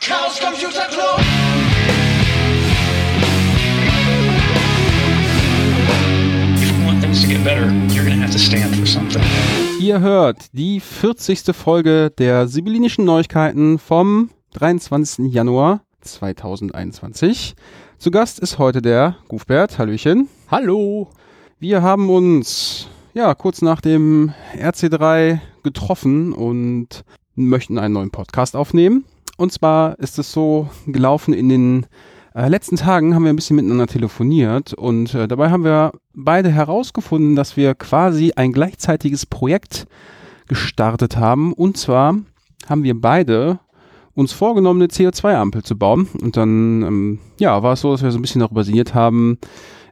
Chaos 0.00 0.40
Computer 0.40 0.88
Club. 0.88 1.20
If 6.56 6.70
you 6.70 6.86
want 6.86 7.02
things 7.02 7.20
to 7.20 7.28
get 7.28 7.44
better, 7.44 7.70
you're 7.92 8.06
going 8.06 8.16
to 8.16 8.22
have 8.22 8.32
to 8.32 8.38
stand 8.38 8.74
for 8.76 8.86
something. 8.86 9.22
Ihr 9.78 10.00
hört 10.00 10.56
die 10.56 10.80
40. 10.80 11.54
Folge 11.54 12.10
der 12.16 12.48
Sibyllinischen 12.48 13.04
Neuigkeiten 13.04 13.78
vom 13.78 14.30
23. 14.54 15.30
Januar 15.30 15.82
2021. 16.00 17.54
Zu 17.98 18.10
Gast 18.10 18.38
ist 18.38 18.58
heute 18.58 18.80
der 18.80 19.16
Gufbert. 19.28 19.78
Hallöchen. 19.78 20.30
Hallo. 20.50 21.10
Wir 21.58 21.82
haben 21.82 22.08
uns 22.08 22.88
ja 23.12 23.34
kurz 23.34 23.60
nach 23.60 23.82
dem 23.82 24.32
RC3 24.56 25.40
getroffen 25.62 26.32
und 26.32 27.04
möchten 27.34 27.78
einen 27.78 27.92
neuen 27.92 28.10
Podcast 28.10 28.56
aufnehmen. 28.56 29.04
Und 29.40 29.54
zwar 29.54 29.98
ist 29.98 30.18
es 30.18 30.32
so 30.32 30.68
gelaufen 30.86 31.32
in 31.32 31.48
den 31.48 31.86
äh, 32.34 32.48
letzten 32.48 32.76
Tagen 32.76 33.14
haben 33.14 33.22
wir 33.22 33.30
ein 33.30 33.36
bisschen 33.36 33.56
miteinander 33.56 33.86
telefoniert 33.86 34.74
und 34.74 35.14
äh, 35.14 35.26
dabei 35.28 35.50
haben 35.50 35.64
wir 35.64 35.92
beide 36.12 36.50
herausgefunden, 36.50 37.36
dass 37.36 37.56
wir 37.56 37.74
quasi 37.74 38.32
ein 38.36 38.52
gleichzeitiges 38.52 39.24
Projekt 39.24 39.86
gestartet 40.46 41.16
haben. 41.16 41.54
Und 41.54 41.78
zwar 41.78 42.16
haben 42.68 42.82
wir 42.82 43.00
beide 43.00 43.60
uns 44.12 44.32
vorgenommen, 44.34 44.82
eine 44.82 44.88
CO2-Ampel 44.88 45.62
zu 45.62 45.78
bauen. 45.78 46.06
Und 46.20 46.36
dann, 46.36 46.82
ähm, 46.82 47.18
ja, 47.38 47.62
war 47.62 47.72
es 47.72 47.80
so, 47.80 47.92
dass 47.92 48.02
wir 48.02 48.10
so 48.10 48.18
ein 48.18 48.22
bisschen 48.22 48.42
darüber 48.42 48.62
sinniert 48.62 48.94
haben, 48.94 49.38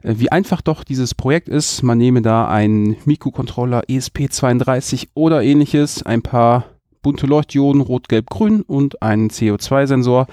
äh, 0.03 0.13
wie 0.17 0.31
einfach 0.31 0.61
doch 0.61 0.83
dieses 0.83 1.15
Projekt 1.15 1.49
ist. 1.49 1.81
Man 1.81 1.97
nehme 1.97 2.21
da 2.21 2.47
einen 2.47 2.97
Mikrocontroller 3.05 3.81
ESP32 3.85 5.07
oder 5.15 5.41
ähnliches, 5.41 6.03
ein 6.03 6.21
paar 6.21 6.65
bunte 7.01 7.25
Leuchtdioden, 7.25 7.81
rot, 7.81 8.09
gelb, 8.09 8.29
grün 8.29 8.61
und 8.61 9.01
einen 9.01 9.29
CO2-Sensor, 9.29 10.27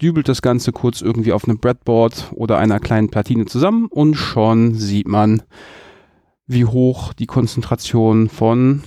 dübelt 0.00 0.28
das 0.28 0.42
Ganze 0.42 0.72
kurz 0.72 1.00
irgendwie 1.00 1.32
auf 1.32 1.44
einem 1.44 1.58
Breadboard 1.58 2.32
oder 2.34 2.58
einer 2.58 2.80
kleinen 2.80 3.10
Platine 3.10 3.46
zusammen 3.46 3.86
und 3.86 4.14
schon 4.14 4.74
sieht 4.74 5.08
man, 5.08 5.42
wie 6.46 6.64
hoch 6.64 7.12
die 7.12 7.26
Konzentration 7.26 8.28
von 8.28 8.82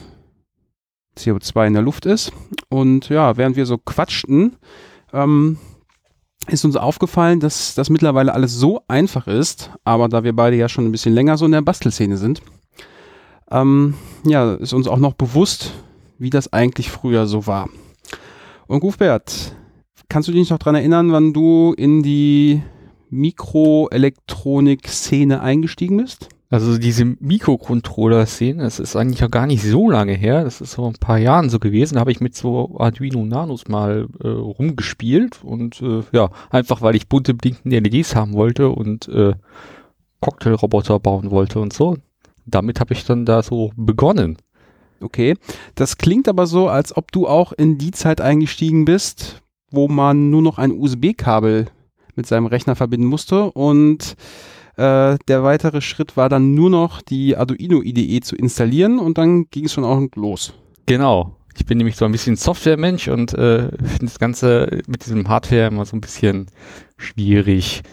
CO2 1.17 1.67
in 1.67 1.73
der 1.73 1.83
Luft 1.83 2.05
ist. 2.05 2.31
Und 2.69 3.09
ja, 3.09 3.37
während 3.37 3.55
wir 3.55 3.65
so 3.65 3.77
quatschten, 3.77 4.57
ähm, 5.13 5.57
ist 6.47 6.65
uns 6.65 6.75
aufgefallen, 6.75 7.39
dass 7.39 7.75
das 7.75 7.89
mittlerweile 7.89 8.33
alles 8.33 8.53
so 8.53 8.81
einfach 8.87 9.27
ist, 9.27 9.71
aber 9.85 10.09
da 10.09 10.23
wir 10.23 10.35
beide 10.35 10.57
ja 10.57 10.67
schon 10.67 10.85
ein 10.85 10.91
bisschen 10.91 11.13
länger 11.13 11.37
so 11.37 11.45
in 11.45 11.53
der 11.53 11.61
Bastelszene 11.61 12.17
sind, 12.17 12.41
ähm, 13.49 13.93
ja, 14.25 14.55
ist 14.55 14.73
uns 14.73 14.87
auch 14.87 14.97
noch 14.97 15.13
bewusst, 15.13 15.73
wie 16.23 16.31
das 16.31 16.51
eigentlich 16.51 16.89
früher 16.89 17.27
so 17.27 17.45
war. 17.45 17.69
Und 18.65 18.79
Gufbert, 18.79 19.55
kannst 20.09 20.27
du 20.29 20.31
dich 20.31 20.49
noch 20.49 20.57
dran 20.57 20.73
erinnern, 20.75 21.11
wann 21.11 21.33
du 21.33 21.75
in 21.77 22.01
die 22.01 22.63
Mikroelektronik-Szene 23.09 25.41
eingestiegen 25.41 25.97
bist? 25.97 26.29
Also 26.49 26.77
diese 26.77 27.03
Mikrocontroller-Szene, 27.05 28.63
das 28.63 28.79
ist 28.79 28.95
eigentlich 28.95 29.19
ja 29.21 29.27
gar 29.27 29.47
nicht 29.47 29.63
so 29.63 29.89
lange 29.89 30.13
her. 30.13 30.43
Das 30.43 30.61
ist 30.61 30.75
vor 30.75 30.87
ein 30.87 30.93
paar 30.93 31.17
Jahren 31.17 31.49
so 31.49 31.57
gewesen. 31.57 31.95
Da 31.95 32.01
habe 32.01 32.11
ich 32.11 32.21
mit 32.21 32.35
so 32.35 32.77
Arduino 32.77 33.25
Nanos 33.25 33.67
mal 33.67 34.05
äh, 34.23 34.27
rumgespielt 34.27 35.43
und 35.43 35.81
äh, 35.81 36.03
ja, 36.11 36.29
einfach 36.51 36.83
weil 36.83 36.95
ich 36.95 37.09
bunte 37.09 37.33
blinkende 37.33 37.79
LEDs 37.79 38.15
haben 38.15 38.33
wollte 38.33 38.69
und 38.69 39.07
äh, 39.07 39.33
Cocktailroboter 40.19 40.99
bauen 40.99 41.31
wollte 41.31 41.59
und 41.59 41.73
so. 41.73 41.97
Damit 42.45 42.79
habe 42.79 42.93
ich 42.93 43.03
dann 43.03 43.25
da 43.25 43.41
so 43.41 43.71
begonnen. 43.75 44.37
Okay, 45.03 45.35
das 45.75 45.97
klingt 45.97 46.27
aber 46.27 46.47
so, 46.47 46.69
als 46.69 46.95
ob 46.95 47.11
du 47.11 47.27
auch 47.27 47.51
in 47.51 47.77
die 47.77 47.91
Zeit 47.91 48.21
eingestiegen 48.21 48.85
bist, 48.85 49.41
wo 49.69 49.87
man 49.87 50.29
nur 50.29 50.41
noch 50.41 50.57
ein 50.57 50.71
USB-Kabel 50.71 51.67
mit 52.15 52.27
seinem 52.27 52.45
Rechner 52.45 52.75
verbinden 52.75 53.07
musste 53.07 53.51
und 53.51 54.15
äh, 54.75 55.17
der 55.27 55.43
weitere 55.43 55.81
Schritt 55.81 56.17
war 56.17 56.29
dann 56.29 56.53
nur 56.53 56.69
noch 56.69 57.01
die 57.01 57.37
Arduino 57.37 57.81
IDE 57.81 58.21
zu 58.21 58.35
installieren 58.35 58.99
und 58.99 59.17
dann 59.17 59.45
ging 59.51 59.65
es 59.65 59.73
schon 59.73 59.83
auch 59.83 60.01
los. 60.15 60.53
Genau. 60.85 61.35
Ich 61.55 61.67
bin 61.67 61.77
nämlich 61.77 61.95
so 61.95 62.05
ein 62.05 62.11
bisschen 62.11 62.35
Software-Mensch 62.35 63.07
und 63.09 63.33
äh, 63.33 63.69
finde 63.69 64.05
das 64.05 64.17
Ganze 64.17 64.81
mit 64.87 65.05
diesem 65.05 65.29
Hardware 65.29 65.67
immer 65.67 65.85
so 65.85 65.95
ein 65.95 66.01
bisschen 66.01 66.47
schwierig. 66.97 67.83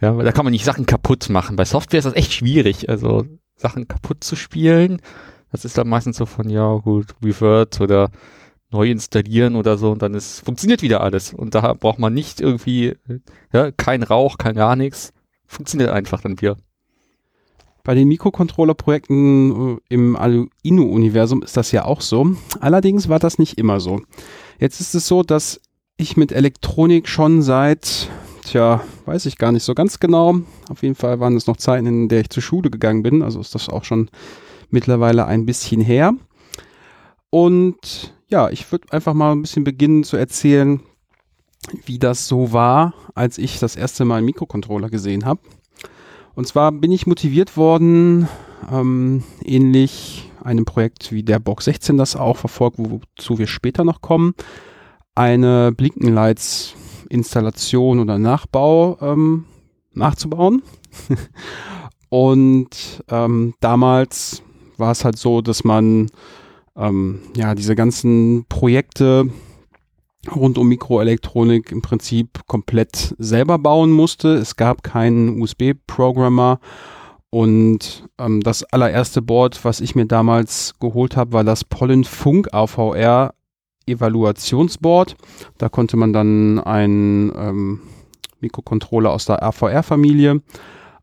Ja, 0.00 0.16
weil 0.16 0.24
da 0.24 0.32
kann 0.32 0.44
man 0.44 0.52
nicht 0.52 0.64
Sachen 0.64 0.84
kaputt 0.84 1.30
machen. 1.30 1.56
Bei 1.56 1.64
Software 1.64 1.98
ist 1.98 2.04
das 2.04 2.14
echt 2.14 2.32
schwierig, 2.32 2.90
also 2.90 3.24
Sachen 3.56 3.88
kaputt 3.88 4.22
zu 4.22 4.36
spielen. 4.36 5.00
Das 5.52 5.64
ist 5.64 5.76
dann 5.76 5.88
meistens 5.88 6.16
so 6.16 6.26
von, 6.26 6.48
ja 6.48 6.74
gut, 6.76 7.14
Revert 7.24 7.80
oder 7.80 8.10
neu 8.70 8.90
installieren 8.90 9.56
oder 9.56 9.78
so 9.78 9.90
und 9.90 10.02
dann 10.02 10.14
ist, 10.14 10.40
funktioniert 10.44 10.82
wieder 10.82 11.00
alles. 11.00 11.32
Und 11.32 11.54
da 11.54 11.74
braucht 11.74 11.98
man 11.98 12.14
nicht 12.14 12.40
irgendwie, 12.40 12.96
ja, 13.52 13.72
kein 13.72 14.02
Rauch, 14.02 14.38
kein 14.38 14.54
gar 14.54 14.76
nichts. 14.76 15.12
Funktioniert 15.46 15.90
einfach 15.90 16.20
dann 16.20 16.40
wieder. 16.40 16.56
Bei 17.82 17.94
den 17.94 18.08
Mikrocontroller-Projekten 18.08 19.78
äh, 19.78 19.80
im 19.88 20.14
Arduino-Universum 20.14 21.42
ist 21.42 21.56
das 21.56 21.72
ja 21.72 21.84
auch 21.84 22.02
so. 22.02 22.36
Allerdings 22.60 23.08
war 23.08 23.18
das 23.18 23.38
nicht 23.38 23.58
immer 23.58 23.80
so. 23.80 24.02
Jetzt 24.58 24.80
ist 24.80 24.94
es 24.94 25.08
so, 25.08 25.22
dass 25.22 25.60
ich 25.96 26.16
mit 26.16 26.30
Elektronik 26.30 27.08
schon 27.08 27.42
seit, 27.42 28.08
tja, 28.44 28.82
weiß 29.06 29.26
ich 29.26 29.38
gar 29.38 29.50
nicht 29.50 29.64
so 29.64 29.74
ganz 29.74 29.98
genau. 29.98 30.40
Auf 30.68 30.82
jeden 30.82 30.94
Fall 30.94 31.20
waren 31.20 31.36
es 31.36 31.46
noch 31.46 31.56
Zeiten, 31.56 31.86
in 31.86 32.08
der 32.08 32.20
ich 32.20 32.30
zur 32.30 32.42
Schule 32.42 32.70
gegangen 32.70 33.02
bin. 33.02 33.22
Also 33.22 33.40
ist 33.40 33.54
das 33.54 33.68
auch 33.68 33.84
schon 33.84 34.10
mittlerweile 34.72 35.26
ein 35.26 35.46
bisschen 35.46 35.80
her. 35.80 36.14
Und 37.30 38.14
ja, 38.28 38.50
ich 38.50 38.70
würde 38.70 38.92
einfach 38.92 39.14
mal 39.14 39.32
ein 39.32 39.42
bisschen 39.42 39.64
beginnen 39.64 40.04
zu 40.04 40.16
erzählen, 40.16 40.80
wie 41.84 41.98
das 41.98 42.26
so 42.26 42.52
war, 42.52 42.94
als 43.14 43.38
ich 43.38 43.58
das 43.58 43.76
erste 43.76 44.04
Mal 44.04 44.16
einen 44.16 44.26
Mikrocontroller 44.26 44.88
gesehen 44.88 45.24
habe. 45.24 45.40
Und 46.34 46.46
zwar 46.46 46.72
bin 46.72 46.92
ich 46.92 47.06
motiviert 47.06 47.56
worden, 47.56 48.28
ähm, 48.70 49.24
ähnlich 49.44 50.30
einem 50.42 50.64
Projekt 50.64 51.12
wie 51.12 51.22
der 51.22 51.38
Box 51.38 51.66
16 51.66 51.96
das 51.96 52.16
auch 52.16 52.36
verfolgt, 52.36 52.78
wozu 52.78 53.38
wir 53.38 53.46
später 53.46 53.84
noch 53.84 54.00
kommen, 54.00 54.34
eine 55.14 55.72
Blinkenlights 55.72 56.74
Installation 57.08 57.98
oder 57.98 58.18
Nachbau 58.18 58.96
ähm, 59.00 59.44
nachzubauen. 59.92 60.62
Und 62.08 63.04
ähm, 63.08 63.54
damals 63.60 64.42
war 64.80 64.92
es 64.92 65.04
halt 65.04 65.18
so, 65.18 65.40
dass 65.40 65.64
man 65.64 66.08
ähm, 66.76 67.20
ja 67.36 67.54
diese 67.54 67.74
ganzen 67.74 68.46
Projekte 68.48 69.30
rund 70.34 70.58
um 70.58 70.68
Mikroelektronik 70.68 71.72
im 71.72 71.82
Prinzip 71.82 72.40
komplett 72.46 73.14
selber 73.18 73.58
bauen 73.58 73.90
musste. 73.90 74.34
Es 74.34 74.56
gab 74.56 74.82
keinen 74.82 75.40
USB-Programmer 75.40 76.58
und 77.30 78.08
ähm, 78.18 78.40
das 78.40 78.64
allererste 78.64 79.22
Board, 79.22 79.64
was 79.64 79.80
ich 79.80 79.94
mir 79.94 80.06
damals 80.06 80.74
geholt 80.80 81.16
habe, 81.16 81.32
war 81.32 81.44
das 81.44 81.64
Pollen 81.64 82.04
Funk 82.04 82.52
AVR 82.52 83.34
Evaluationsboard. 83.86 85.16
Da 85.58 85.68
konnte 85.68 85.96
man 85.96 86.12
dann 86.12 86.58
einen 86.58 87.32
ähm, 87.36 87.80
Mikrocontroller 88.40 89.10
aus 89.10 89.26
der 89.26 89.42
AVR-Familie 89.42 90.42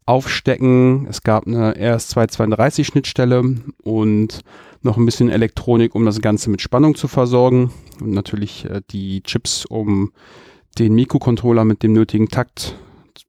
aufstecken. 0.08 1.06
Es 1.08 1.22
gab 1.22 1.46
eine 1.46 1.74
RS232-Schnittstelle 1.76 3.56
und 3.84 4.42
noch 4.82 4.98
ein 4.98 5.06
bisschen 5.06 5.30
Elektronik, 5.30 5.94
um 5.94 6.06
das 6.06 6.22
Ganze 6.22 6.50
mit 6.50 6.62
Spannung 6.62 6.96
zu 6.96 7.08
versorgen. 7.08 7.72
Und 8.02 8.12
natürlich 8.12 8.66
äh, 8.66 8.82
die 8.90 9.22
Chips, 9.22 9.66
um 9.66 10.12
den 10.80 10.96
Mikrocontroller 10.96 11.66
mit 11.66 11.84
dem 11.84 11.94
nötigen 11.94 12.30
Takt 12.30 12.76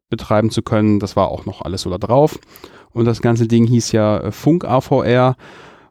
betreiben 0.09 0.51
zu 0.51 0.63
können. 0.63 1.01
Das 1.01 1.17
war 1.17 1.29
auch 1.29 1.47
noch 1.47 1.63
alles 1.63 1.83
so 1.83 1.91
da 1.91 1.99
drauf. 1.99 2.39
Und 2.93 3.05
das 3.05 3.21
ganze 3.21 3.47
Ding 3.49 3.67
hieß 3.67 3.93
ja 3.93 4.19
äh, 4.19 4.33
Funk 4.33 4.65
AVR. 4.65 5.37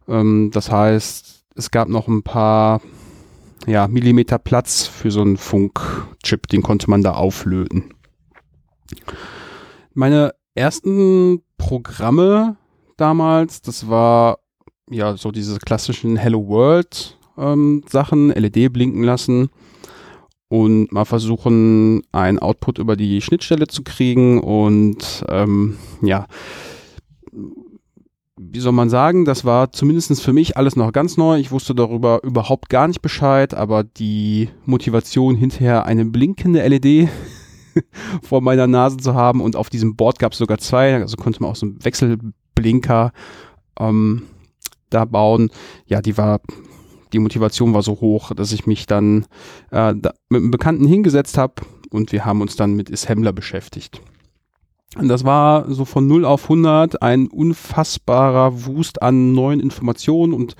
Ähm, 0.07 0.51
das 0.53 0.71
heißt, 0.71 1.45
es 1.55 1.71
gab 1.71 1.89
noch 1.89 2.07
ein 2.07 2.23
paar 2.23 2.81
ja, 3.65 3.87
Millimeter 3.87 4.37
Platz 4.37 4.87
für 4.87 5.11
so 5.11 5.21
einen 5.21 5.37
Funkchip, 5.37 6.47
den 6.47 6.61
konnte 6.61 6.89
man 6.89 7.03
da 7.03 7.13
auflöten. 7.13 7.93
Meine 9.93 10.33
ersten 10.57 11.41
Programme 11.57 12.57
damals, 12.97 13.61
das 13.61 13.89
war 13.89 14.39
ja 14.89 15.17
so 15.17 15.31
diese 15.31 15.59
klassischen 15.59 16.17
Hello 16.17 16.47
World 16.47 17.17
ähm, 17.37 17.83
Sachen, 17.87 18.29
LED 18.29 18.73
blinken 18.73 19.03
lassen 19.03 19.49
und 20.49 20.91
mal 20.91 21.05
versuchen, 21.05 22.01
einen 22.11 22.39
Output 22.39 22.79
über 22.79 22.95
die 22.95 23.21
Schnittstelle 23.21 23.67
zu 23.67 23.83
kriegen 23.83 24.41
und 24.41 25.25
ähm, 25.29 25.77
ja, 26.01 26.25
wie 28.39 28.59
soll 28.59 28.71
man 28.71 28.89
sagen, 28.89 29.25
das 29.25 29.45
war 29.45 29.71
zumindest 29.71 30.21
für 30.21 30.31
mich 30.31 30.57
alles 30.57 30.75
noch 30.75 30.93
ganz 30.93 31.17
neu. 31.17 31.39
Ich 31.39 31.51
wusste 31.51 31.73
darüber 31.73 32.23
überhaupt 32.23 32.69
gar 32.69 32.87
nicht 32.87 33.01
Bescheid, 33.01 33.53
aber 33.53 33.83
die 33.83 34.49
Motivation 34.65 35.35
hinterher 35.35 35.85
eine 35.85 36.05
blinkende 36.05 36.65
LED 36.67 37.09
vor 38.23 38.41
meiner 38.41 38.67
Nase 38.67 38.97
zu 38.97 39.13
haben 39.13 39.41
und 39.41 39.55
auf 39.55 39.69
diesem 39.69 39.95
Board 39.95 40.19
gab 40.19 40.33
es 40.33 40.37
sogar 40.37 40.57
zwei, 40.57 40.95
also 40.95 41.17
konnte 41.17 41.41
man 41.41 41.51
auch 41.51 41.55
so 41.55 41.65
einen 41.65 41.83
Wechselblinker 41.83 43.11
ähm, 43.79 44.23
da 44.89 45.05
bauen. 45.05 45.51
Ja, 45.85 46.01
die 46.01 46.17
war, 46.17 46.41
die 47.13 47.19
Motivation 47.19 47.73
war 47.73 47.81
so 47.81 47.99
hoch, 47.99 48.33
dass 48.33 48.51
ich 48.51 48.65
mich 48.65 48.85
dann 48.85 49.25
äh, 49.71 49.93
da 49.95 50.13
mit 50.29 50.41
einem 50.41 50.51
Bekannten 50.51 50.85
hingesetzt 50.85 51.37
habe 51.37 51.55
und 51.89 52.11
wir 52.11 52.25
haben 52.25 52.41
uns 52.41 52.55
dann 52.55 52.73
mit 52.73 52.91
Assembler 52.91 53.33
beschäftigt. 53.33 54.01
Und 54.95 55.09
das 55.09 55.25
war 55.25 55.71
so 55.71 55.85
von 55.85 56.07
0 56.07 56.25
auf 56.25 56.43
100 56.43 57.01
ein 57.01 57.27
unfassbarer 57.27 58.65
Wust 58.65 59.01
an 59.01 59.33
neuen 59.33 59.59
Informationen 59.59 60.33
und 60.33 60.55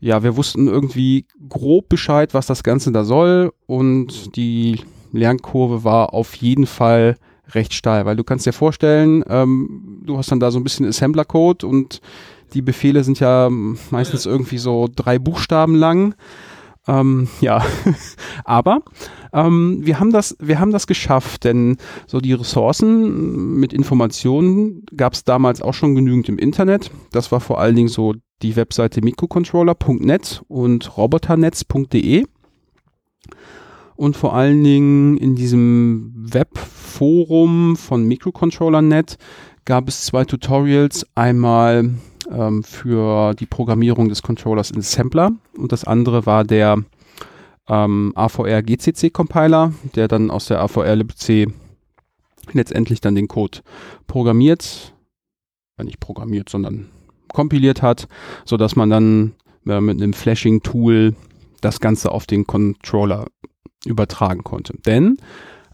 ja, 0.00 0.22
wir 0.22 0.36
wussten 0.36 0.68
irgendwie 0.68 1.26
grob 1.48 1.88
Bescheid, 1.88 2.34
was 2.34 2.46
das 2.46 2.62
Ganze 2.62 2.92
da 2.92 3.02
soll 3.02 3.52
und 3.66 4.36
die 4.36 4.80
Lernkurve 5.12 5.84
war 5.84 6.14
auf 6.14 6.34
jeden 6.36 6.66
Fall 6.66 7.16
recht 7.54 7.72
steil, 7.72 8.04
weil 8.04 8.16
du 8.16 8.24
kannst 8.24 8.46
dir 8.46 8.52
vorstellen, 8.52 9.24
ähm, 9.28 10.02
du 10.04 10.18
hast 10.18 10.30
dann 10.30 10.40
da 10.40 10.50
so 10.50 10.58
ein 10.58 10.64
bisschen 10.64 10.86
Assembler-Code 10.86 11.66
und 11.66 12.00
die 12.54 12.62
Befehle 12.62 13.04
sind 13.04 13.20
ja 13.20 13.48
meistens 13.90 14.26
irgendwie 14.26 14.58
so 14.58 14.88
drei 14.94 15.18
Buchstaben 15.18 15.74
lang. 15.74 16.14
Ähm, 16.86 17.28
ja, 17.40 17.62
aber 18.44 18.80
ähm, 19.34 19.80
wir 19.82 20.00
haben 20.00 20.10
das, 20.10 20.36
wir 20.40 20.58
haben 20.58 20.72
das 20.72 20.86
geschafft, 20.86 21.44
denn 21.44 21.76
so 22.06 22.20
die 22.20 22.32
Ressourcen 22.32 23.54
mit 23.56 23.74
Informationen 23.74 24.86
gab 24.96 25.12
es 25.12 25.24
damals 25.24 25.60
auch 25.60 25.74
schon 25.74 25.94
genügend 25.94 26.30
im 26.30 26.38
Internet. 26.38 26.90
Das 27.12 27.30
war 27.30 27.40
vor 27.40 27.60
allen 27.60 27.76
Dingen 27.76 27.88
so 27.88 28.14
die 28.40 28.56
Webseite 28.56 29.02
mikrocontroller.net 29.02 30.42
und 30.48 30.96
roboternetz.de 30.96 32.24
und 33.98 34.16
vor 34.16 34.32
allen 34.32 34.62
Dingen 34.62 35.16
in 35.16 35.34
diesem 35.34 36.12
Webforum 36.14 37.74
von 37.74 38.04
Microcontroller.net 38.04 39.18
gab 39.64 39.88
es 39.88 40.04
zwei 40.04 40.24
Tutorials. 40.24 41.04
Einmal 41.16 41.96
ähm, 42.30 42.62
für 42.62 43.34
die 43.34 43.46
Programmierung 43.46 44.08
des 44.08 44.22
Controllers 44.22 44.70
in 44.70 44.82
Sampler 44.82 45.32
und 45.56 45.72
das 45.72 45.82
andere 45.82 46.26
war 46.26 46.44
der 46.44 46.78
ähm, 47.68 48.12
AVR 48.14 48.62
GCC 48.62 49.12
Compiler, 49.12 49.72
der 49.96 50.06
dann 50.06 50.30
aus 50.30 50.46
der 50.46 50.60
AVR 50.60 50.94
libc 50.94 51.52
letztendlich 52.52 53.00
dann 53.00 53.16
den 53.16 53.26
Code 53.26 53.58
programmiert, 54.06 54.94
nicht 55.82 55.98
programmiert, 55.98 56.48
sondern 56.48 56.88
kompiliert 57.32 57.82
hat, 57.82 58.06
so 58.44 58.56
dass 58.56 58.76
man 58.76 58.90
dann 58.90 59.34
äh, 59.66 59.80
mit 59.80 60.00
einem 60.00 60.12
Flashing 60.12 60.62
Tool 60.62 61.16
das 61.60 61.80
Ganze 61.80 62.12
auf 62.12 62.26
den 62.26 62.46
Controller 62.46 63.26
übertragen 63.84 64.44
konnte. 64.44 64.74
Denn 64.86 65.18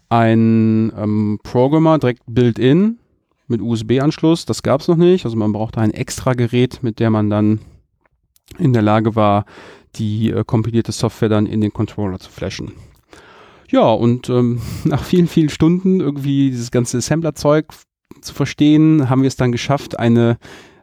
ein 0.09 0.91
ähm, 0.95 1.39
Programmer 1.43 1.97
direkt 1.97 2.23
built-in 2.27 2.99
mit 3.47 3.61
USB-Anschluss, 3.61 4.45
das 4.45 4.63
gab 4.63 4.81
es 4.81 4.87
noch 4.87 4.97
nicht. 4.97 5.25
Also 5.25 5.37
man 5.37 5.51
brauchte 5.51 5.81
ein 5.81 5.91
extra 5.91 6.33
Gerät, 6.33 6.83
mit 6.83 6.99
der 6.99 7.09
man 7.09 7.29
dann 7.29 7.59
in 8.57 8.73
der 8.73 8.81
Lage 8.81 9.15
war, 9.15 9.45
die 9.95 10.31
äh, 10.31 10.43
kompilierte 10.45 10.91
Software 10.91 11.29
dann 11.29 11.45
in 11.45 11.61
den 11.61 11.73
Controller 11.73 12.19
zu 12.19 12.29
flashen. 12.29 12.73
Ja, 13.69 13.87
und 13.91 14.29
ähm, 14.29 14.61
nach 14.83 15.03
vielen, 15.03 15.27
vielen 15.27 15.49
Stunden 15.49 15.99
irgendwie 15.99 16.51
dieses 16.51 16.71
ganze 16.71 16.97
Assembler-Zeug 16.97 17.67
zu 18.21 18.33
verstehen, 18.33 19.09
haben 19.09 19.21
wir 19.21 19.27
es 19.27 19.35
dann 19.35 19.51
geschafft, 19.51 19.99
eine 19.99 20.37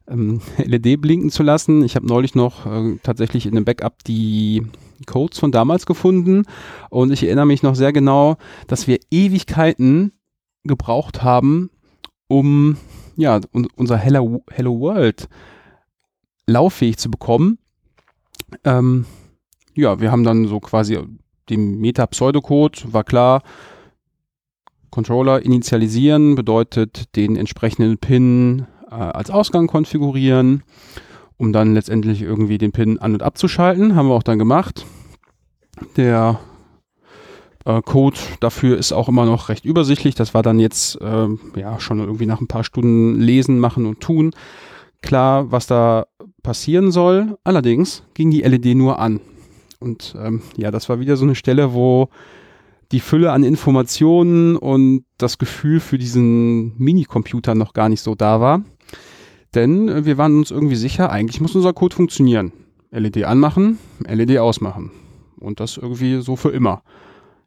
ähm, 0.08 0.40
LED 0.58 1.00
blinken 1.00 1.30
zu 1.30 1.42
lassen. 1.42 1.84
Ich 1.84 1.96
habe 1.96 2.06
neulich 2.06 2.34
noch 2.34 2.66
äh, 2.66 2.96
tatsächlich 3.02 3.46
in 3.46 3.56
einem 3.56 3.64
Backup 3.64 4.02
die 4.04 4.64
Codes 5.06 5.38
von 5.38 5.52
damals 5.52 5.86
gefunden. 5.86 6.44
Und 6.90 7.12
ich 7.12 7.24
erinnere 7.24 7.46
mich 7.46 7.62
noch 7.62 7.74
sehr 7.74 7.92
genau, 7.92 8.36
dass 8.66 8.86
wir 8.86 8.98
Ewigkeiten 9.10 10.12
gebraucht 10.64 11.22
haben, 11.22 11.70
um 12.28 12.76
ja 13.16 13.40
un 13.52 13.68
unser 13.76 13.96
Hello, 13.96 14.44
Hello 14.50 14.78
World 14.80 15.28
lauffähig 16.46 16.98
zu 16.98 17.10
bekommen. 17.10 17.58
Ähm, 18.64 19.06
ja, 19.74 20.00
wir 20.00 20.12
haben 20.12 20.24
dann 20.24 20.46
so 20.46 20.60
quasi 20.60 20.98
den 21.48 21.78
Meta-Pseudocode, 21.80 22.92
war 22.92 23.04
klar, 23.04 23.42
Controller 24.90 25.42
initialisieren 25.42 26.34
bedeutet 26.34 27.16
den 27.16 27.36
entsprechenden 27.36 27.96
Pin 27.98 28.66
äh, 28.90 28.94
als 28.94 29.30
Ausgang 29.30 29.66
konfigurieren 29.66 30.62
um 31.36 31.52
dann 31.52 31.74
letztendlich 31.74 32.22
irgendwie 32.22 32.58
den 32.58 32.72
Pin 32.72 32.98
an- 32.98 33.14
und 33.14 33.22
abzuschalten. 33.22 33.94
Haben 33.94 34.08
wir 34.08 34.14
auch 34.14 34.22
dann 34.22 34.38
gemacht. 34.38 34.86
Der 35.96 36.40
äh, 37.64 37.80
Code 37.82 38.18
dafür 38.40 38.78
ist 38.78 38.92
auch 38.92 39.08
immer 39.08 39.26
noch 39.26 39.48
recht 39.48 39.64
übersichtlich. 39.64 40.14
Das 40.14 40.34
war 40.34 40.42
dann 40.42 40.58
jetzt 40.58 41.00
äh, 41.00 41.28
ja 41.56 41.80
schon 41.80 42.00
irgendwie 42.00 42.26
nach 42.26 42.40
ein 42.40 42.48
paar 42.48 42.64
Stunden 42.64 43.20
lesen, 43.20 43.58
machen 43.58 43.86
und 43.86 44.00
tun. 44.00 44.32
Klar, 45.00 45.50
was 45.50 45.66
da 45.66 46.06
passieren 46.42 46.92
soll. 46.92 47.38
Allerdings 47.44 48.04
ging 48.14 48.30
die 48.30 48.42
LED 48.42 48.76
nur 48.76 48.98
an. 48.98 49.20
Und 49.80 50.14
ähm, 50.18 50.42
ja, 50.56 50.70
das 50.70 50.88
war 50.88 51.00
wieder 51.00 51.16
so 51.16 51.24
eine 51.24 51.34
Stelle, 51.34 51.74
wo 51.74 52.08
die 52.92 53.00
Fülle 53.00 53.32
an 53.32 53.42
Informationen 53.42 54.56
und 54.56 55.04
das 55.18 55.38
Gefühl 55.38 55.80
für 55.80 55.98
diesen 55.98 56.76
Minicomputer 56.78 57.54
noch 57.54 57.72
gar 57.72 57.88
nicht 57.88 58.02
so 58.02 58.14
da 58.14 58.40
war. 58.40 58.62
Denn 59.54 59.88
äh, 59.88 60.04
wir 60.04 60.18
waren 60.18 60.38
uns 60.38 60.50
irgendwie 60.50 60.76
sicher, 60.76 61.10
eigentlich 61.10 61.40
muss 61.40 61.54
unser 61.54 61.72
Code 61.72 61.94
funktionieren. 61.94 62.52
LED 62.90 63.24
anmachen, 63.24 63.78
LED 64.06 64.38
ausmachen. 64.38 64.90
Und 65.38 65.60
das 65.60 65.76
irgendwie 65.76 66.20
so 66.20 66.36
für 66.36 66.50
immer. 66.50 66.82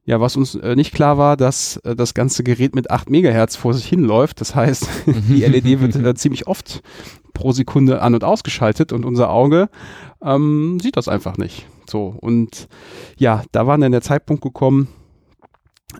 Ja, 0.07 0.21
was 0.21 0.35
uns 0.35 0.53
äh, 0.55 0.75
nicht 0.75 0.93
klar 0.93 1.17
war, 1.17 1.35
dass 1.35 1.77
äh, 1.77 1.95
das 1.95 2.13
ganze 2.13 2.43
Gerät 2.43 2.75
mit 2.75 2.91
8 2.91 3.09
Megahertz 3.09 3.55
vor 3.55 3.73
sich 3.73 3.87
hinläuft. 3.87 4.39
Das 4.39 4.53
heißt, 4.53 4.87
die 5.05 5.41
LED 5.41 5.81
wird 5.81 5.95
äh, 5.95 6.13
ziemlich 6.15 6.47
oft 6.47 6.81
pro 7.33 7.51
Sekunde 7.51 8.01
an- 8.01 8.13
und 8.13 8.23
ausgeschaltet 8.23 8.93
und 8.93 9.03
unser 9.03 9.29
Auge 9.29 9.69
ähm, 10.23 10.79
sieht 10.81 10.97
das 10.97 11.07
einfach 11.07 11.37
nicht. 11.37 11.67
So, 11.89 12.15
und 12.19 12.67
ja, 13.17 13.43
da 13.51 13.67
war 13.67 13.77
dann 13.77 13.91
der 13.91 14.01
Zeitpunkt 14.01 14.43
gekommen, 14.43 14.87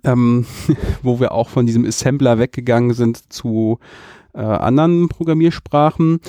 ähm, 0.03 0.45
wo 1.03 1.19
wir 1.19 1.31
auch 1.31 1.49
von 1.49 1.65
diesem 1.65 1.85
Assembler 1.85 2.37
weggegangen 2.37 2.93
sind 2.93 3.33
zu 3.33 3.79
äh, 4.35 4.41
anderen 4.41 5.07
Programmiersprachen, 5.09 6.19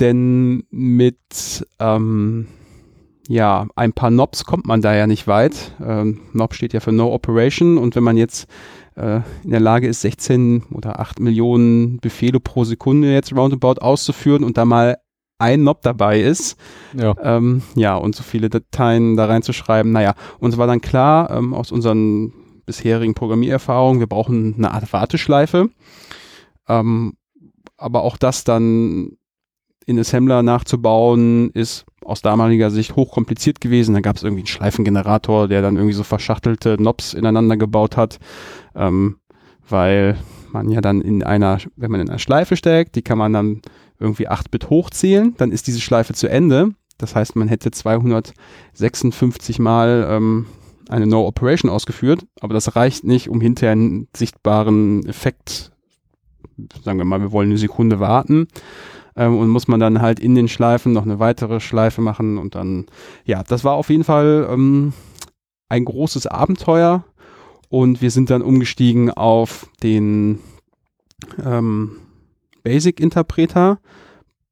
denn 0.00 0.64
mit 0.70 1.66
ähm, 1.78 2.46
ja, 3.28 3.66
ein 3.74 3.92
paar 3.92 4.10
Knobs 4.10 4.44
kommt 4.44 4.66
man 4.66 4.82
da 4.82 4.94
ja 4.94 5.06
nicht 5.06 5.26
weit. 5.26 5.72
Ähm, 5.82 6.20
Knob 6.32 6.54
steht 6.54 6.72
ja 6.74 6.80
für 6.80 6.92
No 6.92 7.12
Operation 7.12 7.78
und 7.78 7.96
wenn 7.96 8.02
man 8.04 8.16
jetzt 8.16 8.46
äh, 8.96 9.20
in 9.44 9.50
der 9.50 9.60
Lage 9.60 9.86
ist, 9.88 10.02
16 10.02 10.64
oder 10.72 11.00
8 11.00 11.20
Millionen 11.20 11.98
Befehle 12.00 12.40
pro 12.40 12.64
Sekunde 12.64 13.12
jetzt 13.12 13.34
roundabout 13.34 13.80
auszuführen 13.80 14.44
und 14.44 14.56
da 14.58 14.64
mal 14.64 14.98
ein 15.38 15.60
Knob 15.62 15.82
dabei 15.82 16.20
ist, 16.20 16.56
Ja. 16.96 17.14
ähm, 17.22 17.62
ja, 17.74 17.96
und 17.96 18.14
so 18.14 18.22
viele 18.22 18.50
Dateien 18.50 19.16
da 19.16 19.26
reinzuschreiben, 19.26 19.90
naja, 19.90 20.14
uns 20.38 20.56
war 20.58 20.66
dann 20.66 20.80
klar, 20.80 21.30
ähm, 21.30 21.54
aus 21.54 21.72
unseren 21.72 22.32
bisherigen 22.66 23.14
Programmiererfahrungen, 23.14 24.00
wir 24.00 24.06
brauchen 24.06 24.54
eine 24.56 24.72
Art 24.72 24.92
Warteschleife. 24.92 25.70
Ähm, 26.68 27.14
aber 27.76 28.02
auch 28.02 28.16
das 28.16 28.44
dann 28.44 29.16
in 29.86 29.98
Assembler 29.98 30.42
nachzubauen, 30.42 31.50
ist 31.50 31.84
aus 32.04 32.22
damaliger 32.22 32.70
Sicht 32.70 32.96
hochkompliziert 32.96 33.60
gewesen. 33.60 33.94
Da 33.94 34.00
gab 34.00 34.16
es 34.16 34.22
irgendwie 34.22 34.42
einen 34.42 34.46
Schleifengenerator, 34.46 35.48
der 35.48 35.62
dann 35.62 35.76
irgendwie 35.76 35.94
so 35.94 36.02
verschachtelte 36.02 36.76
Knobs 36.76 37.14
ineinander 37.14 37.56
gebaut 37.56 37.96
hat, 37.96 38.18
ähm, 38.74 39.18
weil 39.68 40.16
man 40.52 40.70
ja 40.70 40.80
dann 40.80 41.00
in 41.00 41.22
einer, 41.22 41.58
wenn 41.76 41.90
man 41.90 42.00
in 42.00 42.08
einer 42.08 42.18
Schleife 42.18 42.56
steckt, 42.56 42.94
die 42.94 43.02
kann 43.02 43.18
man 43.18 43.32
dann 43.32 43.62
irgendwie 43.98 44.28
8-Bit 44.28 44.70
hochzählen, 44.70 45.34
dann 45.36 45.50
ist 45.50 45.66
diese 45.66 45.80
Schleife 45.80 46.14
zu 46.14 46.28
Ende. 46.28 46.70
Das 46.98 47.14
heißt, 47.14 47.36
man 47.36 47.48
hätte 47.48 47.70
256 47.70 49.58
Mal 49.58 50.06
ähm, 50.08 50.46
eine 50.88 51.06
No-Operation 51.06 51.70
ausgeführt, 51.70 52.26
aber 52.40 52.54
das 52.54 52.76
reicht 52.76 53.04
nicht, 53.04 53.28
um 53.28 53.40
hinterher 53.40 53.72
einen 53.72 54.08
sichtbaren 54.16 55.04
Effekt, 55.06 55.72
sagen 56.82 56.98
wir 56.98 57.04
mal, 57.04 57.20
wir 57.20 57.32
wollen 57.32 57.50
eine 57.50 57.58
Sekunde 57.58 58.00
warten 58.00 58.48
ähm, 59.16 59.36
und 59.38 59.48
muss 59.48 59.68
man 59.68 59.80
dann 59.80 60.00
halt 60.00 60.20
in 60.20 60.34
den 60.34 60.48
Schleifen 60.48 60.92
noch 60.92 61.04
eine 61.04 61.18
weitere 61.18 61.60
Schleife 61.60 62.00
machen 62.00 62.38
und 62.38 62.54
dann, 62.54 62.86
ja, 63.24 63.42
das 63.42 63.64
war 63.64 63.74
auf 63.74 63.90
jeden 63.90 64.04
Fall 64.04 64.48
ähm, 64.50 64.92
ein 65.68 65.84
großes 65.84 66.26
Abenteuer 66.26 67.04
und 67.68 68.02
wir 68.02 68.10
sind 68.10 68.30
dann 68.30 68.42
umgestiegen 68.42 69.10
auf 69.10 69.68
den 69.82 70.38
ähm, 71.44 71.96
Basic-Interpreter, 72.62 73.78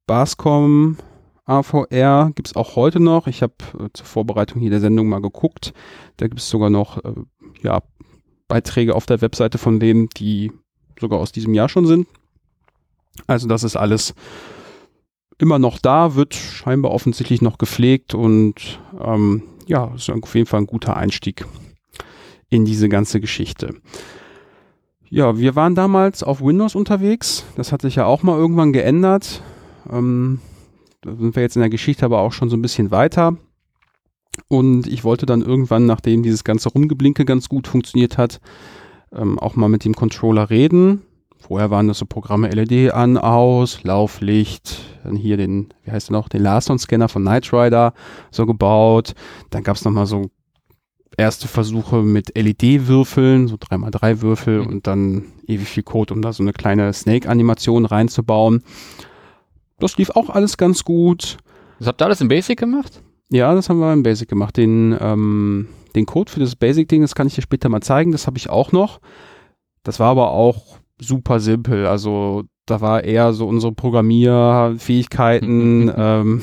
Bascom 0.05 0.97
AVR 1.45 2.31
gibt 2.35 2.47
es 2.47 2.55
auch 2.55 2.75
heute 2.75 2.99
noch. 2.99 3.27
Ich 3.27 3.41
habe 3.41 3.53
äh, 3.77 3.89
zur 3.93 4.05
Vorbereitung 4.05 4.61
hier 4.61 4.69
der 4.69 4.79
Sendung 4.79 5.07
mal 5.07 5.21
geguckt. 5.21 5.73
Da 6.17 6.27
gibt 6.27 6.39
es 6.39 6.49
sogar 6.49 6.69
noch 6.69 7.03
äh, 7.03 7.13
ja, 7.61 7.81
Beiträge 8.47 8.95
auf 8.95 9.05
der 9.05 9.21
Webseite 9.21 9.57
von 9.57 9.79
denen, 9.79 10.07
die 10.09 10.51
sogar 10.99 11.19
aus 11.19 11.31
diesem 11.31 11.53
Jahr 11.53 11.69
schon 11.69 11.85
sind. 11.85 12.07
Also 13.27 13.47
das 13.47 13.63
ist 13.63 13.75
alles 13.75 14.13
immer 15.37 15.59
noch 15.59 15.79
da, 15.79 16.15
wird 16.15 16.35
scheinbar 16.35 16.91
offensichtlich 16.91 17.41
noch 17.41 17.57
gepflegt 17.57 18.13
und 18.13 18.79
ähm, 18.99 19.43
ja, 19.67 19.93
ist 19.95 20.09
auf 20.09 20.35
jeden 20.35 20.47
Fall 20.47 20.61
ein 20.61 20.67
guter 20.67 20.97
Einstieg 20.97 21.45
in 22.49 22.65
diese 22.65 22.89
ganze 22.89 23.19
Geschichte. 23.19 23.75
Ja, 25.09 25.37
wir 25.37 25.55
waren 25.55 25.75
damals 25.75 26.23
auf 26.23 26.41
Windows 26.41 26.75
unterwegs. 26.75 27.45
Das 27.55 27.71
hat 27.71 27.81
sich 27.81 27.95
ja 27.95 28.05
auch 28.05 28.23
mal 28.23 28.37
irgendwann 28.37 28.73
geändert. 28.73 29.43
Ähm, 29.91 30.39
da 31.01 31.15
sind 31.15 31.35
wir 31.35 31.43
jetzt 31.43 31.55
in 31.55 31.61
der 31.61 31.69
Geschichte 31.69 32.05
aber 32.05 32.19
auch 32.19 32.31
schon 32.31 32.49
so 32.49 32.57
ein 32.57 32.61
bisschen 32.61 32.89
weiter. 32.89 33.37
Und 34.47 34.87
ich 34.87 35.03
wollte 35.03 35.25
dann 35.25 35.41
irgendwann, 35.41 35.85
nachdem 35.85 36.23
dieses 36.23 36.43
ganze 36.43 36.69
Rumgeblinke 36.69 37.25
ganz 37.25 37.49
gut 37.49 37.67
funktioniert 37.67 38.17
hat, 38.17 38.39
ähm, 39.15 39.39
auch 39.39 39.55
mal 39.55 39.69
mit 39.69 39.85
dem 39.85 39.93
Controller 39.93 40.49
reden. 40.49 41.01
Vorher 41.37 41.69
waren 41.71 41.87
das 41.89 41.97
so 41.97 42.05
Programme 42.05 42.49
LED 42.49 42.93
an, 42.93 43.17
aus, 43.17 43.83
Lauflicht, 43.83 44.79
dann 45.03 45.15
hier 45.17 45.35
den, 45.35 45.73
wie 45.83 45.91
heißt 45.91 46.09
der 46.09 46.13
noch, 46.17 46.29
den 46.29 46.41
Larson-Scanner 46.41 47.09
von 47.09 47.23
Knight 47.23 47.51
Rider 47.51 47.93
so 48.31 48.45
gebaut. 48.45 49.13
Dann 49.49 49.63
gab 49.63 49.75
es 49.75 49.83
nochmal 49.83 50.05
so 50.05 50.29
erste 51.17 51.47
Versuche 51.49 52.01
mit 52.01 52.37
LED-Würfeln, 52.37 53.47
so 53.47 53.55
3x3 53.57 54.21
Würfel 54.21 54.61
Mhm. 54.61 54.67
und 54.67 54.87
dann 54.87 55.23
ewig 55.45 55.67
viel 55.67 55.83
Code, 55.83 56.13
um 56.13 56.21
da 56.21 56.31
so 56.31 56.43
eine 56.43 56.53
kleine 56.53 56.91
Snake-Animation 56.93 57.85
reinzubauen. 57.85 58.63
Das 59.79 59.97
lief 59.97 60.11
auch 60.11 60.29
alles 60.29 60.57
ganz 60.57 60.83
gut. 60.83 61.37
Das 61.79 61.87
habt 61.87 62.01
ihr 62.01 62.05
alles 62.05 62.21
in 62.21 62.29
Basic 62.29 62.57
gemacht? 62.57 63.01
Ja, 63.29 63.53
das 63.53 63.67
haben 63.67 63.79
wir 63.79 63.91
im 63.91 64.03
Basic 64.03 64.29
gemacht. 64.29 64.55
Den, 64.57 64.95
ähm, 64.99 65.67
den 65.95 66.05
Code 66.05 66.31
für 66.31 66.39
das 66.39 66.55
Basic-Ding, 66.55 67.01
das 67.01 67.15
kann 67.15 67.27
ich 67.27 67.35
dir 67.35 67.41
später 67.41 67.69
mal 67.69 67.81
zeigen, 67.81 68.11
das 68.11 68.27
habe 68.27 68.37
ich 68.37 68.49
auch 68.49 68.71
noch. 68.71 68.99
Das 69.83 69.99
war 69.99 70.09
aber 70.11 70.31
auch 70.31 70.77
super 70.99 71.39
simpel. 71.39 71.85
Also 71.87 72.43
da 72.65 72.81
war 72.81 73.03
eher 73.03 73.33
so 73.33 73.47
unsere 73.47 73.73
Programmierfähigkeiten. 73.73 75.91
ähm, 75.95 76.41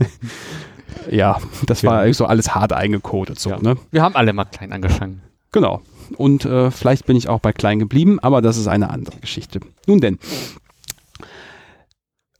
ja, 1.10 1.38
das 1.66 1.84
war 1.84 2.06
Ja. 2.06 2.12
so 2.12 2.26
alles 2.26 2.54
hart 2.54 2.72
eingecodet. 2.72 3.38
So, 3.38 3.50
Ja. 3.50 3.58
ne? 3.60 3.76
Wir 3.90 4.02
haben 4.02 4.16
alle 4.16 4.32
mal 4.32 4.44
klein 4.46 4.72
angefangen. 4.72 5.22
Genau. 5.52 5.82
Und 6.16 6.44
äh, 6.44 6.70
vielleicht 6.70 7.06
bin 7.06 7.16
ich 7.16 7.28
auch 7.28 7.40
bei 7.40 7.52
klein 7.52 7.78
geblieben, 7.78 8.18
aber 8.20 8.42
das 8.42 8.56
ist 8.56 8.66
eine 8.68 8.90
andere 8.90 9.18
Geschichte. 9.20 9.60
Nun 9.86 10.00
denn. 10.00 10.18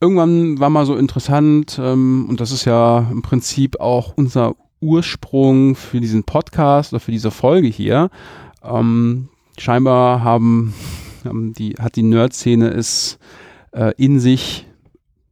Irgendwann 0.01 0.59
war 0.59 0.69
mal 0.69 0.85
so 0.85 0.97
interessant, 0.97 1.79
ähm, 1.81 2.25
und 2.29 2.41
das 2.41 2.51
ist 2.51 2.65
ja 2.65 3.07
im 3.09 3.21
Prinzip 3.21 3.79
auch 3.79 4.13
unser 4.17 4.55
Ursprung 4.83 5.75
für 5.75 5.99
diesen 5.99 6.23
Podcast 6.23 6.93
oder 6.93 6.99
für 6.99 7.11
diese 7.11 7.31
Folge 7.31 7.67
hier. 7.67 8.09
Ähm, 8.63 9.29
scheinbar 9.57 10.23
haben, 10.23 10.73
haben 11.23 11.53
die, 11.53 11.75
hat 11.79 11.95
die 11.95 12.03
Nerd-Szene 12.03 12.69
es 12.69 13.17
äh, 13.71 13.93
in 13.97 14.19
sich, 14.19 14.67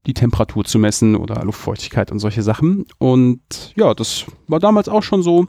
die 0.06 0.14
Temperatur 0.14 0.64
zu 0.64 0.80
messen 0.80 1.16
oder 1.16 1.44
Luftfeuchtigkeit 1.44 2.12
und 2.12 2.20
solche 2.20 2.42
Sachen. 2.42 2.86
Und 2.98 3.42
ja, 3.76 3.94
das 3.94 4.26
war 4.48 4.60
damals 4.60 4.90
auch 4.90 5.04
schon 5.04 5.22
so. 5.22 5.46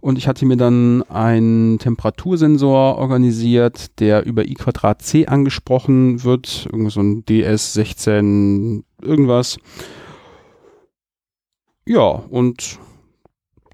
Und 0.00 0.18
ich 0.18 0.28
hatte 0.28 0.46
mir 0.46 0.56
dann 0.56 1.02
einen 1.04 1.78
Temperatursensor 1.78 2.96
organisiert, 2.96 3.98
der 3.98 4.24
über 4.24 4.44
I 4.44 4.54
Quadrat 4.54 5.02
C 5.02 5.26
angesprochen 5.26 6.22
wird. 6.22 6.68
Irgendwie 6.70 6.90
so 6.90 7.00
ein 7.00 7.24
DS16 7.24 8.82
irgendwas. 9.02 9.58
Ja, 11.86 12.00
und 12.00 12.78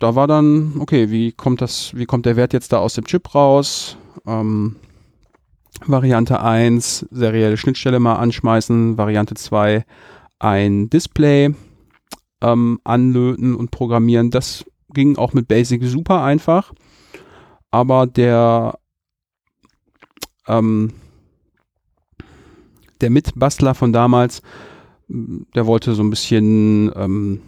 da 0.03 0.17
war 0.17 0.27
dann, 0.27 0.75
okay, 0.81 1.11
wie 1.11 1.31
kommt 1.31 1.61
das, 1.61 1.95
wie 1.95 2.07
kommt 2.07 2.27
der 2.27 2.35
Wert 2.35 2.53
jetzt 2.53 2.73
da 2.73 2.79
aus 2.79 2.95
dem 2.95 3.05
Chip 3.05 3.37
raus? 3.37 3.97
Ähm, 4.27 4.75
Variante 5.87 6.41
1, 6.41 7.07
serielle 7.13 7.57
Schnittstelle 7.57 8.01
mal 8.01 8.17
anschmeißen. 8.17 8.99
Variante 8.99 9.37
2, 9.37 9.85
ein 10.41 10.91
Display 10.91 11.55
ähm, 12.41 12.81
anlöten 12.83 13.55
und 13.55 13.71
programmieren. 13.71 14.33
Das 14.33 14.65
ging 14.93 15.17
auch 15.19 15.35
mit 15.35 15.47
Basic 15.47 15.85
super 15.85 16.25
einfach. 16.25 16.73
Aber 17.71 18.09
der, 18.09 18.79
ähm, 20.49 20.95
der 23.01 23.11
Mitbastler 23.11 23.77
von 23.77 23.93
damals, 23.93 24.43
der 25.09 25.67
wollte 25.67 25.95
so 25.95 26.03
ein 26.03 26.11
bisschen 26.11 26.91
ähm, 26.97 27.41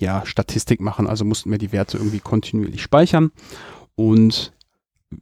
ja, 0.00 0.24
Statistik 0.26 0.80
machen, 0.80 1.06
also 1.06 1.24
mussten 1.24 1.50
wir 1.50 1.58
die 1.58 1.72
Werte 1.72 1.98
irgendwie 1.98 2.20
kontinuierlich 2.20 2.82
speichern. 2.82 3.30
Und 3.94 4.52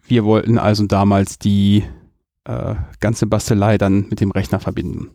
wir 0.07 0.25
wollten 0.25 0.59
also 0.59 0.87
damals 0.87 1.39
die 1.39 1.85
äh, 2.45 2.75
ganze 3.01 3.27
Bastelei 3.27 3.79
dann 3.79 4.07
mit 4.09 4.21
dem 4.21 4.31
Rechner 4.31 4.61
verbinden. 4.61 5.11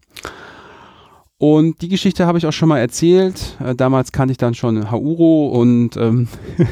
Und 1.38 1.82
die 1.82 1.90
Geschichte 1.90 2.26
habe 2.26 2.38
ich 2.38 2.46
auch 2.46 2.54
schon 2.54 2.70
mal 2.70 2.80
erzählt. 2.80 3.58
Äh, 3.60 3.76
damals 3.76 4.12
kannte 4.14 4.32
ich 4.32 4.38
dann 4.38 4.54
schon 4.54 4.92
Hauro 4.92 5.48
und 5.50 5.98
ähm, 5.98 6.28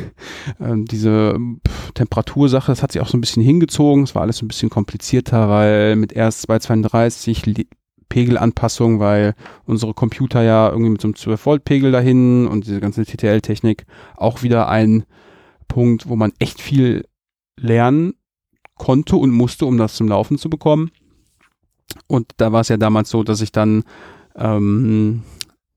ähm, 0.61 0.85
diese 0.85 1.35
pff, 1.67 1.91
Temperatursache, 1.91 2.71
das 2.71 2.81
hat 2.81 2.93
sich 2.93 3.01
auch 3.01 3.07
so 3.07 3.17
ein 3.17 3.21
bisschen 3.21 3.43
hingezogen. 3.43 4.03
Es 4.03 4.15
war 4.15 4.21
alles 4.21 4.41
ein 4.41 4.47
bisschen 4.47 4.69
komplizierter, 4.69 5.49
weil 5.49 5.97
mit 5.97 6.15
RS232 6.15 7.49
Li- 7.49 7.67
Pegelanpassung, 8.11 8.99
weil 8.99 9.35
unsere 9.65 9.93
Computer 9.93 10.43
ja 10.43 10.69
irgendwie 10.69 10.91
mit 10.91 11.01
so 11.01 11.07
einem 11.07 11.15
12 11.15 11.45
Volt 11.45 11.63
Pegel 11.63 11.93
dahin 11.93 12.45
und 12.45 12.67
diese 12.67 12.81
ganze 12.81 13.05
TTL-Technik 13.05 13.85
auch 14.17 14.43
wieder 14.43 14.67
ein 14.67 15.05
Punkt, 15.69 16.09
wo 16.09 16.17
man 16.17 16.33
echt 16.37 16.61
viel 16.61 17.05
lernen 17.57 18.13
konnte 18.77 19.15
und 19.15 19.31
musste, 19.31 19.65
um 19.65 19.77
das 19.77 19.95
zum 19.95 20.09
Laufen 20.09 20.37
zu 20.37 20.49
bekommen. 20.49 20.91
Und 22.07 22.31
da 22.35 22.51
war 22.51 22.61
es 22.61 22.67
ja 22.67 22.77
damals 22.77 23.09
so, 23.09 23.23
dass 23.23 23.39
ich 23.39 23.53
dann 23.53 23.83
ähm, 24.35 25.23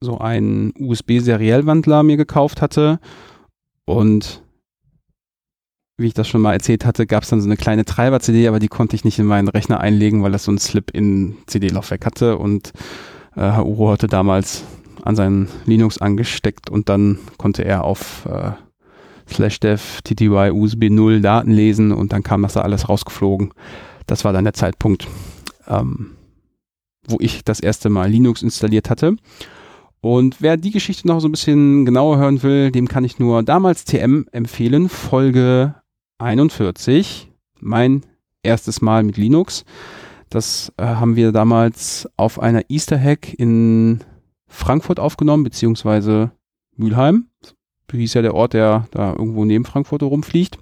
so 0.01 0.19
einen 0.19 0.73
USB-Seriellwandler 0.77 2.03
mir 2.03 2.17
gekauft 2.17 2.61
hatte. 2.61 2.99
Und 3.85 4.44
wie 5.97 6.09
ich 6.09 6.15
das 6.15 6.27
schon 6.27 6.41
mal 6.41 6.55
erzählt 6.55 6.85
hatte, 6.85 7.07
gab 7.07 7.23
es 7.23 7.29
dann 7.31 7.41
so 7.41 7.47
eine 7.47 7.57
kleine 7.57 7.85
Treiber-CD, 7.85 8.49
aber 8.49 8.59
die 8.59 8.69
konnte 8.69 8.97
ich 8.97 9.05
nicht 9.05 9.19
in 9.19 9.27
meinen 9.27 9.49
Rechner 9.49 9.81
einlegen, 9.81 10.23
weil 10.23 10.33
das 10.33 10.45
so 10.45 10.53
ein 10.53 10.59
Slip-in-CD-Laufwerk 10.59 12.05
hatte. 12.05 12.37
Und 12.39 12.73
äh, 13.37 13.41
Hauro 13.41 13.93
hatte 13.93 14.09
damals 14.09 14.65
an 15.05 15.15
seinen 15.15 15.49
Linux 15.67 15.99
angesteckt 15.99 16.69
und 16.69 16.89
dann 16.89 17.19
konnte 17.37 17.65
er 17.65 17.85
auf 17.85 18.27
äh, 18.27 18.53
slash 19.31 19.61
dev 19.61 20.01
tty 20.03 20.29
USB 20.29 20.91
0 20.91 21.21
Daten 21.21 21.51
lesen 21.51 21.93
und 21.93 22.13
dann 22.13 22.23
kam 22.23 22.43
das 22.43 22.55
da 22.55 22.63
alles 22.63 22.89
rausgeflogen. 22.89 23.53
Das 24.07 24.25
war 24.25 24.33
dann 24.33 24.45
der 24.45 24.55
Zeitpunkt, 24.55 25.07
ähm, 25.69 26.13
wo 27.07 27.19
ich 27.21 27.45
das 27.45 27.61
erste 27.61 27.89
Mal 27.89 28.11
Linux 28.11 28.43
installiert 28.43 28.91
hatte. 28.91 29.17
Und 30.01 30.43
wer 30.43 30.57
die 30.57 30.71
Geschichte 30.71 31.07
noch 31.07 31.21
so 31.21 31.29
ein 31.29 31.33
bisschen 31.33 31.87
genauer 31.87 32.19
hören 32.19 32.43
will, 32.43 32.71
dem 32.71 32.89
kann 32.89 33.05
ich 33.05 33.19
nur 33.19 33.43
damals 33.43 33.85
TM 33.85 34.27
empfehlen, 34.33 34.89
Folge 34.89 35.77
41, 36.19 37.31
mein 37.61 38.05
erstes 38.43 38.81
Mal 38.81 39.03
mit 39.03 39.17
Linux. 39.17 39.65
Das 40.31 40.73
äh, 40.77 40.85
haben 40.85 41.17
wir 41.17 41.33
damals 41.33 42.09
auf 42.17 42.41
einer 42.41 42.63
Easter 42.69 43.01
Hack 43.01 43.35
in 43.35 44.03
Frankfurt 44.47 45.01
aufgenommen, 45.01 45.45
beziehungsweise 45.45 46.33
Mülheim. 46.77 47.29
So 47.91 47.99
hieß 47.99 48.15
ja 48.15 48.23
der 48.23 48.35
Ort, 48.35 48.55
der 48.55 48.89
da 48.91 49.13
irgendwo 49.13 49.45
neben 49.45 49.65
Frankfurt 49.65 50.03
rumfliegt. 50.03 50.59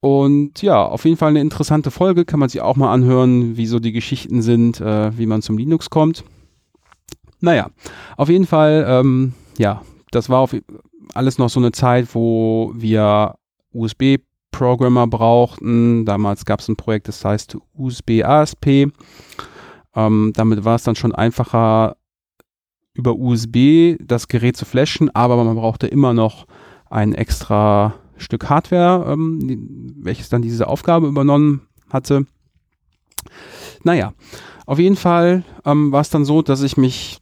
Und 0.00 0.60
ja, 0.60 0.84
auf 0.84 1.04
jeden 1.04 1.16
Fall 1.16 1.30
eine 1.30 1.40
interessante 1.40 1.90
Folge, 1.90 2.24
kann 2.24 2.38
man 2.38 2.50
sich 2.50 2.60
auch 2.60 2.76
mal 2.76 2.92
anhören, 2.92 3.56
wie 3.56 3.66
so 3.66 3.80
die 3.80 3.92
Geschichten 3.92 4.42
sind, 4.42 4.80
äh, 4.80 5.16
wie 5.16 5.26
man 5.26 5.40
zum 5.40 5.56
Linux 5.56 5.88
kommt. 5.88 6.24
Naja, 7.40 7.70
auf 8.16 8.28
jeden 8.28 8.46
Fall, 8.46 8.84
ähm, 8.86 9.32
ja, 9.56 9.82
das 10.10 10.28
war 10.28 10.40
auf, 10.40 10.54
alles 11.14 11.38
noch 11.38 11.48
so 11.48 11.58
eine 11.58 11.72
Zeit, 11.72 12.14
wo 12.14 12.72
wir 12.76 13.36
USB-Programmer 13.74 15.06
brauchten. 15.06 16.04
Damals 16.04 16.44
gab 16.44 16.60
es 16.60 16.68
ein 16.68 16.76
Projekt, 16.76 17.08
das 17.08 17.24
heißt 17.24 17.58
USB 17.74 18.22
ASP. 18.22 18.88
Ähm, 19.94 20.32
damit 20.34 20.64
war 20.64 20.76
es 20.76 20.84
dann 20.84 20.96
schon 20.96 21.14
einfacher, 21.14 21.96
über 22.94 23.16
USB 23.16 23.96
das 24.00 24.28
Gerät 24.28 24.56
zu 24.56 24.64
flashen, 24.64 25.14
aber 25.14 25.42
man 25.42 25.56
brauchte 25.56 25.86
immer 25.86 26.14
noch 26.14 26.46
ein 26.88 27.12
extra 27.12 27.94
Stück 28.16 28.48
Hardware, 28.48 29.12
ähm, 29.12 29.94
welches 29.98 30.28
dann 30.28 30.42
diese 30.42 30.68
Aufgabe 30.68 31.08
übernommen 31.08 31.62
hatte. 31.90 32.26
Naja, 33.82 34.14
auf 34.66 34.78
jeden 34.78 34.96
Fall 34.96 35.44
ähm, 35.64 35.90
war 35.92 36.00
es 36.00 36.10
dann 36.10 36.24
so, 36.24 36.42
dass 36.42 36.62
ich 36.62 36.76
mich 36.76 37.18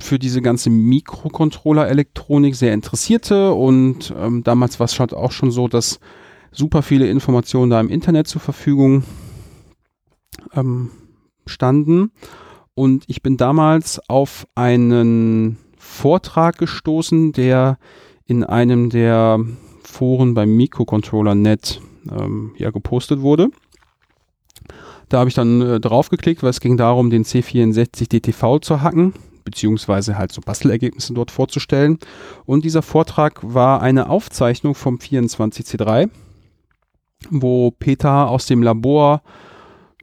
für 0.00 0.18
diese 0.18 0.42
ganze 0.42 0.70
Mikrocontroller-Elektronik 0.70 2.54
sehr 2.54 2.72
interessierte 2.72 3.52
und 3.52 4.14
ähm, 4.16 4.44
damals 4.44 4.78
war 4.78 4.84
es 4.84 4.94
schon 4.94 5.10
auch 5.10 5.32
schon 5.32 5.50
so, 5.50 5.68
dass 5.68 6.00
super 6.52 6.82
viele 6.82 7.08
Informationen 7.08 7.70
da 7.70 7.80
im 7.80 7.88
Internet 7.88 8.28
zur 8.28 8.40
Verfügung 8.40 9.02
ähm, 10.54 10.90
standen 11.46 12.12
und 12.74 13.04
ich 13.08 13.22
bin 13.22 13.36
damals 13.36 14.00
auf 14.08 14.46
einen 14.54 15.58
Vortrag 15.76 16.58
gestoßen, 16.58 17.32
der 17.32 17.78
in 18.24 18.44
einem 18.44 18.90
der 18.90 19.40
Foren 19.82 20.34
beim 20.34 20.56
Mikrocontroller.net 20.56 21.80
ähm, 22.10 22.52
ja 22.56 22.70
gepostet 22.70 23.20
wurde. 23.20 23.48
Da 25.08 25.18
habe 25.18 25.28
ich 25.28 25.34
dann 25.34 25.60
äh, 25.62 25.80
draufgeklickt, 25.80 26.42
weil 26.42 26.50
es 26.50 26.60
ging 26.60 26.76
darum, 26.76 27.10
den 27.10 27.24
C64 27.24 28.08
DTV 28.08 28.60
zu 28.60 28.82
hacken, 28.82 29.14
beziehungsweise 29.50 30.18
halt 30.18 30.30
so 30.30 30.42
Bastelergebnisse 30.42 31.14
dort 31.14 31.30
vorzustellen. 31.30 31.98
Und 32.44 32.64
dieser 32.64 32.82
Vortrag 32.82 33.40
war 33.42 33.80
eine 33.80 34.10
Aufzeichnung 34.10 34.74
vom 34.74 34.96
24C3, 34.96 36.10
wo 37.30 37.70
Peter 37.70 38.28
aus 38.28 38.44
dem 38.46 38.62
Labor 38.62 39.22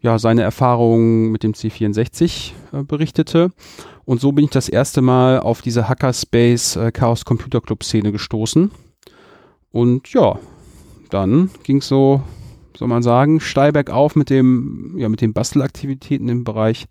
ja, 0.01 0.19
seine 0.19 0.41
Erfahrungen 0.41 1.31
mit 1.31 1.43
dem 1.43 1.53
C64 1.53 2.51
äh, 2.73 2.83
berichtete. 2.83 3.51
Und 4.05 4.21
so 4.21 4.31
bin 4.31 4.45
ich 4.45 4.51
das 4.51 4.69
erste 4.69 5.01
Mal 5.01 5.39
auf 5.39 5.61
diese 5.61 5.87
Hackerspace 5.89 6.75
äh, 6.75 6.91
Chaos 6.91 7.25
Computer 7.25 7.61
Club 7.61 7.83
Szene 7.83 8.11
gestoßen. 8.11 8.71
Und 9.71 10.13
ja, 10.13 10.39
dann 11.09 11.49
ging 11.63 11.77
es 11.77 11.87
so, 11.87 12.21
soll 12.77 12.87
man 12.87 13.03
sagen, 13.03 13.39
steil 13.39 13.71
bergauf 13.71 14.15
mit 14.15 14.29
dem, 14.29 14.95
ja, 14.97 15.09
mit 15.09 15.21
den 15.21 15.33
Bastelaktivitäten 15.33 16.29
im 16.29 16.43
Bereich 16.43 16.87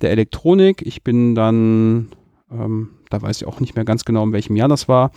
der 0.00 0.10
Elektronik. 0.10 0.82
Ich 0.82 1.02
bin 1.02 1.34
dann, 1.34 2.08
ähm, 2.50 2.90
da 3.10 3.22
weiß 3.22 3.38
ich 3.38 3.46
auch 3.46 3.60
nicht 3.60 3.76
mehr 3.76 3.84
ganz 3.84 4.04
genau, 4.04 4.24
in 4.24 4.32
welchem 4.32 4.56
Jahr 4.56 4.68
das 4.68 4.88
war, 4.88 5.10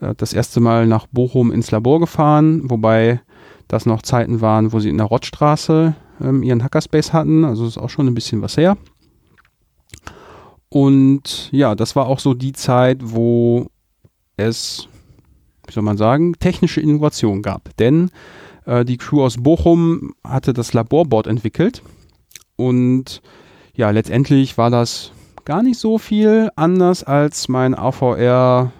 äh, 0.00 0.14
das 0.16 0.32
erste 0.32 0.60
Mal 0.60 0.86
nach 0.86 1.06
Bochum 1.06 1.52
ins 1.52 1.70
Labor 1.70 2.00
gefahren, 2.00 2.62
wobei 2.70 3.20
das 3.68 3.86
noch 3.86 4.02
Zeiten 4.02 4.40
waren, 4.40 4.72
wo 4.72 4.80
sie 4.80 4.88
in 4.88 4.98
der 4.98 5.06
Rottstraße 5.06 5.94
ähm, 6.20 6.42
ihren 6.42 6.62
Hackerspace 6.62 7.12
hatten. 7.12 7.44
Also 7.44 7.66
ist 7.66 7.78
auch 7.78 7.90
schon 7.90 8.06
ein 8.06 8.14
bisschen 8.14 8.42
was 8.42 8.56
her. 8.56 8.76
Und 10.68 11.48
ja, 11.52 11.74
das 11.74 11.96
war 11.96 12.06
auch 12.06 12.20
so 12.20 12.34
die 12.34 12.52
Zeit, 12.52 12.98
wo 13.02 13.66
es, 14.36 14.88
wie 15.66 15.72
soll 15.72 15.82
man 15.82 15.96
sagen, 15.96 16.34
technische 16.38 16.80
Innovation 16.80 17.42
gab. 17.42 17.76
Denn 17.76 18.10
äh, 18.66 18.84
die 18.84 18.96
Crew 18.96 19.22
aus 19.22 19.36
Bochum 19.38 20.14
hatte 20.24 20.52
das 20.52 20.72
Laborboard 20.72 21.26
entwickelt. 21.26 21.82
Und 22.56 23.22
ja, 23.74 23.90
letztendlich 23.90 24.58
war 24.58 24.70
das 24.70 25.12
gar 25.44 25.62
nicht 25.62 25.78
so 25.78 25.98
viel 25.98 26.50
anders 26.56 27.04
als 27.04 27.48
mein 27.48 27.74
AVR 27.74 28.72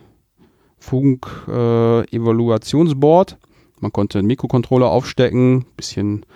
Funk 0.79 1.27
äh, 1.49 2.01
Evaluationsboard. 2.15 3.39
Man 3.81 3.93
konnte 3.93 4.19
einen 4.19 4.29
Mikrocontroller 4.29 4.89
aufstecken, 4.89 5.65
bisschen 5.77 6.27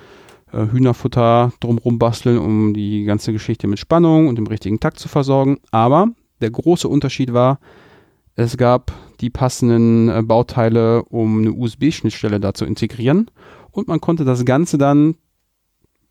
äh, 0.52 0.66
Hühnerfutter 0.66 1.52
drumrum 1.60 1.98
basteln, 1.98 2.38
um 2.38 2.74
die 2.74 3.04
ganze 3.04 3.32
Geschichte 3.32 3.66
mit 3.66 3.78
Spannung 3.78 4.28
und 4.28 4.36
dem 4.36 4.46
richtigen 4.46 4.80
Takt 4.80 4.98
zu 4.98 5.08
versorgen. 5.08 5.58
Aber 5.70 6.08
der 6.40 6.50
große 6.50 6.88
Unterschied 6.88 7.32
war, 7.32 7.58
es 8.36 8.56
gab 8.56 8.92
die 9.20 9.30
passenden 9.30 10.08
äh, 10.08 10.22
Bauteile, 10.22 11.04
um 11.04 11.38
eine 11.38 11.52
USB-Schnittstelle 11.52 12.40
da 12.40 12.54
zu 12.54 12.64
integrieren. 12.64 13.30
Und 13.70 13.88
man 13.88 14.00
konnte 14.00 14.24
das 14.24 14.44
Ganze 14.44 14.78
dann 14.78 15.16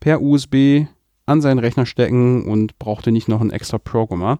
per 0.00 0.20
USB 0.20 0.86
an 1.26 1.40
seinen 1.40 1.58
Rechner 1.58 1.86
stecken 1.86 2.44
und 2.44 2.78
brauchte 2.78 3.10
nicht 3.10 3.28
noch 3.28 3.40
einen 3.40 3.50
extra 3.50 3.78
Programmer. 3.78 4.38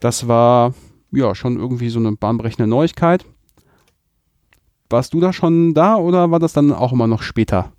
Das 0.00 0.28
war 0.28 0.74
ja 1.10 1.34
schon 1.34 1.58
irgendwie 1.58 1.88
so 1.88 1.98
eine 1.98 2.12
bahnbrechende 2.12 2.66
Neuigkeit. 2.66 3.24
Warst 4.90 5.14
du 5.14 5.20
da 5.20 5.32
schon 5.32 5.74
da 5.74 5.96
oder 5.96 6.30
war 6.30 6.38
das 6.38 6.52
dann 6.52 6.72
auch 6.72 6.92
immer 6.92 7.06
noch 7.06 7.22
später 7.22 7.72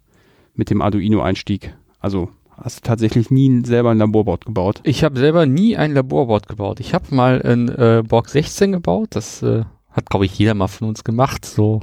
mit 0.54 0.70
dem 0.70 0.82
Arduino-Einstieg? 0.82 1.76
Also 2.00 2.30
hast 2.58 2.78
du 2.78 2.88
tatsächlich 2.88 3.32
nie 3.32 3.66
selber 3.66 3.92
ein 3.92 3.98
Laborboard 3.98 4.46
gebaut? 4.46 4.82
Ich 4.84 5.04
habe 5.04 5.20
selber 5.20 5.46
nie 5.46 5.78
ein 5.78 5.94
Laborboard 5.94 6.48
gebaut. 6.48 6.80
Ich 6.80 6.94
habe 6.94 7.14
mal 7.14 7.42
ein 7.42 7.70
äh, 7.70 8.04
Borg 8.08 8.30
16 8.30 8.74
gebaut. 8.74 9.10
Das 9.12 9.42
äh, 9.42 9.64
hat, 9.92 10.10
glaube 10.10 10.26
ich, 10.26 10.38
jeder 10.38 10.54
mal 10.54 10.68
von 10.68 10.88
uns 10.88 11.04
gemacht. 11.04 11.46
So 11.46 11.82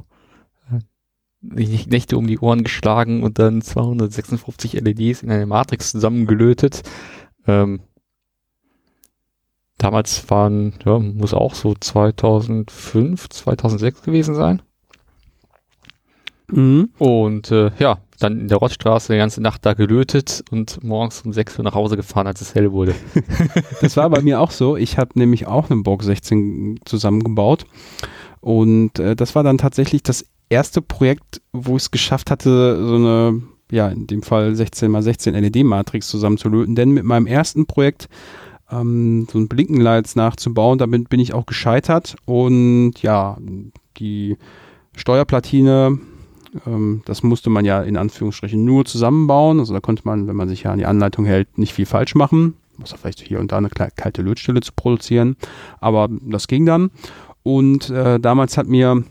äh, 0.70 1.84
Nächte 1.88 2.16
um 2.16 2.26
die 2.26 2.38
Ohren 2.38 2.62
geschlagen 2.62 3.22
und 3.22 3.38
dann 3.38 3.62
256 3.62 4.74
LEDs 4.74 5.22
in 5.22 5.30
eine 5.30 5.46
Matrix 5.46 5.92
zusammengelötet. 5.92 6.82
Ähm, 7.46 7.80
damals 9.78 10.28
waren, 10.30 10.74
ja, 10.84 10.98
muss 10.98 11.34
auch 11.34 11.54
so 11.54 11.74
2005, 11.74 13.28
2006 13.28 14.02
gewesen 14.02 14.34
sein. 14.34 14.62
Mhm. 16.48 16.90
Und 16.98 17.50
äh, 17.50 17.70
ja, 17.78 17.98
dann 18.18 18.40
in 18.40 18.48
der 18.48 18.58
Rottstraße 18.58 19.12
die 19.12 19.18
ganze 19.18 19.42
Nacht 19.42 19.66
da 19.66 19.74
gelötet 19.74 20.44
und 20.50 20.82
morgens 20.82 21.22
um 21.22 21.32
6 21.32 21.58
Uhr 21.58 21.64
nach 21.64 21.74
Hause 21.74 21.96
gefahren, 21.96 22.26
als 22.26 22.40
es 22.40 22.54
hell 22.54 22.72
wurde. 22.72 22.94
das 23.80 23.96
war 23.96 24.08
bei 24.10 24.22
mir 24.22 24.40
auch 24.40 24.50
so. 24.50 24.76
Ich 24.76 24.98
habe 24.98 25.18
nämlich 25.18 25.46
auch 25.46 25.70
einen 25.70 25.82
Borg 25.82 26.02
16 26.02 26.80
zusammengebaut. 26.84 27.66
Und 28.40 28.98
äh, 28.98 29.16
das 29.16 29.34
war 29.34 29.42
dann 29.42 29.58
tatsächlich 29.58 30.02
das 30.02 30.24
erste 30.48 30.80
Projekt, 30.80 31.42
wo 31.52 31.76
ich 31.76 31.84
es 31.84 31.90
geschafft 31.90 32.30
hatte, 32.30 32.86
so 32.86 32.94
eine, 32.94 33.42
ja, 33.70 33.88
in 33.88 34.06
dem 34.06 34.22
Fall 34.22 34.54
16 34.54 34.94
x 34.94 35.04
16 35.04 35.34
LED-Matrix 35.34 36.08
zusammenzulöten. 36.08 36.74
Denn 36.74 36.90
mit 36.90 37.04
meinem 37.04 37.26
ersten 37.26 37.66
Projekt 37.66 38.08
ähm, 38.70 39.26
so 39.30 39.38
ein 39.38 39.48
Blinkenlights 39.48 40.16
nachzubauen, 40.16 40.78
damit 40.78 41.08
bin 41.08 41.20
ich 41.20 41.34
auch 41.34 41.46
gescheitert. 41.46 42.16
Und 42.24 42.94
ja, 43.02 43.36
die 43.98 44.36
Steuerplatine 44.94 45.98
ähm, 46.66 47.02
das 47.04 47.22
musste 47.22 47.50
man 47.50 47.64
ja 47.64 47.82
in 47.82 47.96
Anführungsstrichen 47.96 48.64
nur 48.64 48.84
zusammenbauen. 48.84 49.58
Also 49.60 49.72
da 49.74 49.80
konnte 49.80 50.02
man, 50.04 50.26
wenn 50.26 50.36
man 50.36 50.48
sich 50.48 50.64
ja 50.64 50.72
an 50.72 50.78
die 50.78 50.86
Anleitung 50.86 51.24
hält, 51.24 51.58
nicht 51.58 51.72
viel 51.72 51.86
falsch 51.86 52.14
machen. 52.14 52.54
Außer 52.82 52.98
vielleicht 52.98 53.20
hier 53.20 53.40
und 53.40 53.52
da 53.52 53.58
eine 53.58 53.70
kalte 53.70 54.22
Lötstelle 54.22 54.60
zu 54.60 54.72
produzieren. 54.74 55.36
Aber 55.80 56.08
das 56.10 56.46
ging 56.46 56.66
dann. 56.66 56.90
Und 57.42 57.90
äh, 57.90 58.20
damals 58.20 58.58
hat 58.58 58.66
mir 58.66 59.04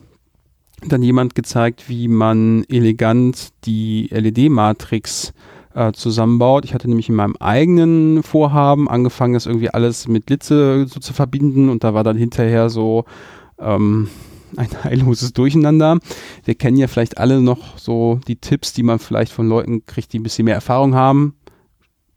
dann 0.88 1.02
jemand 1.02 1.36
gezeigt, 1.36 1.90
wie 1.90 2.08
man 2.08 2.64
elegant 2.66 3.50
die 3.66 4.08
LED-Matrix 4.12 5.34
äh, 5.74 5.92
zusammenbaut. 5.94 6.66
Ich 6.66 6.74
hatte 6.74 6.88
nämlich 6.88 7.10
in 7.10 7.16
meinem 7.16 7.36
eigenen 7.40 8.24
Vorhaben 8.24 8.90
angefangen, 8.90 9.34
das 9.34 9.46
irgendwie 9.46 9.70
alles 9.70 10.08
mit 10.08 10.30
Litze 10.30 10.86
so 10.88 11.00
zu 11.00 11.14
verbinden 11.14 11.70
und 11.70 11.84
da 11.84 11.94
war 11.94 12.04
dann 12.04 12.18
hinterher 12.18 12.70
so 12.70 13.06
ähm, 13.60 14.10
ein 14.58 14.84
heilloses 14.84 15.34
Durcheinander. 15.34 16.00
Wir 16.44 16.56
kennen 16.56 16.78
ja 16.78 16.88
vielleicht 16.88 17.18
alle 17.18 17.42
noch 17.42 17.78
so 17.78 18.20
die 18.28 18.36
Tipps, 18.36 18.74
die 18.74 18.84
man 18.84 19.00
vielleicht 19.00 19.32
von 19.32 19.48
Leuten 19.48 19.86
kriegt, 19.86 20.14
die 20.14 20.20
ein 20.20 20.24
bisschen 20.24 20.46
mehr 20.46 20.56
Erfahrung 20.56 20.96
haben. 20.96 21.36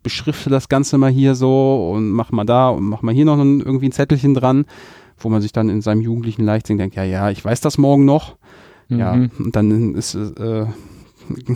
Beschrifte 0.02 0.48
das 0.50 0.68
Ganze 0.68 0.96
mal 0.96 1.10
hier 1.10 1.34
so 1.34 1.92
und 1.92 2.10
mach 2.10 2.30
mal 2.30 2.44
da 2.44 2.70
und 2.70 2.84
mach 2.84 3.02
mal 3.02 3.14
hier 3.14 3.24
noch 3.24 3.38
irgendwie 3.38 3.88
ein 3.88 3.92
Zettelchen 3.92 4.34
dran, 4.34 4.64
wo 5.18 5.28
man 5.28 5.42
sich 5.42 5.52
dann 5.52 5.68
in 5.68 5.82
seinem 5.82 6.00
jugendlichen 6.00 6.44
Leichtsinn 6.44 6.78
denkt, 6.78 6.96
ja, 6.96 7.04
ja, 7.04 7.30
ich 7.30 7.44
weiß 7.44 7.60
das 7.60 7.78
morgen 7.78 8.04
noch. 8.04 8.36
Mhm. 8.88 8.98
Ja, 8.98 9.12
und 9.12 9.54
dann 9.54 9.94
ist 9.94 10.14
äh, 10.14 10.66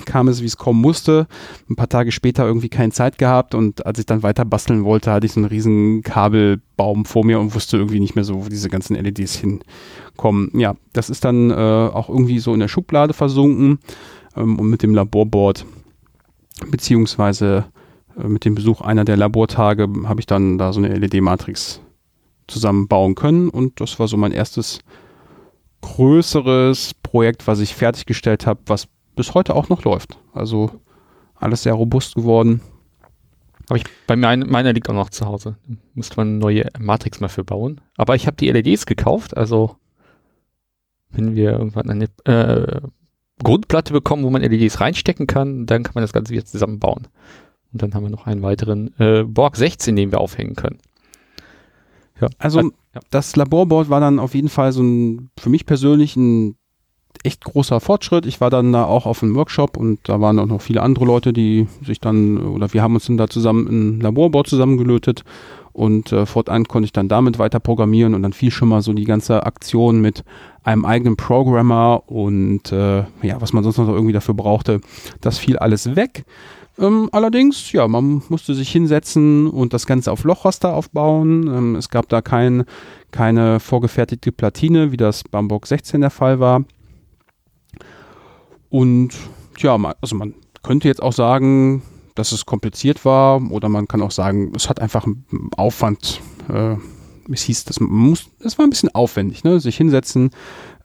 kam 0.04 0.28
es, 0.28 0.42
wie 0.42 0.46
es 0.46 0.56
kommen 0.56 0.80
musste. 0.80 1.26
Ein 1.68 1.76
paar 1.76 1.88
Tage 1.88 2.12
später 2.12 2.46
irgendwie 2.46 2.68
keine 2.68 2.92
Zeit 2.92 3.18
gehabt 3.18 3.54
und 3.54 3.84
als 3.86 3.98
ich 3.98 4.06
dann 4.06 4.22
weiter 4.22 4.44
basteln 4.44 4.84
wollte, 4.84 5.12
hatte 5.12 5.26
ich 5.26 5.32
so 5.32 5.40
einen 5.40 5.48
riesen 5.48 6.02
Kabelbaum 6.02 7.04
vor 7.04 7.24
mir 7.24 7.40
und 7.40 7.54
wusste 7.54 7.76
irgendwie 7.76 8.00
nicht 8.00 8.14
mehr 8.14 8.24
so, 8.24 8.44
wo 8.44 8.48
diese 8.48 8.68
ganzen 8.68 8.96
LEDs 8.96 9.34
hinkommen. 9.36 10.50
Ja, 10.54 10.74
das 10.92 11.10
ist 11.10 11.24
dann 11.24 11.50
äh, 11.50 11.54
auch 11.54 12.08
irgendwie 12.08 12.38
so 12.38 12.54
in 12.54 12.60
der 12.60 12.68
Schublade 12.68 13.14
versunken 13.14 13.78
ähm, 14.36 14.58
und 14.58 14.68
mit 14.68 14.82
dem 14.82 14.94
Laborboard 14.94 15.66
beziehungsweise 16.70 17.64
äh, 18.18 18.28
mit 18.28 18.44
dem 18.44 18.54
Besuch 18.54 18.80
einer 18.80 19.04
der 19.04 19.16
Labortage 19.16 19.88
habe 20.04 20.20
ich 20.20 20.26
dann 20.26 20.58
da 20.58 20.72
so 20.72 20.80
eine 20.80 20.94
LED-Matrix 20.94 21.80
zusammenbauen 22.46 23.14
können 23.14 23.48
und 23.48 23.80
das 23.80 23.98
war 23.98 24.08
so 24.08 24.16
mein 24.16 24.32
erstes 24.32 24.80
größeres 25.82 26.92
Projekt, 27.02 27.46
was 27.46 27.60
ich 27.60 27.74
fertiggestellt 27.74 28.46
habe, 28.46 28.60
was 28.66 28.88
bis 29.14 29.34
heute 29.34 29.54
auch 29.54 29.68
noch 29.68 29.84
läuft. 29.84 30.18
Also 30.32 30.70
alles 31.34 31.62
sehr 31.62 31.74
robust 31.74 32.14
geworden. 32.14 32.60
Aber 33.68 33.76
ich, 33.76 33.84
bei 34.06 34.16
mir, 34.16 34.36
meiner 34.46 34.72
liegt 34.72 34.88
auch 34.88 34.94
noch 34.94 35.10
zu 35.10 35.26
Hause. 35.26 35.56
Müsste 35.94 36.16
man 36.16 36.28
eine 36.28 36.38
neue 36.38 36.68
Matrix 36.78 37.20
mal 37.20 37.28
für 37.28 37.44
bauen. 37.44 37.80
Aber 37.96 38.14
ich 38.14 38.26
habe 38.26 38.36
die 38.36 38.50
LEDs 38.50 38.86
gekauft, 38.86 39.36
also 39.36 39.76
wenn 41.10 41.34
wir 41.36 41.52
irgendwann 41.52 41.90
eine 41.90 42.08
äh, 42.24 42.80
Grundplatte 43.42 43.92
bekommen, 43.92 44.24
wo 44.24 44.30
man 44.30 44.42
LEDs 44.42 44.80
reinstecken 44.80 45.26
kann, 45.26 45.66
dann 45.66 45.82
kann 45.82 45.94
man 45.94 46.02
das 46.02 46.12
Ganze 46.12 46.32
wieder 46.32 46.44
zusammenbauen. 46.44 47.08
Und 47.72 47.82
dann 47.82 47.94
haben 47.94 48.04
wir 48.04 48.10
noch 48.10 48.26
einen 48.26 48.42
weiteren 48.42 48.98
äh, 48.98 49.24
Borg 49.24 49.56
16, 49.56 49.96
den 49.96 50.12
wir 50.12 50.20
aufhängen 50.20 50.56
können. 50.56 50.78
Ja. 52.20 52.28
Also 52.38 52.60
ja. 52.60 53.00
das 53.10 53.36
Laborboard 53.36 53.88
war 53.88 54.00
dann 54.00 54.18
auf 54.18 54.34
jeden 54.34 54.48
Fall 54.48 54.72
so 54.72 54.82
ein, 54.82 55.30
für 55.38 55.50
mich 55.50 55.66
persönlich 55.66 56.16
ein 56.16 56.56
echt 57.24 57.44
großer 57.44 57.80
Fortschritt. 57.80 58.26
Ich 58.26 58.40
war 58.40 58.50
dann 58.50 58.72
da 58.72 58.84
auch 58.84 59.06
auf 59.06 59.22
einem 59.22 59.34
Workshop 59.34 59.76
und 59.76 60.00
da 60.04 60.20
waren 60.20 60.38
auch 60.38 60.46
noch 60.46 60.60
viele 60.60 60.82
andere 60.82 61.04
Leute, 61.04 61.32
die 61.32 61.66
sich 61.84 62.00
dann, 62.00 62.38
oder 62.38 62.72
wir 62.72 62.82
haben 62.82 62.94
uns 62.94 63.06
dann 63.06 63.16
da 63.16 63.28
zusammen 63.28 63.66
ein 63.68 64.00
Laborboard 64.00 64.46
zusammengelötet 64.48 65.24
und 65.72 66.12
äh, 66.12 66.26
fortan 66.26 66.64
konnte 66.64 66.86
ich 66.86 66.92
dann 66.92 67.08
damit 67.08 67.38
weiter 67.38 67.60
programmieren 67.60 68.14
und 68.14 68.22
dann 68.22 68.32
fiel 68.32 68.50
schon 68.50 68.68
mal 68.68 68.82
so 68.82 68.92
die 68.92 69.04
ganze 69.04 69.46
Aktion 69.46 70.00
mit 70.00 70.24
einem 70.64 70.84
eigenen 70.84 71.16
Programmer 71.16 72.02
und 72.06 72.72
äh, 72.72 73.04
ja, 73.22 73.40
was 73.40 73.52
man 73.52 73.64
sonst 73.64 73.78
noch 73.78 73.88
irgendwie 73.88 74.12
dafür 74.12 74.34
brauchte, 74.34 74.80
das 75.20 75.38
fiel 75.38 75.58
alles 75.58 75.96
weg. 75.96 76.24
Ähm, 76.78 77.08
allerdings, 77.12 77.72
ja, 77.72 77.86
man 77.86 78.22
musste 78.28 78.54
sich 78.54 78.70
hinsetzen 78.70 79.48
und 79.48 79.72
das 79.74 79.86
Ganze 79.86 80.10
auf 80.10 80.24
Lochraster 80.24 80.74
aufbauen. 80.74 81.46
Ähm, 81.46 81.76
es 81.76 81.90
gab 81.90 82.08
da 82.08 82.22
kein, 82.22 82.64
keine 83.10 83.60
vorgefertigte 83.60 84.32
Platine, 84.32 84.90
wie 84.90 84.96
das 84.96 85.24
Bambock 85.24 85.66
16 85.66 86.00
der 86.00 86.10
Fall 86.10 86.40
war. 86.40 86.64
Und 88.72 89.10
ja, 89.58 89.76
also 90.00 90.16
man 90.16 90.32
könnte 90.62 90.88
jetzt 90.88 91.02
auch 91.02 91.12
sagen, 91.12 91.82
dass 92.14 92.32
es 92.32 92.46
kompliziert 92.46 93.04
war 93.04 93.42
oder 93.50 93.68
man 93.68 93.86
kann 93.86 94.00
auch 94.00 94.10
sagen, 94.10 94.50
es 94.56 94.70
hat 94.70 94.80
einfach 94.80 95.04
einen 95.04 95.50
Aufwand. 95.58 96.22
Äh, 96.48 96.76
es 97.30 97.42
hieß, 97.42 97.66
das 97.66 97.80
muss, 97.80 98.30
das 98.40 98.56
war 98.56 98.66
ein 98.66 98.70
bisschen 98.70 98.94
aufwendig, 98.94 99.44
ne? 99.44 99.60
Sich 99.60 99.76
hinsetzen, 99.76 100.30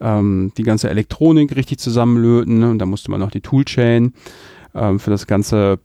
ähm, 0.01 0.51
die 0.57 0.63
ganze 0.63 0.89
Elektronik 0.89 1.55
richtig 1.55 1.79
zusammenlöten 1.79 2.59
ne? 2.59 2.69
und 2.69 2.79
da 2.79 2.85
musste 2.85 3.09
man 3.09 3.21
noch 3.21 3.31
die 3.31 3.41
Toolchain 3.41 4.13
ähm, 4.75 4.99
für 4.99 5.09
das 5.09 5.25
Ganze 5.25 5.79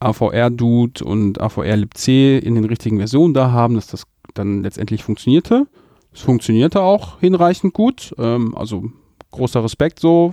AVR-Dude 0.00 1.04
und 1.04 1.38
AVR-libc 1.38 2.08
in 2.42 2.54
den 2.54 2.64
richtigen 2.64 2.96
Versionen 2.96 3.34
da 3.34 3.50
haben, 3.50 3.74
dass 3.74 3.88
das 3.88 4.04
dann 4.32 4.62
letztendlich 4.62 5.04
funktionierte. 5.04 5.66
Es 6.14 6.22
funktionierte 6.22 6.80
auch 6.80 7.20
hinreichend 7.20 7.74
gut. 7.74 8.14
Ähm, 8.16 8.56
also 8.56 8.90
großer 9.32 9.62
Respekt 9.62 10.00
so. 10.00 10.32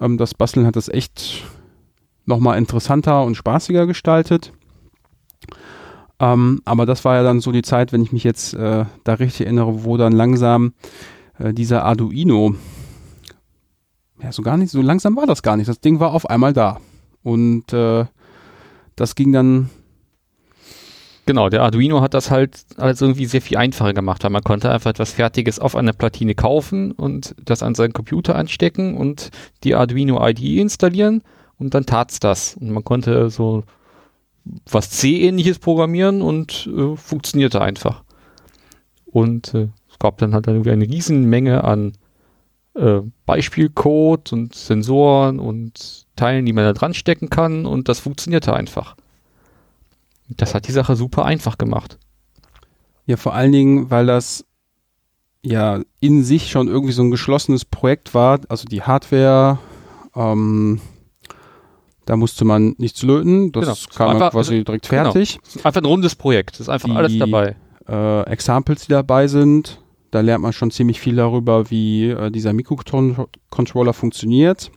Ähm, 0.00 0.18
das 0.18 0.34
Basteln 0.34 0.66
hat 0.66 0.76
das 0.76 0.88
echt 0.88 1.44
nochmal 2.26 2.58
interessanter 2.58 3.24
und 3.24 3.34
spaßiger 3.34 3.86
gestaltet. 3.86 4.52
Ähm, 6.20 6.60
aber 6.64 6.84
das 6.84 7.04
war 7.04 7.16
ja 7.16 7.22
dann 7.22 7.40
so 7.40 7.52
die 7.52 7.62
Zeit, 7.62 7.92
wenn 7.92 8.02
ich 8.02 8.12
mich 8.12 8.24
jetzt 8.24 8.54
äh, 8.54 8.84
da 9.04 9.14
richtig 9.14 9.46
erinnere, 9.46 9.84
wo 9.84 9.96
dann 9.96 10.12
langsam 10.12 10.72
äh, 11.38 11.54
dieser 11.54 11.84
Arduino, 11.84 12.54
ja, 14.22 14.32
so 14.32 14.42
gar 14.42 14.56
nicht, 14.56 14.70
so 14.70 14.82
langsam 14.82 15.16
war 15.16 15.26
das 15.26 15.42
gar 15.42 15.56
nicht. 15.56 15.68
Das 15.68 15.80
Ding 15.80 16.00
war 16.00 16.12
auf 16.12 16.28
einmal 16.28 16.52
da. 16.52 16.80
Und 17.22 17.72
äh, 17.72 18.04
das 18.96 19.14
ging 19.14 19.32
dann. 19.32 19.70
Genau, 21.28 21.50
der 21.50 21.62
Arduino 21.62 22.00
hat 22.00 22.14
das 22.14 22.30
halt 22.30 22.64
alles 22.78 23.02
irgendwie 23.02 23.26
sehr 23.26 23.42
viel 23.42 23.58
einfacher 23.58 23.92
gemacht, 23.92 24.24
weil 24.24 24.30
man 24.30 24.42
konnte 24.42 24.70
einfach 24.70 24.88
etwas 24.88 25.12
Fertiges 25.12 25.58
auf 25.58 25.76
einer 25.76 25.92
Platine 25.92 26.34
kaufen 26.34 26.92
und 26.92 27.34
das 27.44 27.62
an 27.62 27.74
seinen 27.74 27.92
Computer 27.92 28.34
anstecken 28.34 28.96
und 28.96 29.30
die 29.62 29.74
Arduino 29.74 30.26
IDE 30.26 30.58
installieren 30.58 31.22
und 31.58 31.74
dann 31.74 31.84
tat's 31.84 32.18
das. 32.18 32.56
Und 32.56 32.70
man 32.70 32.82
konnte 32.82 33.28
so 33.28 33.64
was 34.70 34.88
C-ähnliches 34.88 35.58
programmieren 35.58 36.22
und 36.22 36.66
äh, 36.74 36.96
funktionierte 36.96 37.60
einfach. 37.60 38.04
Und 39.04 39.52
äh, 39.52 39.68
es 39.90 39.98
gab 39.98 40.16
dann 40.16 40.32
halt 40.32 40.46
irgendwie 40.46 40.70
eine 40.70 40.88
Riesenmenge 40.88 41.62
an 41.62 41.92
äh, 42.72 43.00
Beispielcode 43.26 44.32
und 44.32 44.54
Sensoren 44.54 45.40
und 45.40 46.06
Teilen, 46.16 46.46
die 46.46 46.54
man 46.54 46.64
da 46.64 46.72
dran 46.72 46.94
stecken 46.94 47.28
kann 47.28 47.66
und 47.66 47.90
das 47.90 48.00
funktionierte 48.00 48.54
einfach. 48.54 48.96
Das 50.28 50.54
hat 50.54 50.68
die 50.68 50.72
Sache 50.72 50.94
super 50.96 51.24
einfach 51.24 51.58
gemacht. 51.58 51.98
Ja, 53.06 53.16
vor 53.16 53.34
allen 53.34 53.52
Dingen, 53.52 53.90
weil 53.90 54.06
das 54.06 54.44
ja 55.42 55.80
in 56.00 56.22
sich 56.24 56.50
schon 56.50 56.68
irgendwie 56.68 56.92
so 56.92 57.02
ein 57.02 57.10
geschlossenes 57.10 57.64
Projekt 57.64 58.12
war, 58.14 58.40
also 58.48 58.66
die 58.66 58.82
Hardware, 58.82 59.58
ähm, 60.14 60.80
da 62.04 62.16
musste 62.16 62.44
man 62.44 62.74
nichts 62.78 63.02
löten, 63.02 63.52
das 63.52 63.64
Genau. 63.86 63.96
kam 63.96 64.10
Einfach- 64.10 64.30
quasi 64.32 64.64
direkt 64.64 64.88
genau. 64.88 65.04
fertig. 65.12 65.38
Einfach 65.62 65.80
ein 65.80 65.84
rundes 65.86 66.14
Projekt. 66.14 66.54
Es 66.54 66.60
ist 66.60 66.68
einfach 66.68 66.88
Die- 66.88 66.96
alles 66.96 67.18
dabei. 67.18 67.56
Äh, 67.88 68.22
Examples, 68.30 68.82
die 68.86 68.92
dabei 68.92 69.28
sind, 69.28 69.80
da 70.10 70.20
lernt 70.20 70.42
man 70.42 70.52
schon 70.52 70.70
ziemlich 70.70 71.00
viel 71.00 71.16
darüber, 71.16 71.70
wie 71.70 72.10
äh, 72.10 72.30
dieser 72.30 72.52
Mikrocontroller 72.52 73.92
funktioniert. 73.94 74.70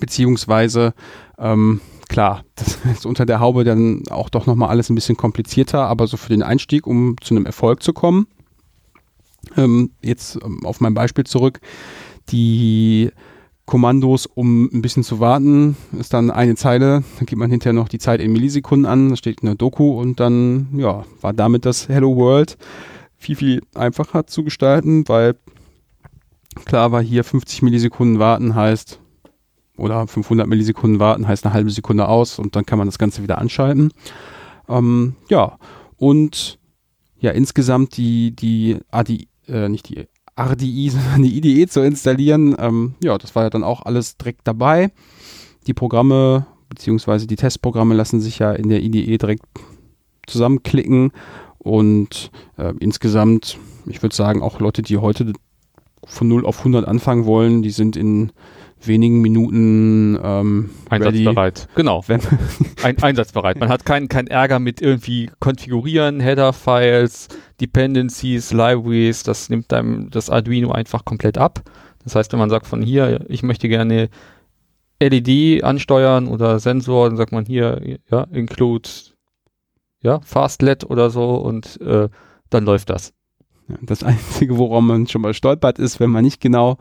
Beziehungsweise, 0.00 0.92
ähm, 1.38 1.80
klar, 2.08 2.44
das 2.54 2.78
ist 2.92 3.06
unter 3.06 3.26
der 3.26 3.40
Haube 3.40 3.64
dann 3.64 4.02
auch 4.10 4.28
doch 4.28 4.46
nochmal 4.46 4.70
alles 4.70 4.90
ein 4.90 4.94
bisschen 4.94 5.16
komplizierter, 5.16 5.86
aber 5.86 6.06
so 6.06 6.16
für 6.16 6.28
den 6.28 6.42
Einstieg, 6.42 6.86
um 6.86 7.16
zu 7.20 7.34
einem 7.34 7.46
Erfolg 7.46 7.82
zu 7.82 7.92
kommen. 7.92 8.26
Ähm, 9.56 9.90
jetzt 10.02 10.38
ähm, 10.44 10.64
auf 10.64 10.80
mein 10.80 10.94
Beispiel 10.94 11.24
zurück. 11.24 11.60
Die 12.30 13.10
Kommandos, 13.66 14.26
um 14.26 14.70
ein 14.72 14.80
bisschen 14.80 15.02
zu 15.02 15.18
warten, 15.18 15.76
ist 15.98 16.14
dann 16.14 16.30
eine 16.30 16.54
Zeile, 16.54 17.02
dann 17.18 17.26
gibt 17.26 17.38
man 17.38 17.50
hinterher 17.50 17.72
noch 17.72 17.88
die 17.88 17.98
Zeit 17.98 18.20
in 18.20 18.32
Millisekunden 18.32 18.86
an, 18.86 19.10
da 19.10 19.16
steht 19.16 19.42
eine 19.42 19.56
Doku 19.56 20.00
und 20.00 20.20
dann, 20.20 20.68
ja, 20.76 21.04
war 21.20 21.32
damit 21.32 21.64
das 21.64 21.88
Hello 21.88 22.14
World 22.16 22.56
viel, 23.16 23.34
viel 23.34 23.62
einfacher 23.74 24.26
zu 24.28 24.44
gestalten, 24.44 25.08
weil 25.08 25.34
klar 26.64 26.92
war 26.92 27.02
hier 27.02 27.24
50 27.24 27.62
Millisekunden 27.62 28.20
warten 28.20 28.54
heißt, 28.54 29.00
oder 29.76 30.06
500 30.06 30.46
Millisekunden 30.46 31.00
warten 31.00 31.26
heißt 31.26 31.44
eine 31.44 31.54
halbe 31.54 31.70
Sekunde 31.70 32.08
aus 32.08 32.38
und 32.38 32.56
dann 32.56 32.66
kann 32.66 32.78
man 32.78 32.88
das 32.88 32.98
Ganze 32.98 33.22
wieder 33.22 33.38
anschalten. 33.38 33.92
Ähm, 34.68 35.16
ja, 35.28 35.58
und 35.96 36.58
ja, 37.18 37.30
insgesamt 37.30 37.96
die, 37.96 38.34
die 38.34 38.78
ADI, 38.90 39.28
äh, 39.48 39.68
nicht 39.68 39.88
die 39.88 40.06
RDI, 40.38 40.90
sondern 40.90 41.22
die 41.22 41.36
IDE 41.36 41.66
zu 41.66 41.80
installieren, 41.80 42.54
ähm, 42.58 42.94
ja, 43.02 43.16
das 43.18 43.34
war 43.34 43.44
ja 43.44 43.50
dann 43.50 43.64
auch 43.64 43.82
alles 43.82 44.16
direkt 44.16 44.42
dabei. 44.44 44.92
Die 45.66 45.74
Programme, 45.74 46.46
beziehungsweise 46.68 47.26
die 47.26 47.36
Testprogramme 47.36 47.94
lassen 47.94 48.20
sich 48.20 48.38
ja 48.38 48.52
in 48.52 48.68
der 48.68 48.82
IDE 48.82 49.18
direkt 49.18 49.44
zusammenklicken 50.26 51.12
und 51.58 52.30
äh, 52.56 52.72
insgesamt, 52.80 53.58
ich 53.86 54.02
würde 54.02 54.14
sagen, 54.14 54.42
auch 54.42 54.60
Leute, 54.60 54.82
die 54.82 54.98
heute 54.98 55.32
von 56.04 56.28
0 56.28 56.46
auf 56.46 56.58
100 56.58 56.86
anfangen 56.86 57.24
wollen, 57.24 57.62
die 57.62 57.70
sind 57.70 57.96
in 57.96 58.32
wenigen 58.82 59.20
Minuten 59.20 60.18
ähm, 60.22 60.70
ready. 60.90 61.06
Einsatzbereit. 61.06 61.68
Genau. 61.74 62.04
Wenn, 62.06 62.20
Ein, 62.82 63.02
einsatzbereit. 63.02 63.58
Man 63.58 63.68
hat 63.68 63.84
keinen 63.84 64.08
keinen 64.08 64.28
Ärger 64.28 64.58
mit 64.58 64.82
irgendwie 64.82 65.30
konfigurieren, 65.40 66.20
Header-Files, 66.20 67.28
Dependencies, 67.60 68.52
Libraries. 68.52 69.22
Das 69.22 69.48
nimmt 69.48 69.72
einem 69.72 70.10
das 70.10 70.30
Arduino 70.30 70.72
einfach 70.72 71.04
komplett 71.04 71.38
ab. 71.38 71.62
Das 72.04 72.14
heißt, 72.14 72.32
wenn 72.32 72.38
man 72.38 72.50
sagt 72.50 72.66
von 72.66 72.82
hier, 72.82 73.24
ich 73.28 73.42
möchte 73.42 73.68
gerne 73.68 74.08
LED 75.00 75.64
ansteuern 75.64 76.28
oder 76.28 76.58
Sensor, 76.58 77.08
dann 77.08 77.16
sagt 77.16 77.32
man 77.32 77.44
hier, 77.44 77.98
ja, 78.10 78.22
include, 78.30 78.88
ja, 80.00 80.20
Fastlet 80.20 80.84
oder 80.84 81.10
so 81.10 81.34
und 81.36 81.80
äh, 81.80 82.08
dann 82.50 82.64
läuft 82.64 82.90
das. 82.90 83.12
Das 83.82 84.02
Einzige, 84.04 84.56
woran 84.56 84.86
man 84.86 85.06
schon 85.06 85.22
mal 85.22 85.34
stolpert, 85.34 85.78
ist, 85.78 86.00
wenn 86.00 86.10
man 86.10 86.24
nicht 86.24 86.40
genau, 86.40 86.78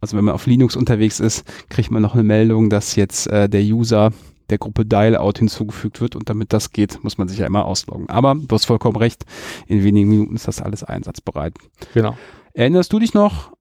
also 0.00 0.16
wenn 0.16 0.24
man 0.24 0.34
auf 0.34 0.46
Linux 0.46 0.76
unterwegs 0.76 1.20
ist, 1.20 1.44
kriegt 1.68 1.90
man 1.90 2.02
noch 2.02 2.14
eine 2.14 2.22
Meldung, 2.22 2.70
dass 2.70 2.96
jetzt 2.96 3.26
äh, 3.26 3.48
der 3.48 3.62
User 3.62 4.12
der 4.50 4.58
Gruppe 4.58 4.84
Dial-Out 4.84 5.38
hinzugefügt 5.38 6.00
wird 6.00 6.16
und 6.16 6.28
damit 6.28 6.52
das 6.52 6.72
geht, 6.72 7.02
muss 7.04 7.18
man 7.18 7.28
sich 7.28 7.38
ja 7.38 7.46
immer 7.46 7.64
ausloggen. 7.64 8.08
Aber 8.08 8.34
du 8.34 8.54
hast 8.54 8.66
vollkommen 8.66 8.96
recht, 8.96 9.24
in 9.66 9.84
wenigen 9.84 10.08
Minuten 10.08 10.34
ist 10.34 10.48
das 10.48 10.60
alles 10.60 10.82
einsatzbereit. 10.82 11.54
Genau. 11.94 12.16
Erinnerst 12.52 12.92
du 12.92 12.98
dich 12.98 13.14
noch 13.14 13.52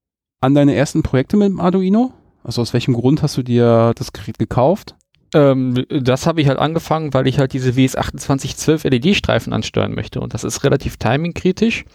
an 0.41 0.55
deine 0.55 0.73
ersten 0.73 1.03
Projekte 1.03 1.37
mit 1.37 1.49
dem 1.49 1.59
Arduino? 1.59 2.13
Also 2.43 2.61
aus 2.61 2.73
welchem 2.73 2.93
Grund 2.93 3.21
hast 3.21 3.37
du 3.37 3.43
dir 3.43 3.93
das 3.95 4.13
Gerät 4.13 4.39
gekauft? 4.39 4.95
Ähm, 5.33 5.85
das 5.89 6.25
habe 6.25 6.41
ich 6.41 6.47
halt 6.47 6.57
angefangen, 6.57 7.13
weil 7.13 7.27
ich 7.27 7.37
halt 7.37 7.53
diese 7.53 7.71
WS2812 7.71 8.89
LED-Streifen 8.89 9.53
ansteuern 9.53 9.93
möchte. 9.93 10.21
Und 10.21 10.33
das 10.33 10.43
ist 10.43 10.63
relativ 10.63 10.97
timingkritisch. 10.97 11.85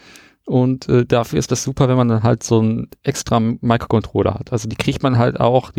Und 0.45 0.87
äh, 0.89 1.05
dafür 1.05 1.39
ist 1.39 1.51
das 1.51 1.63
super, 1.63 1.89
wenn 1.89 1.97
man 1.97 2.07
dann 2.07 2.23
halt 2.23 2.43
so 2.43 2.59
einen 2.59 2.87
extra 3.03 3.39
Microcontroller 3.39 4.35
hat. 4.35 4.51
Also 4.51 4.69
die 4.69 4.75
kriegt 4.75 5.01
man 5.01 5.17
halt 5.17 5.39
auch 5.39 5.71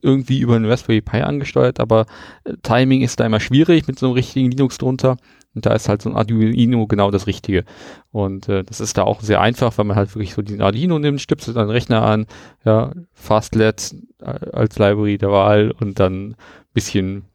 irgendwie 0.00 0.40
über 0.40 0.56
einen 0.56 0.66
Raspberry 0.66 1.00
Pi 1.00 1.18
angesteuert, 1.18 1.80
aber 1.80 2.06
äh, 2.44 2.54
Timing 2.62 3.02
ist 3.02 3.20
da 3.20 3.26
immer 3.26 3.40
schwierig 3.40 3.86
mit 3.86 3.98
so 3.98 4.06
einem 4.06 4.14
richtigen 4.14 4.50
Linux 4.50 4.78
drunter. 4.78 5.16
Und 5.54 5.66
da 5.66 5.74
ist 5.74 5.88
halt 5.88 6.00
so 6.00 6.08
ein 6.08 6.16
Arduino 6.16 6.86
genau 6.86 7.10
das 7.10 7.26
Richtige. 7.26 7.64
Und 8.10 8.48
äh, 8.48 8.64
das 8.64 8.80
ist 8.80 8.96
da 8.96 9.02
auch 9.02 9.20
sehr 9.20 9.40
einfach, 9.40 9.76
weil 9.76 9.84
man 9.84 9.96
halt 9.96 10.14
wirklich 10.14 10.32
so 10.32 10.40
den 10.42 10.62
Arduino 10.62 10.98
nimmt, 10.98 11.20
stöpselt 11.20 11.56
einen 11.56 11.68
Rechner 11.68 12.02
an, 12.02 12.26
ja, 12.64 12.92
Fastlet 13.12 13.94
äh, 14.20 14.50
als 14.52 14.78
Library 14.78 15.18
der 15.18 15.30
Wahl 15.30 15.72
und 15.78 16.00
dann 16.00 16.36
bisschen 16.72 17.26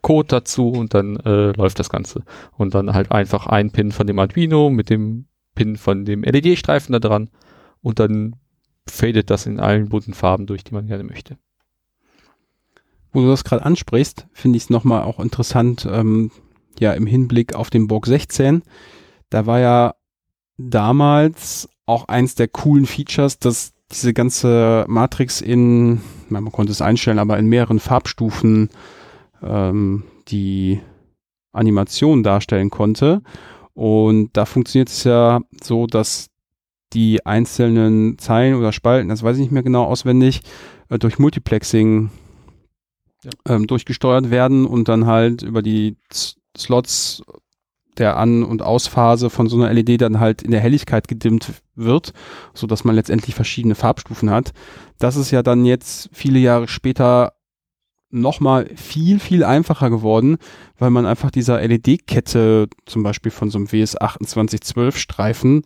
Code 0.00 0.28
dazu 0.28 0.70
und 0.70 0.94
dann 0.94 1.16
äh, 1.16 1.52
läuft 1.52 1.78
das 1.78 1.90
Ganze. 1.90 2.22
Und 2.56 2.74
dann 2.74 2.94
halt 2.94 3.10
einfach 3.10 3.46
ein 3.46 3.72
Pin 3.72 3.90
von 3.90 4.06
dem 4.06 4.18
Arduino 4.18 4.70
mit 4.70 4.88
dem 4.90 5.26
Pin 5.60 5.76
von 5.76 6.06
dem 6.06 6.22
LED-Streifen 6.22 6.94
da 6.94 6.98
dran 6.98 7.28
und 7.82 7.98
dann 7.98 8.36
fadet 8.88 9.28
das 9.28 9.44
in 9.44 9.60
allen 9.60 9.90
bunten 9.90 10.14
Farben 10.14 10.46
durch, 10.46 10.64
die 10.64 10.72
man 10.72 10.86
gerne 10.86 11.04
möchte. 11.04 11.36
Wo 13.12 13.20
du 13.20 13.28
das 13.28 13.44
gerade 13.44 13.66
ansprichst, 13.66 14.26
finde 14.32 14.56
ich 14.56 14.64
es 14.64 14.70
nochmal 14.70 15.02
auch 15.02 15.20
interessant, 15.20 15.86
ähm, 15.90 16.30
ja, 16.78 16.94
im 16.94 17.06
Hinblick 17.06 17.54
auf 17.54 17.68
den 17.68 17.88
Borg 17.88 18.06
16. 18.06 18.62
Da 19.28 19.44
war 19.44 19.60
ja 19.60 19.94
damals 20.56 21.68
auch 21.84 22.08
eins 22.08 22.36
der 22.36 22.48
coolen 22.48 22.86
Features, 22.86 23.38
dass 23.38 23.74
diese 23.90 24.14
ganze 24.14 24.86
Matrix 24.88 25.42
in, 25.42 26.00
man 26.30 26.50
konnte 26.50 26.72
es 26.72 26.80
einstellen, 26.80 27.18
aber 27.18 27.38
in 27.38 27.48
mehreren 27.48 27.80
Farbstufen 27.80 28.70
ähm, 29.42 30.04
die 30.28 30.80
Animation 31.52 32.22
darstellen 32.22 32.70
konnte. 32.70 33.20
Und 33.74 34.30
da 34.32 34.44
funktioniert 34.44 34.88
es 34.88 35.04
ja 35.04 35.40
so, 35.62 35.86
dass 35.86 36.28
die 36.92 37.24
einzelnen 37.24 38.18
Zeilen 38.18 38.54
oder 38.54 38.72
Spalten, 38.72 39.08
das 39.08 39.22
weiß 39.22 39.36
ich 39.36 39.42
nicht 39.42 39.52
mehr 39.52 39.62
genau 39.62 39.84
auswendig, 39.84 40.42
äh, 40.88 40.98
durch 40.98 41.18
Multiplexing 41.18 42.10
ähm, 43.46 43.66
durchgesteuert 43.66 44.30
werden 44.30 44.66
und 44.66 44.88
dann 44.88 45.06
halt 45.06 45.42
über 45.42 45.62
die 45.62 45.96
Z 46.08 46.36
Slots 46.56 47.22
der 47.96 48.16
An- 48.16 48.42
und 48.42 48.62
Ausphase 48.62 49.30
von 49.30 49.48
so 49.48 49.56
einer 49.56 49.72
LED 49.72 50.00
dann 50.00 50.20
halt 50.20 50.42
in 50.42 50.50
der 50.50 50.60
Helligkeit 50.60 51.06
gedimmt 51.06 51.52
wird, 51.74 52.12
so 52.54 52.66
dass 52.66 52.82
man 52.82 52.94
letztendlich 52.94 53.34
verschiedene 53.34 53.74
Farbstufen 53.74 54.30
hat. 54.30 54.52
Das 54.98 55.16
ist 55.16 55.30
ja 55.30 55.42
dann 55.42 55.64
jetzt 55.64 56.08
viele 56.12 56.38
Jahre 56.38 56.66
später 56.66 57.34
nochmal 58.10 58.68
viel, 58.76 59.20
viel 59.20 59.44
einfacher 59.44 59.90
geworden, 59.90 60.38
weil 60.78 60.90
man 60.90 61.06
einfach 61.06 61.30
dieser 61.30 61.60
LED-Kette 61.60 62.68
zum 62.86 63.02
Beispiel 63.02 63.30
von 63.30 63.50
so 63.50 63.58
einem 63.58 63.68
WS2812 63.68 64.96
Streifen 64.96 65.62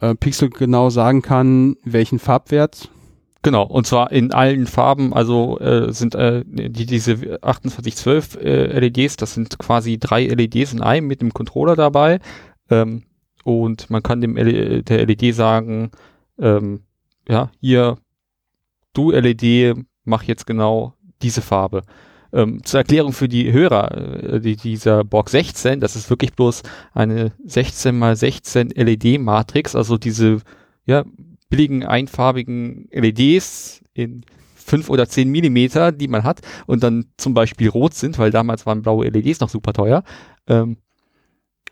äh, 0.00 0.14
pixelgenau 0.14 0.90
sagen 0.90 1.22
kann, 1.22 1.76
welchen 1.84 2.18
Farbwert 2.18 2.90
Genau, 3.42 3.62
und 3.62 3.86
zwar 3.86 4.10
in 4.10 4.32
allen 4.32 4.66
Farben, 4.66 5.14
also 5.14 5.60
äh, 5.60 5.92
sind 5.92 6.16
äh, 6.16 6.42
die, 6.44 6.86
diese 6.86 7.16
2812 7.16 8.36
äh, 8.36 8.78
LEDs, 8.80 9.16
das 9.16 9.34
sind 9.34 9.58
quasi 9.58 9.96
drei 9.98 10.26
LEDs 10.26 10.72
in 10.72 10.82
einem 10.82 11.06
mit 11.06 11.20
dem 11.20 11.32
Controller 11.32 11.76
dabei. 11.76 12.18
Ähm, 12.68 13.04
und 13.44 13.90
man 13.90 14.02
kann 14.02 14.20
dem 14.20 14.36
L 14.36 14.82
der 14.82 15.06
LED 15.06 15.34
sagen, 15.34 15.92
ähm, 16.38 16.80
ja, 17.28 17.50
hier, 17.60 17.98
du 18.92 19.12
LED, 19.12 19.76
mach 20.04 20.24
jetzt 20.24 20.46
genau 20.46 20.94
diese 21.22 21.42
Farbe. 21.42 21.82
Ähm, 22.32 22.62
zur 22.62 22.80
Erklärung 22.80 23.12
für 23.12 23.28
die 23.28 23.52
Hörer, 23.52 23.96
äh, 24.34 24.40
die, 24.40 24.56
dieser 24.56 25.02
Borg 25.04 25.30
16, 25.30 25.80
das 25.80 25.96
ist 25.96 26.10
wirklich 26.10 26.34
bloß 26.34 26.62
eine 26.92 27.32
16 27.46 27.98
mal 27.98 28.16
16 28.16 28.70
LED-Matrix, 28.70 29.74
also 29.74 29.96
diese 29.96 30.38
ja, 30.84 31.04
billigen 31.48 31.84
einfarbigen 31.84 32.88
LEDs 32.90 33.82
in 33.94 34.24
fünf 34.54 34.90
oder 34.90 35.08
zehn 35.08 35.30
Millimeter, 35.30 35.92
die 35.92 36.08
man 36.08 36.24
hat 36.24 36.40
und 36.66 36.82
dann 36.82 37.06
zum 37.16 37.32
Beispiel 37.32 37.70
rot 37.70 37.94
sind, 37.94 38.18
weil 38.18 38.30
damals 38.30 38.66
waren 38.66 38.82
blaue 38.82 39.08
LEDs 39.08 39.40
noch 39.40 39.48
super 39.48 39.72
teuer. 39.72 40.02
Ähm, 40.46 40.76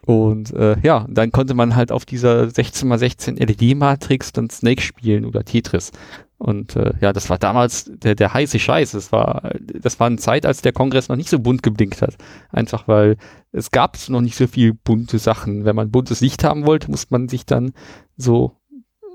und 0.06 0.52
äh, 0.54 0.76
ja, 0.82 1.04
dann 1.10 1.32
konnte 1.32 1.54
man 1.54 1.74
halt 1.74 1.90
auf 1.90 2.04
dieser 2.06 2.44
16x16 2.44 3.44
LED-Matrix 3.44 4.32
dann 4.32 4.48
Snake 4.48 4.80
spielen 4.80 5.24
oder 5.24 5.44
Tetris. 5.44 5.90
Und 6.38 6.76
äh, 6.76 6.92
ja, 7.00 7.12
das 7.12 7.30
war 7.30 7.38
damals 7.38 7.90
der, 7.90 8.14
der 8.14 8.34
heiße 8.34 8.58
Scheiß. 8.58 8.92
Das 8.92 9.10
war, 9.10 9.52
das 9.60 9.98
war 9.98 10.06
eine 10.06 10.18
Zeit, 10.18 10.44
als 10.44 10.60
der 10.60 10.72
Kongress 10.72 11.08
noch 11.08 11.16
nicht 11.16 11.30
so 11.30 11.38
bunt 11.38 11.62
geblinkt 11.62 12.02
hat. 12.02 12.16
Einfach 12.50 12.86
weil 12.88 13.16
es 13.52 13.70
gab 13.70 13.96
noch 14.08 14.20
nicht 14.20 14.36
so 14.36 14.46
viel 14.46 14.74
bunte 14.74 15.18
Sachen. 15.18 15.64
Wenn 15.64 15.76
man 15.76 15.90
buntes 15.90 16.20
Licht 16.20 16.44
haben 16.44 16.66
wollte, 16.66 16.90
muss 16.90 17.10
man 17.10 17.28
sich 17.28 17.46
dann 17.46 17.72
so 18.18 18.52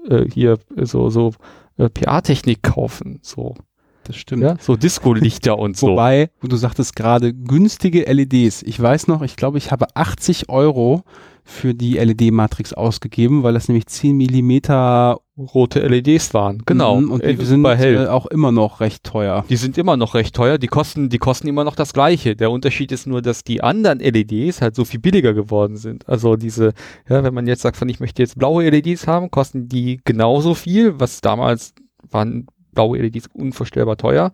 äh, 0.10 0.26
hier 0.32 0.58
so 0.76 1.10
so 1.12 1.34
äh, 1.78 1.90
PA-Technik 1.90 2.64
kaufen. 2.64 3.20
So 3.22 3.56
Das 4.04 4.16
stimmt. 4.16 4.42
ja, 4.42 4.58
so 4.60 4.76
Disco-Lichter 4.76 5.60
und 5.60 5.78
so. 5.78 5.90
Wobei, 5.90 6.32
du 6.42 6.56
sagtest 6.56 6.96
gerade 6.96 7.36
günstige 7.36 8.12
LEDs. 8.12 8.64
Ich 8.64 8.82
weiß 8.82 9.08
noch, 9.08 9.22
ich 9.22 9.36
glaube, 9.36 9.60
ich 9.60 9.72
habe 9.72 9.96
80 9.96 10.50
Euro 10.50 11.04
für 11.44 11.74
die 11.74 11.98
LED-Matrix 11.98 12.74
ausgegeben, 12.74 13.44
weil 13.44 13.54
das 13.54 13.68
nämlich 13.68 13.88
10 13.88 14.16
Millimeter 14.16 15.20
rote 15.38 15.80
LEDs 15.80 16.34
waren. 16.34 16.62
Genau. 16.66 17.00
Mhm, 17.00 17.12
und 17.12 17.24
Äh, 17.24 17.36
die 17.36 17.46
sind 17.46 17.62
super 17.64 17.76
hell. 17.76 18.06
äh, 18.06 18.08
auch 18.08 18.26
immer 18.28 18.52
noch 18.52 18.80
recht 18.80 19.04
teuer. 19.04 19.46
Die 19.50 19.56
sind 19.56 19.78
immer 19.78 19.98
noch 19.98 20.14
recht 20.14 20.36
teuer, 20.36 20.58
die 20.58 20.68
kosten, 20.68 21.10
die 21.10 21.18
kosten 21.18 21.48
immer 21.48 21.64
noch 21.64 21.76
das 21.76 21.94
gleiche. 21.94 22.36
Der 22.36 22.52
Unterschied 22.52 22.92
ist 22.92 23.08
nur, 23.08 23.22
dass 23.22 23.44
die 23.44 23.64
anderen 23.64 24.00
LEDs 24.00 24.62
halt 24.62 24.76
so 24.76 24.86
viel 24.86 25.00
billiger 25.00 25.34
geworden 25.34 25.78
sind. 25.78 26.08
Also 26.08 26.36
diese, 26.36 26.74
ja, 27.10 27.24
wenn 27.24 27.34
man 27.34 27.48
jetzt 27.48 27.62
sagt, 27.62 27.78
von 27.78 27.90
ich 27.90 28.00
möchte 28.00 28.22
jetzt 28.22 28.38
blaue 28.38 28.70
LEDs 28.70 29.08
haben, 29.08 29.32
kosten 29.32 29.68
die 29.68 30.02
genauso 30.04 30.54
viel, 30.54 31.00
was 31.00 31.22
damals 31.22 31.74
waren 32.10 32.48
blaue 32.74 32.98
LEDs 33.00 33.30
unvorstellbar 33.34 33.98
teuer. 33.98 34.32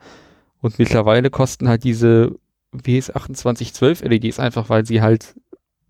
Und 0.62 0.80
mittlerweile 0.80 1.30
kosten 1.30 1.70
halt 1.70 1.84
diese 1.84 2.32
WS2812 2.74 4.08
LEDs 4.08 4.40
einfach, 4.40 4.70
weil 4.70 4.86
sie 4.86 5.02
halt, 5.02 5.36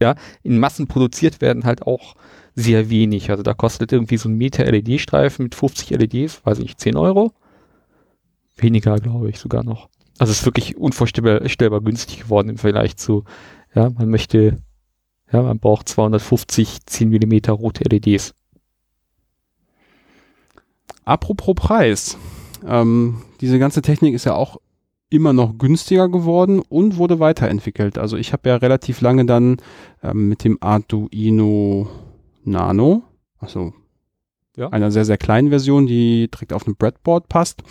ja, 0.02 0.16
in 0.44 0.60
Massen 0.60 0.88
produziert 0.88 1.42
werden, 1.42 1.64
halt 1.64 1.82
auch 1.84 2.16
sehr 2.58 2.90
wenig. 2.90 3.30
Also 3.30 3.44
da 3.44 3.54
kostet 3.54 3.92
irgendwie 3.92 4.18
so 4.18 4.28
ein 4.28 4.36
Meter 4.36 4.66
LED-Streifen 4.66 5.44
mit 5.44 5.54
50 5.54 5.92
LEDs, 5.92 6.44
weiß 6.44 6.58
ich 6.58 6.64
nicht, 6.66 6.80
10 6.80 6.98
Euro. 6.98 7.32
Weniger, 8.56 8.96
glaube 8.96 9.30
ich, 9.30 9.38
sogar 9.38 9.64
noch. 9.64 9.90
Also 10.18 10.32
es 10.32 10.40
ist 10.40 10.46
wirklich 10.46 10.76
unvorstellbar 10.76 11.48
stellbar 11.48 11.82
günstig 11.82 12.22
geworden 12.22 12.50
im 12.50 12.58
Vergleich 12.58 12.98
zu, 12.98 13.26
ja, 13.76 13.92
man 13.92 14.10
möchte, 14.10 14.58
ja, 15.32 15.44
man 15.44 15.60
braucht 15.60 15.88
250 15.88 16.80
10 16.88 17.10
Millimeter 17.10 17.54
rote 17.54 17.84
LEDs. 17.88 18.34
Apropos 21.06 21.54
Preis. 21.54 22.18
Ähm, 22.66 23.22
diese 23.40 23.60
ganze 23.60 23.84
Technik 23.84 24.16
ist 24.16 24.26
ja 24.26 24.34
auch 24.34 24.58
immer 25.12 25.32
noch 25.32 25.60
günstiger 25.60 26.10
geworden 26.10 26.60
und 26.68 26.98
wurde 26.98 27.20
weiterentwickelt. 27.20 28.00
Also 28.00 28.18
ich 28.18 28.34
habe 28.34 28.50
ja 28.50 28.56
relativ 28.56 29.02
lange 29.02 29.26
dann 29.26 29.58
ähm, 30.02 30.28
mit 30.28 30.44
dem 30.44 30.58
Arduino 30.60 31.88
Nano, 32.48 33.04
also 33.40 33.74
Ja. 34.56 34.70
einer 34.70 34.90
sehr, 34.92 35.06
sehr 35.06 35.18
kleinen 35.18 35.50
Version, 35.50 35.86
die 35.86 36.30
direkt 36.32 36.54
auf 36.54 36.66
einem 36.66 36.76
Breadboard 36.76 37.30
passt, 37.30 37.62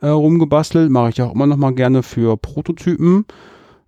äh, 0.00 0.08
rumgebastelt. 0.08 0.90
Mache 0.90 1.10
ich 1.10 1.22
auch 1.22 1.34
immer 1.34 1.46
noch 1.46 1.56
mal 1.56 1.72
gerne 1.74 2.02
für 2.02 2.36
Prototypen. 2.36 3.24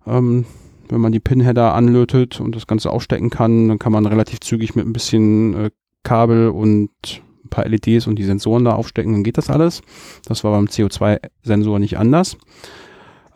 Ähm, 0.05 0.45
wenn 0.89 1.01
man 1.01 1.11
die 1.11 1.19
Pinheader 1.19 1.73
anlötet 1.73 2.39
und 2.39 2.55
das 2.55 2.65
Ganze 2.67 2.89
aufstecken 2.91 3.29
kann, 3.29 3.67
dann 3.67 3.79
kann 3.79 3.91
man 3.91 4.05
relativ 4.05 4.39
zügig 4.39 4.75
mit 4.75 4.85
ein 4.85 4.93
bisschen 4.93 5.53
äh, 5.53 5.69
Kabel 6.03 6.47
und 6.49 6.89
ein 7.43 7.49
paar 7.49 7.65
LEDs 7.67 8.07
und 8.07 8.17
die 8.17 8.23
Sensoren 8.23 8.63
da 8.63 8.73
aufstecken, 8.73 9.11
dann 9.13 9.23
geht 9.23 9.37
das 9.37 9.49
alles. 9.49 9.81
Das 10.25 10.43
war 10.45 10.51
beim 10.51 10.65
CO2-Sensor 10.65 11.79
nicht 11.79 11.97
anders. 11.97 12.37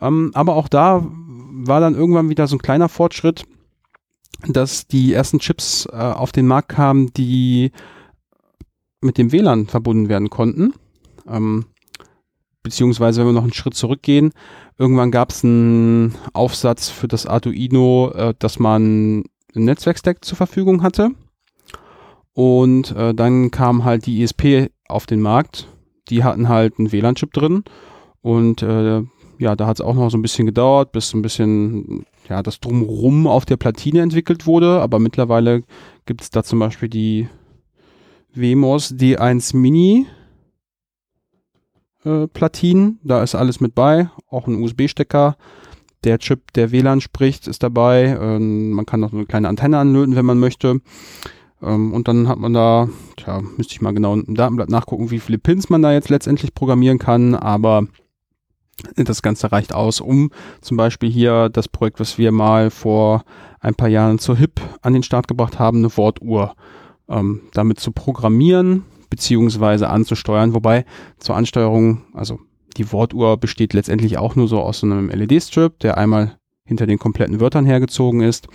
Ähm, 0.00 0.30
aber 0.34 0.56
auch 0.56 0.68
da 0.68 1.06
war 1.06 1.80
dann 1.80 1.94
irgendwann 1.94 2.30
wieder 2.30 2.46
so 2.46 2.56
ein 2.56 2.62
kleiner 2.62 2.88
Fortschritt, 2.88 3.44
dass 4.48 4.86
die 4.86 5.12
ersten 5.12 5.38
Chips 5.38 5.86
äh, 5.86 5.96
auf 5.96 6.32
den 6.32 6.46
Markt 6.46 6.70
kamen, 6.70 7.12
die 7.14 7.72
mit 9.00 9.18
dem 9.18 9.32
WLAN 9.32 9.66
verbunden 9.66 10.08
werden 10.08 10.30
konnten. 10.30 10.74
Ähm, 11.28 11.66
beziehungsweise, 12.62 13.20
wenn 13.20 13.28
wir 13.28 13.32
noch 13.32 13.42
einen 13.42 13.52
Schritt 13.52 13.74
zurückgehen, 13.74 14.32
irgendwann 14.78 15.10
gab 15.10 15.30
es 15.30 15.44
einen 15.44 16.14
Aufsatz 16.32 16.88
für 16.88 17.08
das 17.08 17.26
Arduino, 17.26 18.10
äh, 18.14 18.34
dass 18.38 18.58
man 18.58 19.24
einen 19.54 19.64
Netzwerkstack 19.64 20.24
zur 20.24 20.36
Verfügung 20.36 20.82
hatte. 20.82 21.10
Und 22.32 22.96
äh, 22.96 23.14
dann 23.14 23.50
kam 23.50 23.84
halt 23.84 24.06
die 24.06 24.22
ISP 24.22 24.70
auf 24.88 25.06
den 25.06 25.20
Markt. 25.20 25.68
Die 26.08 26.24
hatten 26.24 26.48
halt 26.48 26.78
einen 26.78 26.92
WLAN-Chip 26.92 27.32
drin. 27.32 27.64
Und 28.22 28.62
äh, 28.62 29.02
ja, 29.38 29.56
da 29.56 29.66
hat 29.66 29.78
es 29.78 29.80
auch 29.80 29.94
noch 29.94 30.10
so 30.10 30.16
ein 30.16 30.22
bisschen 30.22 30.46
gedauert, 30.46 30.92
bis 30.92 31.10
so 31.10 31.18
ein 31.18 31.22
bisschen 31.22 32.06
ja, 32.32 32.42
das 32.42 32.60
Drumrum 32.60 33.26
auf 33.26 33.44
der 33.44 33.58
Platine 33.58 34.00
entwickelt 34.00 34.46
wurde. 34.46 34.80
Aber 34.80 34.98
mittlerweile 34.98 35.64
gibt 36.06 36.22
es 36.22 36.30
da 36.30 36.42
zum 36.42 36.58
Beispiel 36.58 36.88
die 36.88 37.28
WMOS 38.34 38.94
D1 38.94 39.54
Mini 39.54 40.06
äh, 42.04 42.26
Platinen. 42.28 42.98
Da 43.04 43.22
ist 43.22 43.34
alles 43.34 43.60
mit 43.60 43.74
bei, 43.74 44.08
auch 44.30 44.46
ein 44.46 44.62
USB-Stecker. 44.62 45.36
Der 46.04 46.18
Chip, 46.18 46.52
der 46.54 46.72
WLAN 46.72 47.02
spricht, 47.02 47.46
ist 47.46 47.62
dabei. 47.62 48.16
Ähm, 48.18 48.70
man 48.70 48.86
kann 48.86 49.00
noch 49.00 49.12
eine 49.12 49.26
kleine 49.26 49.48
Antenne 49.48 49.78
anlöten, 49.78 50.16
wenn 50.16 50.24
man 50.24 50.38
möchte. 50.38 50.80
Ähm, 51.62 51.92
und 51.92 52.08
dann 52.08 52.28
hat 52.28 52.38
man 52.38 52.54
da, 52.54 52.88
tja, 53.18 53.42
müsste 53.58 53.74
ich 53.74 53.82
mal 53.82 53.92
genau 53.92 54.14
im 54.14 54.34
Datenblatt 54.34 54.70
nachgucken, 54.70 55.10
wie 55.10 55.20
viele 55.20 55.38
Pins 55.38 55.68
man 55.68 55.82
da 55.82 55.92
jetzt 55.92 56.08
letztendlich 56.08 56.54
programmieren 56.54 56.98
kann. 56.98 57.34
Aber 57.34 57.86
das 58.96 59.22
Ganze 59.22 59.52
reicht 59.52 59.74
aus, 59.74 60.00
um 60.00 60.30
zum 60.60 60.76
Beispiel 60.76 61.10
hier 61.10 61.48
das 61.48 61.68
Projekt, 61.68 62.00
was 62.00 62.18
wir 62.18 62.32
mal 62.32 62.70
vor 62.70 63.24
ein 63.60 63.74
paar 63.74 63.88
Jahren 63.88 64.18
zur 64.18 64.36
HIP 64.36 64.60
an 64.82 64.92
den 64.92 65.02
Start 65.02 65.28
gebracht 65.28 65.58
haben, 65.58 65.78
eine 65.78 65.96
Wortuhr 65.96 66.54
ähm, 67.08 67.42
damit 67.52 67.80
zu 67.80 67.92
programmieren 67.92 68.84
beziehungsweise 69.10 69.90
anzusteuern. 69.90 70.54
Wobei 70.54 70.84
zur 71.18 71.36
Ansteuerung, 71.36 72.02
also 72.14 72.40
die 72.76 72.90
Wortuhr 72.92 73.36
besteht 73.36 73.74
letztendlich 73.74 74.18
auch 74.18 74.36
nur 74.36 74.48
so 74.48 74.60
aus 74.60 74.80
so 74.80 74.86
einem 74.86 75.10
LED-Strip, 75.10 75.78
der 75.80 75.98
einmal 75.98 76.38
hinter 76.64 76.86
den 76.86 76.98
kompletten 76.98 77.40
Wörtern 77.40 77.66
hergezogen 77.66 78.22
ist. 78.22 78.48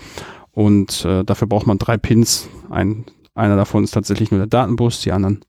Und 0.51 1.05
äh, 1.05 1.23
dafür 1.23 1.47
braucht 1.47 1.67
man 1.67 1.77
drei 1.77 1.97
Pins. 1.97 2.49
Ein, 2.69 3.05
einer 3.35 3.55
davon 3.55 3.83
ist 3.83 3.91
tatsächlich 3.91 4.31
nur 4.31 4.39
der 4.39 4.47
Datenbus, 4.47 5.01
die 5.01 5.11
anderen 5.11 5.41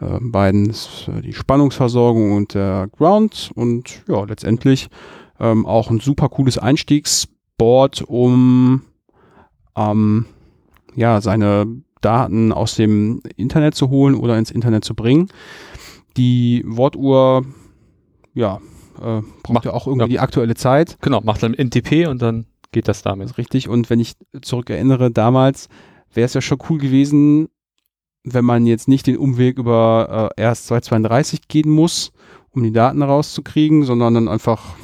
äh, 0.00 0.18
beiden 0.20 0.70
äh, 0.70 1.20
die 1.22 1.32
Spannungsversorgung 1.32 2.32
und 2.32 2.54
der 2.54 2.88
Ground. 2.96 3.50
Und 3.54 4.02
ja, 4.08 4.24
letztendlich 4.24 4.88
ähm, 5.38 5.66
auch 5.66 5.90
ein 5.90 6.00
super 6.00 6.28
cooles 6.28 6.58
Einstiegsboard, 6.58 8.02
um 8.02 8.82
ähm, 9.76 10.26
ja, 10.94 11.20
seine 11.20 11.66
Daten 12.00 12.52
aus 12.52 12.76
dem 12.76 13.22
Internet 13.36 13.74
zu 13.74 13.90
holen 13.90 14.14
oder 14.14 14.38
ins 14.38 14.50
Internet 14.50 14.84
zu 14.84 14.94
bringen. 14.94 15.28
Die 16.16 16.64
Wortuhr, 16.66 17.44
ja, 18.34 18.56
äh, 18.98 19.20
braucht 19.42 19.50
Macht- 19.50 19.64
ja 19.64 19.72
auch 19.72 19.86
irgendwie 19.86 20.04
ja. 20.04 20.08
die 20.08 20.20
aktuelle 20.20 20.54
Zeit. 20.54 20.98
Genau, 21.00 21.20
macht 21.20 21.42
dann 21.42 21.54
NTP 21.54 22.06
und 22.08 22.22
dann 22.22 22.46
geht 22.72 22.88
das 22.88 23.02
damit. 23.02 23.38
Richtig. 23.38 23.68
Und 23.68 23.90
wenn 23.90 24.00
ich 24.00 24.14
zurückerinnere, 24.42 25.10
damals 25.10 25.68
wäre 26.12 26.26
es 26.26 26.34
ja 26.34 26.40
schon 26.40 26.58
cool 26.68 26.78
gewesen, 26.78 27.48
wenn 28.24 28.44
man 28.44 28.66
jetzt 28.66 28.88
nicht 28.88 29.06
den 29.06 29.16
Umweg 29.16 29.58
über 29.58 30.32
äh, 30.36 30.42
RS232 30.42 31.42
gehen 31.48 31.70
muss, 31.70 32.12
um 32.50 32.62
die 32.62 32.72
Daten 32.72 33.02
rauszukriegen, 33.02 33.84
sondern 33.84 34.14
dann 34.14 34.28
einfach 34.28 34.74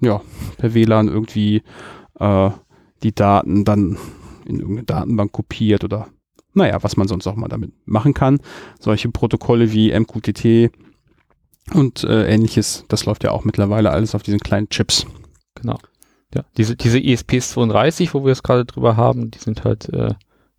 ja, 0.00 0.20
per 0.58 0.74
WLAN 0.74 1.08
irgendwie 1.08 1.62
äh, 2.18 2.50
die 3.02 3.14
Daten 3.14 3.64
dann 3.64 3.96
in 4.44 4.60
irgendeine 4.60 4.84
Datenbank 4.84 5.32
kopiert 5.32 5.84
oder 5.84 6.08
naja, 6.52 6.82
was 6.82 6.96
man 6.96 7.08
sonst 7.08 7.26
auch 7.26 7.34
mal 7.34 7.48
damit 7.48 7.72
machen 7.84 8.14
kann. 8.14 8.40
Solche 8.78 9.08
Protokolle 9.08 9.72
wie 9.72 9.98
MQTT 9.98 10.70
und 11.72 12.04
äh, 12.04 12.32
ähnliches, 12.32 12.84
das 12.88 13.06
läuft 13.06 13.24
ja 13.24 13.32
auch 13.32 13.44
mittlerweile 13.44 13.90
alles 13.90 14.14
auf 14.14 14.22
diesen 14.22 14.40
kleinen 14.40 14.68
Chips. 14.68 15.06
Genau. 15.54 15.78
Ja, 16.34 16.44
diese, 16.56 16.76
diese 16.76 16.98
E 16.98 17.14
ESPs32, 17.14 18.12
wo 18.12 18.24
wir 18.24 18.32
es 18.32 18.42
gerade 18.42 18.64
drüber 18.64 18.96
haben, 18.96 19.30
die 19.30 19.38
sind 19.38 19.64
halt, 19.64 19.88
äh, 19.92 20.14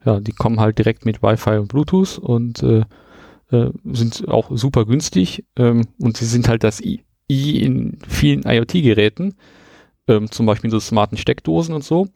ja, 0.06 0.20
die 0.20 0.32
kommen 0.32 0.60
halt 0.60 0.78
direkt 0.78 1.06
mit 1.06 1.22
Wi-Fi 1.22 1.58
und 1.58 1.68
Bluetooth 1.68 2.18
und 2.18 2.62
äh, 2.64 2.84
äh, 3.52 3.72
sind 3.92 4.28
auch 4.28 4.50
super 4.52 4.86
günstig 4.86 5.46
ähm, 5.56 5.88
und 6.00 6.18
sie 6.18 6.26
sind 6.26 6.48
halt 6.48 6.64
das 6.64 6.82
I, 6.82 7.04
I 7.30 7.62
in 7.62 7.98
vielen 8.08 8.44
IoT-Geräten, 8.44 9.36
ähm, 10.08 10.32
zum 10.32 10.46
Beispiel 10.46 10.70
so 10.70 10.80
smarten 10.80 11.18
Steckdosen 11.18 11.74
und 11.74 11.84
so. 11.84 12.08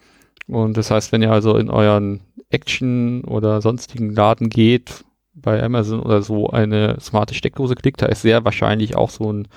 Und 0.47 0.77
das 0.77 0.91
heißt, 0.91 1.11
wenn 1.11 1.21
ihr 1.21 1.31
also 1.31 1.57
in 1.57 1.69
euren 1.69 2.21
Action 2.49 3.23
oder 3.23 3.61
sonstigen 3.61 4.11
Laden 4.11 4.49
geht, 4.49 5.05
bei 5.33 5.61
Amazon 5.63 6.01
oder 6.01 6.21
so 6.21 6.49
eine 6.49 6.97
smarte 6.99 7.33
Steckdose 7.33 7.75
klickt, 7.75 8.01
da 8.01 8.07
ist 8.07 8.21
sehr 8.21 8.43
wahrscheinlich 8.45 8.95
auch 8.95 9.09
so 9.09 9.31
ein 9.31 9.47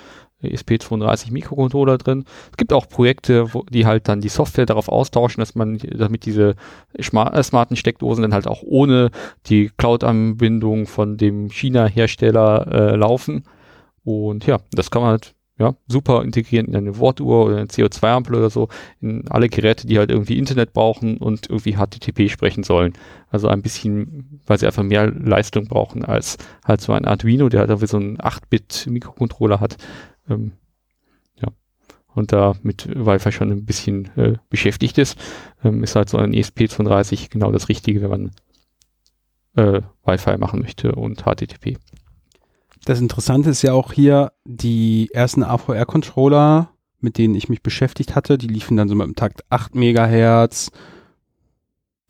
ESP32 0.47 1.31
Mikrocontroller 1.31 1.97
drin. 1.97 2.25
Es 2.51 2.57
gibt 2.57 2.73
auch 2.73 2.87
Projekte, 2.87 3.53
wo 3.53 3.63
die 3.63 3.85
halt 3.85 4.07
dann 4.07 4.21
die 4.21 4.29
Software 4.29 4.65
darauf 4.65 4.89
austauschen, 4.89 5.41
dass 5.41 5.55
man, 5.55 5.77
damit 5.77 6.25
diese 6.25 6.55
äh, 6.93 7.03
smarten 7.43 7.75
Steckdosen 7.75 8.21
dann 8.21 8.33
halt 8.33 8.47
auch 8.47 8.61
ohne 8.63 9.11
die 9.47 9.71
Cloud-Anbindung 9.77 10.85
von 10.87 11.17
dem 11.17 11.49
China-Hersteller 11.49 12.67
äh, 12.71 12.95
laufen. 12.95 13.43
Und 14.03 14.45
ja, 14.45 14.59
das 14.71 14.91
kann 14.91 15.01
man 15.01 15.11
halt 15.11 15.33
ja, 15.63 15.75
super 15.87 16.23
integrieren 16.23 16.67
in 16.67 16.75
eine 16.75 16.97
Wortuhr 16.97 17.45
oder 17.45 17.57
eine 17.57 17.67
CO2-Ampel 17.67 18.35
oder 18.35 18.49
so, 18.49 18.67
in 18.99 19.25
alle 19.29 19.47
Geräte, 19.47 19.87
die 19.87 19.97
halt 19.97 20.11
irgendwie 20.11 20.37
Internet 20.37 20.73
brauchen 20.73 21.17
und 21.17 21.49
irgendwie 21.49 21.75
HTTP 21.77 22.29
sprechen 22.29 22.63
sollen. 22.63 22.93
Also 23.29 23.47
ein 23.47 23.61
bisschen, 23.61 24.41
weil 24.45 24.59
sie 24.59 24.65
einfach 24.65 24.83
mehr 24.83 25.09
Leistung 25.09 25.67
brauchen 25.67 26.03
als 26.03 26.37
halt 26.65 26.81
so 26.81 26.91
ein 26.91 27.05
Arduino, 27.05 27.47
der 27.47 27.61
halt 27.61 27.69
irgendwie 27.69 27.87
so 27.87 27.97
einen 27.97 28.17
8-Bit-Mikrocontroller 28.17 29.61
hat. 29.61 29.77
Ähm, 30.29 30.51
ja. 31.41 31.47
Und 32.13 32.33
da 32.33 32.55
mit 32.61 32.89
Wi-Fi 32.89 33.31
schon 33.31 33.51
ein 33.51 33.65
bisschen 33.65 34.09
äh, 34.17 34.33
beschäftigt 34.49 34.97
ist, 34.97 35.17
ähm, 35.63 35.81
ist 35.81 35.95
halt 35.95 36.09
so 36.09 36.17
ein 36.17 36.33
ESP32 36.33 37.29
genau 37.29 37.53
das 37.53 37.69
Richtige, 37.69 38.01
wenn 38.01 38.09
man 38.09 38.31
äh, 39.55 39.81
Wi-Fi 40.03 40.37
machen 40.37 40.59
möchte 40.59 40.93
und 40.93 41.23
HTTP. 41.23 41.77
Das 42.85 42.99
Interessante 42.99 43.49
ist 43.49 43.61
ja 43.61 43.73
auch 43.73 43.93
hier, 43.93 44.33
die 44.45 45.09
ersten 45.13 45.43
AVR-Controller, 45.43 46.69
mit 46.99 47.17
denen 47.17 47.35
ich 47.35 47.49
mich 47.49 47.61
beschäftigt 47.61 48.15
hatte, 48.15 48.37
die 48.37 48.47
liefen 48.47 48.77
dann 48.77 48.89
so 48.89 48.95
mit 48.95 49.07
dem 49.07 49.15
Takt 49.15 49.41
8 49.49 49.75
Megahertz, 49.75 50.71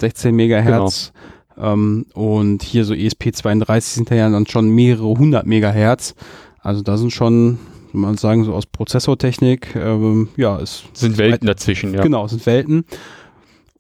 16 0.01 0.35
Megahertz. 0.35 1.13
Genau. 1.55 1.73
Ähm, 1.73 2.05
und 2.13 2.63
hier 2.63 2.85
so 2.85 2.93
ESP32 2.93 3.81
sind 3.81 4.09
ja 4.09 4.29
dann 4.29 4.47
schon 4.47 4.69
mehrere 4.69 5.07
hundert 5.17 5.45
Megahertz. 5.45 6.15
Also 6.59 6.81
da 6.81 6.97
sind 6.97 7.11
schon 7.11 7.59
man 7.93 8.17
sagen, 8.17 8.43
so 8.43 8.53
aus 8.53 8.65
Prozessortechnik, 8.65 9.75
ähm, 9.75 10.29
ja, 10.35 10.59
es 10.59 10.83
sind 10.93 11.17
Welten 11.17 11.47
dazwischen, 11.47 11.93
ja. 11.93 12.01
Genau, 12.01 12.25
es 12.25 12.31
sind 12.31 12.45
Welten. 12.45 12.85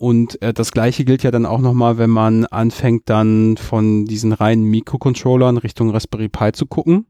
Und 0.03 0.41
äh, 0.41 0.53
das 0.53 0.73
gleiche 0.73 1.05
gilt 1.05 1.23
ja 1.23 1.31
dann 1.31 1.45
auch 1.45 1.61
nochmal, 1.61 1.97
wenn 1.97 2.09
man 2.09 2.45
anfängt, 2.47 3.03
dann 3.05 3.55
von 3.55 4.03
diesen 4.03 4.33
reinen 4.33 4.65
Mikrocontrollern 4.65 5.55
Richtung 5.55 5.91
Raspberry 5.91 6.27
Pi 6.27 6.51
zu 6.51 6.65
gucken. 6.65 7.05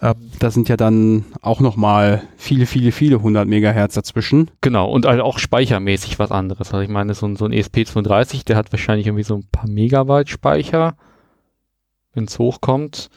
Äh, 0.00 0.16
da 0.40 0.50
sind 0.50 0.68
ja 0.68 0.76
dann 0.76 1.26
auch 1.42 1.60
nochmal 1.60 2.24
viele, 2.36 2.66
viele, 2.66 2.90
viele 2.90 3.22
hundert 3.22 3.46
Megahertz 3.46 3.94
dazwischen. 3.94 4.50
Genau, 4.62 4.90
und 4.90 5.06
also 5.06 5.22
auch 5.22 5.38
speichermäßig 5.38 6.18
was 6.18 6.32
anderes. 6.32 6.72
Also 6.72 6.80
ich 6.80 6.88
meine, 6.88 7.14
so, 7.14 7.24
ein, 7.24 7.36
so 7.36 7.44
ein 7.44 7.52
ESP32, 7.52 8.44
der 8.44 8.56
hat 8.56 8.72
wahrscheinlich 8.72 9.06
irgendwie 9.06 9.22
so 9.22 9.36
ein 9.36 9.46
paar 9.52 9.70
Megabyte 9.70 10.28
Speicher, 10.28 10.96
wenn 12.14 12.24
es 12.24 12.40
hochkommt 12.40 13.10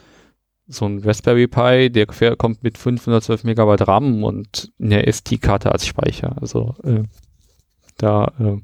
so 0.68 0.86
ein 0.86 1.00
Raspberry 1.00 1.48
Pi, 1.48 1.90
der 1.90 2.06
kommt 2.36 2.62
mit 2.62 2.78
512 2.78 3.44
Megabyte 3.44 3.88
RAM 3.88 4.24
und 4.24 4.72
eine 4.80 5.08
SD-Karte 5.08 5.72
als 5.72 5.88
Speicher. 5.88 6.36
Also 6.40 6.76
äh, 6.84 7.02
da, 8.02 8.32
äh, 8.40 8.58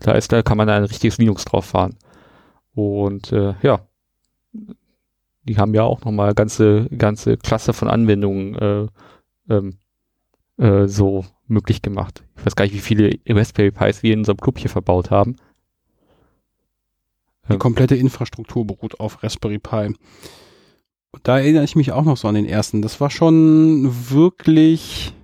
da 0.00 0.12
ist, 0.12 0.32
da 0.32 0.42
kann 0.42 0.56
man 0.56 0.68
ein 0.68 0.84
richtiges 0.84 1.18
Linux 1.18 1.44
drauf 1.44 1.66
fahren. 1.66 1.96
Und 2.74 3.32
äh, 3.32 3.54
ja, 3.62 3.80
die 5.42 5.56
haben 5.56 5.74
ja 5.74 5.82
auch 5.82 6.04
nochmal 6.04 6.34
ganze, 6.34 6.88
ganze 6.96 7.36
Klasse 7.36 7.72
von 7.72 7.88
Anwendungen 7.88 8.54
äh, 8.54 8.86
ähm, 9.50 9.78
äh, 10.58 10.86
so 10.86 11.24
möglich 11.46 11.82
gemacht. 11.82 12.22
Ich 12.36 12.46
weiß 12.46 12.56
gar 12.56 12.64
nicht, 12.64 12.74
wie 12.74 12.80
viele 12.80 13.18
Raspberry 13.28 13.70
Pis 13.70 14.02
wir 14.02 14.12
in 14.12 14.20
unserem 14.20 14.38
Club 14.38 14.58
hier 14.58 14.70
verbaut 14.70 15.10
haben. 15.10 15.36
Die 17.50 17.56
komplette 17.56 17.96
Infrastruktur 17.96 18.66
beruht 18.66 19.00
auf 19.00 19.22
Raspberry 19.22 19.58
Pi 19.58 19.94
da 21.22 21.38
erinnere 21.38 21.64
ich 21.64 21.76
mich 21.76 21.92
auch 21.92 22.04
noch 22.04 22.16
so 22.16 22.28
an 22.28 22.34
den 22.34 22.46
ersten. 22.46 22.82
Das 22.82 23.00
war 23.00 23.10
schon 23.10 24.10
wirklich 24.10 25.14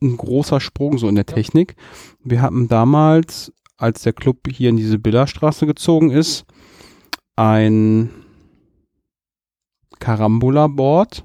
ein 0.00 0.16
großer 0.16 0.60
Sprung 0.60 0.98
so 0.98 1.08
in 1.08 1.16
der 1.16 1.26
Technik. 1.26 1.74
Wir 2.30 2.42
hatten 2.42 2.68
damals, 2.68 3.52
als 3.76 4.02
der 4.02 4.12
Club 4.12 4.48
hier 4.50 4.68
in 4.68 4.76
diese 4.76 4.98
Billerstraße 4.98 5.66
gezogen 5.66 6.10
ist, 6.10 6.44
ein 7.36 8.10
Carambola-Board. 10.00 11.24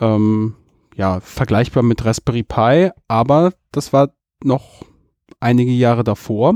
Ähm, 0.00 0.54
ja, 0.94 1.20
vergleichbar 1.20 1.82
mit 1.82 2.04
Raspberry 2.04 2.42
Pi, 2.42 2.90
aber 3.08 3.52
das 3.72 3.92
war 3.92 4.10
noch 4.42 4.84
einige 5.40 5.72
Jahre 5.72 6.04
davor. 6.04 6.54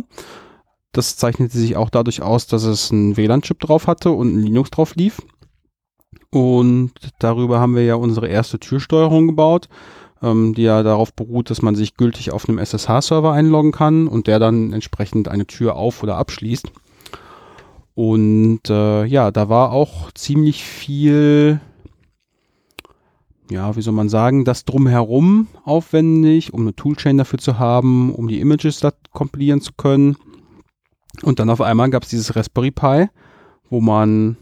Das 0.93 1.17
zeichnete 1.17 1.57
sich 1.57 1.77
auch 1.77 1.91
dadurch 1.91 2.23
aus, 2.23 2.47
dass 2.47 2.65
es 2.65 2.91
einen 2.91 3.17
WLAN-Chip 3.17 3.59
drauf 3.61 3.87
hatte 3.87 4.11
und 4.11 4.35
ein 4.35 4.43
Linux 4.43 4.71
drauf 4.71 4.95
lief. 4.95 5.23
Und 6.31 6.93
darüber 7.19 7.61
haben 7.61 7.75
wir 7.75 7.85
ja 7.85 7.95
unsere 7.95 8.29
erste 8.29 8.59
Türsteuerung 8.59 9.27
gebaut, 9.27 9.69
ähm, 10.23 10.55
die 10.55 10.63
ja 10.63 10.83
darauf 10.83 11.13
beruht, 11.13 11.51
dass 11.51 11.63
man 11.63 11.75
sich 11.75 11.97
gültig 11.97 12.31
auf 12.31 12.49
einem 12.49 12.59
SSH-Server 12.59 13.33
einloggen 13.33 13.73
kann 13.73 14.07
und 14.07 14.27
der 14.27 14.39
dann 14.39 14.73
entsprechend 14.73 15.29
eine 15.29 15.47
Tür 15.47 15.77
auf- 15.77 16.03
oder 16.03 16.17
abschließt. 16.17 16.71
Und 17.95 18.71
äh, 18.71 19.05
ja, 19.05 19.31
da 19.31 19.49
war 19.49 19.73
auch 19.73 20.13
ziemlich 20.13 20.65
viel, 20.65 21.61
ja, 23.51 23.77
wie 23.77 23.83
soll 23.83 23.93
man 23.93 24.09
sagen, 24.09 24.45
das 24.45 24.65
drumherum 24.65 25.49
aufwendig, 25.65 26.55
um 26.55 26.63
eine 26.63 26.75
Toolchain 26.75 27.19
dafür 27.19 27.39
zu 27.39 27.59
haben, 27.59 28.15
um 28.15 28.29
die 28.29 28.41
Images 28.41 28.81
da 28.81 28.93
kompilieren 29.11 29.61
zu 29.61 29.73
können. 29.77 30.17
Und 31.23 31.39
dann 31.39 31.51
auf 31.51 31.61
einmal 31.61 31.91
gab 31.91 32.05
es 32.05 32.09
dieses 32.09 32.35
Raspberry 32.35 32.71
Pi, 32.71 33.09
wo 33.69 33.83
man 33.83 34.37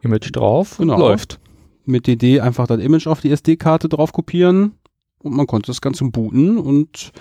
Image 0.00 0.34
drauf 0.34 0.78
genau. 0.78 0.98
läuft. 0.98 1.40
Mit 1.84 2.06
DD 2.06 2.40
einfach 2.40 2.66
das 2.66 2.80
Image 2.80 3.06
auf 3.06 3.20
die 3.20 3.30
SD-Karte 3.30 3.88
drauf 3.88 4.12
kopieren 4.12 4.72
und 5.22 5.34
man 5.34 5.46
konnte 5.46 5.68
das 5.68 5.80
Ganze 5.80 6.04
booten 6.04 6.58
und 6.58 7.12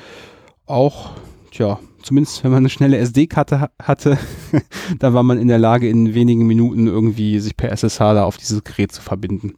auch, 0.66 1.12
tja, 1.52 1.80
zumindest 2.02 2.44
wenn 2.44 2.52
man 2.52 2.60
eine 2.60 2.70
schnelle 2.70 2.98
SD-Karte 2.98 3.62
ha 3.62 3.70
hatte, 3.82 4.18
da 5.00 5.14
war 5.14 5.24
man 5.24 5.40
in 5.40 5.48
der 5.48 5.60
Lage, 5.60 5.90
in 5.90 6.14
wenigen 6.14 6.46
Minuten 6.48 6.88
irgendwie 6.88 7.40
sich 7.40 7.58
per 7.58 7.72
SSH 7.72 8.00
da 8.00 8.24
auf 8.24 8.38
dieses 8.38 8.64
Gerät 8.64 8.92
zu 8.92 9.02
verbinden. 9.02 9.54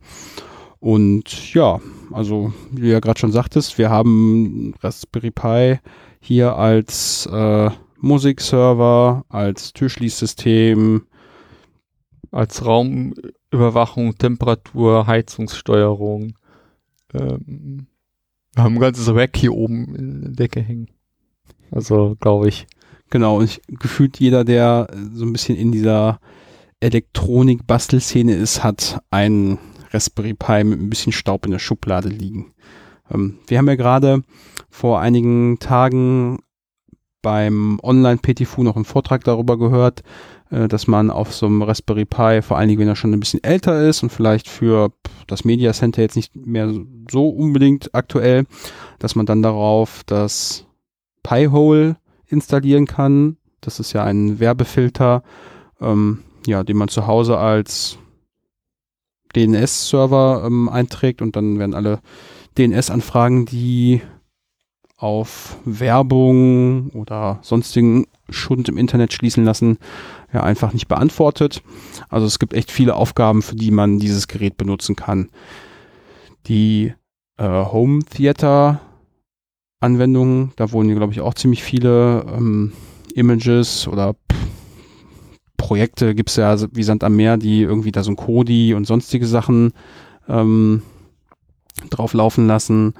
Und 0.79 1.53
ja, 1.53 1.79
also 2.11 2.53
wie 2.71 2.81
du 2.81 2.87
ja 2.87 2.99
gerade 2.99 3.19
schon 3.19 3.31
sagtest, 3.31 3.77
wir 3.77 3.89
haben 3.89 4.73
Raspberry 4.81 5.31
Pi 5.31 5.79
hier 6.19 6.55
als 6.55 7.25
äh, 7.31 7.69
Musikserver, 7.99 9.25
als 9.29 9.73
Türschließsystem, 9.73 11.05
als 12.31 12.65
Raumüberwachung, 12.65 14.17
Temperatur, 14.17 15.07
Heizungssteuerung. 15.07 16.33
Ähm, 17.13 17.87
wir 18.57 18.63
haben 18.63 18.75
ein 18.75 18.81
ganzes 18.81 19.13
Rack 19.13 19.37
hier 19.37 19.53
oben 19.53 19.93
in 19.93 20.21
der 20.21 20.31
Decke 20.31 20.61
hängen. 20.61 20.89
Also, 21.69 22.17
glaube 22.19 22.49
ich. 22.49 22.65
Genau, 23.11 23.37
und 23.37 23.43
ich, 23.45 23.61
gefühlt 23.67 24.19
jeder, 24.19 24.43
der 24.43 24.87
so 25.13 25.25
ein 25.25 25.31
bisschen 25.31 25.55
in 25.55 25.71
dieser 25.71 26.19
Elektronik-Bastelszene 26.79 28.33
ist, 28.33 28.63
hat 28.63 28.99
einen 29.11 29.59
Raspberry 29.91 30.33
Pi 30.33 30.63
mit 30.63 30.79
ein 30.79 30.89
bisschen 30.89 31.11
Staub 31.13 31.45
in 31.45 31.51
der 31.51 31.59
Schublade 31.59 32.09
liegen. 32.09 32.53
Ähm, 33.13 33.37
wir 33.45 33.59
haben 33.59 33.67
ja 33.67 33.75
gerade 33.75 34.23
vor 34.71 34.99
einigen 35.01 35.59
Tagen 35.59 36.39
beim 37.21 37.79
Online-PTFU 37.81 38.63
noch 38.63 38.75
einen 38.75 38.85
Vortrag 38.85 39.23
darüber 39.23 39.57
gehört, 39.57 40.03
äh, 40.49 40.67
dass 40.67 40.87
man 40.87 41.09
auf 41.09 41.33
so 41.33 41.45
einem 41.45 41.61
Raspberry 41.61 42.05
Pi, 42.05 42.41
vor 42.41 42.57
allen 42.57 42.69
Dingen 42.69 42.79
wenn 42.79 42.87
er 42.87 42.95
schon 42.95 43.13
ein 43.13 43.19
bisschen 43.19 43.43
älter 43.43 43.87
ist 43.87 44.03
und 44.03 44.11
vielleicht 44.11 44.47
für 44.47 44.91
das 45.27 45.43
Media 45.43 45.73
Center 45.73 46.01
jetzt 46.01 46.15
nicht 46.15 46.35
mehr 46.35 46.73
so 47.09 47.29
unbedingt 47.29 47.93
aktuell, 47.93 48.45
dass 48.99 49.15
man 49.15 49.25
dann 49.25 49.41
darauf 49.41 50.03
das 50.05 50.65
Pi-Hole 51.23 51.97
installieren 52.27 52.85
kann. 52.85 53.37
Das 53.61 53.79
ist 53.79 53.93
ja 53.93 54.03
ein 54.03 54.39
Werbefilter, 54.39 55.23
ähm, 55.81 56.23
ja, 56.45 56.63
den 56.63 56.77
man 56.77 56.87
zu 56.87 57.07
Hause 57.07 57.37
als 57.37 57.97
DNS-Server 59.35 60.43
ähm, 60.45 60.69
einträgt 60.69 61.21
und 61.21 61.35
dann 61.35 61.59
werden 61.59 61.73
alle 61.73 61.99
DNS-Anfragen, 62.57 63.45
die 63.45 64.01
auf 64.97 65.57
Werbung 65.63 66.89
oder 66.89 67.39
sonstigen 67.43 68.07
Schund 68.29 68.67
im 68.67 68.77
Internet 68.77 69.13
schließen 69.13 69.45
lassen, 69.45 69.77
ja 70.33 70.43
einfach 70.43 70.73
nicht 70.73 70.87
beantwortet. 70.87 71.61
Also 72.09 72.25
es 72.25 72.39
gibt 72.39 72.53
echt 72.53 72.71
viele 72.71 72.95
Aufgaben, 72.95 73.41
für 73.41 73.55
die 73.55 73.71
man 73.71 73.99
dieses 73.99 74.27
Gerät 74.27 74.57
benutzen 74.57 74.95
kann. 74.95 75.29
Die 76.47 76.93
äh, 77.37 77.47
Home 77.47 78.03
Theater 78.03 78.81
Anwendungen, 79.79 80.51
da 80.55 80.71
wurden, 80.71 80.93
glaube 80.95 81.13
ich, 81.13 81.21
auch 81.21 81.35
ziemlich 81.35 81.63
viele 81.63 82.25
ähm, 82.35 82.73
Images 83.13 83.87
oder 83.87 84.15
Projekte 85.55 86.15
gibt's 86.15 86.35
ja 86.35 86.55
wie 86.71 86.83
Sand 86.83 87.03
am 87.03 87.15
Meer, 87.15 87.37
die 87.37 87.61
irgendwie 87.61 87.91
da 87.91 88.03
so 88.03 88.11
ein 88.11 88.15
Kodi 88.15 88.73
und 88.73 88.85
sonstige 88.85 89.27
Sachen 89.27 89.73
ähm, 90.27 90.81
drauf 91.91 92.13
laufen 92.13 92.47
lassen. 92.47 92.95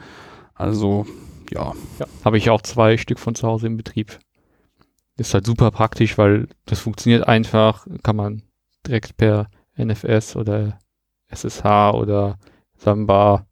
Also, 0.54 1.08
ja. 1.52 1.74
ja 2.00 2.06
Habe 2.24 2.38
ich 2.38 2.50
auch 2.50 2.62
zwei 2.62 2.98
Stück 2.98 3.20
von 3.20 3.36
zu 3.36 3.48
Hause 3.48 3.68
im 3.68 3.78
Betrieb. 3.78 4.20
Ist 5.18 5.34
halt 5.34 5.46
super 5.46 5.72
praktisch, 5.72 6.18
weil 6.18 6.48
das 6.66 6.80
funktioniert 6.80 7.28
einfach, 7.28 7.88
kann 8.04 8.16
man 8.16 8.44
direkt 8.86 9.18
per 9.18 9.50
NFS 9.78 10.36
oder 10.36 10.80
SSH 11.30 11.94
oder 11.94 12.38
Samba 12.78 13.48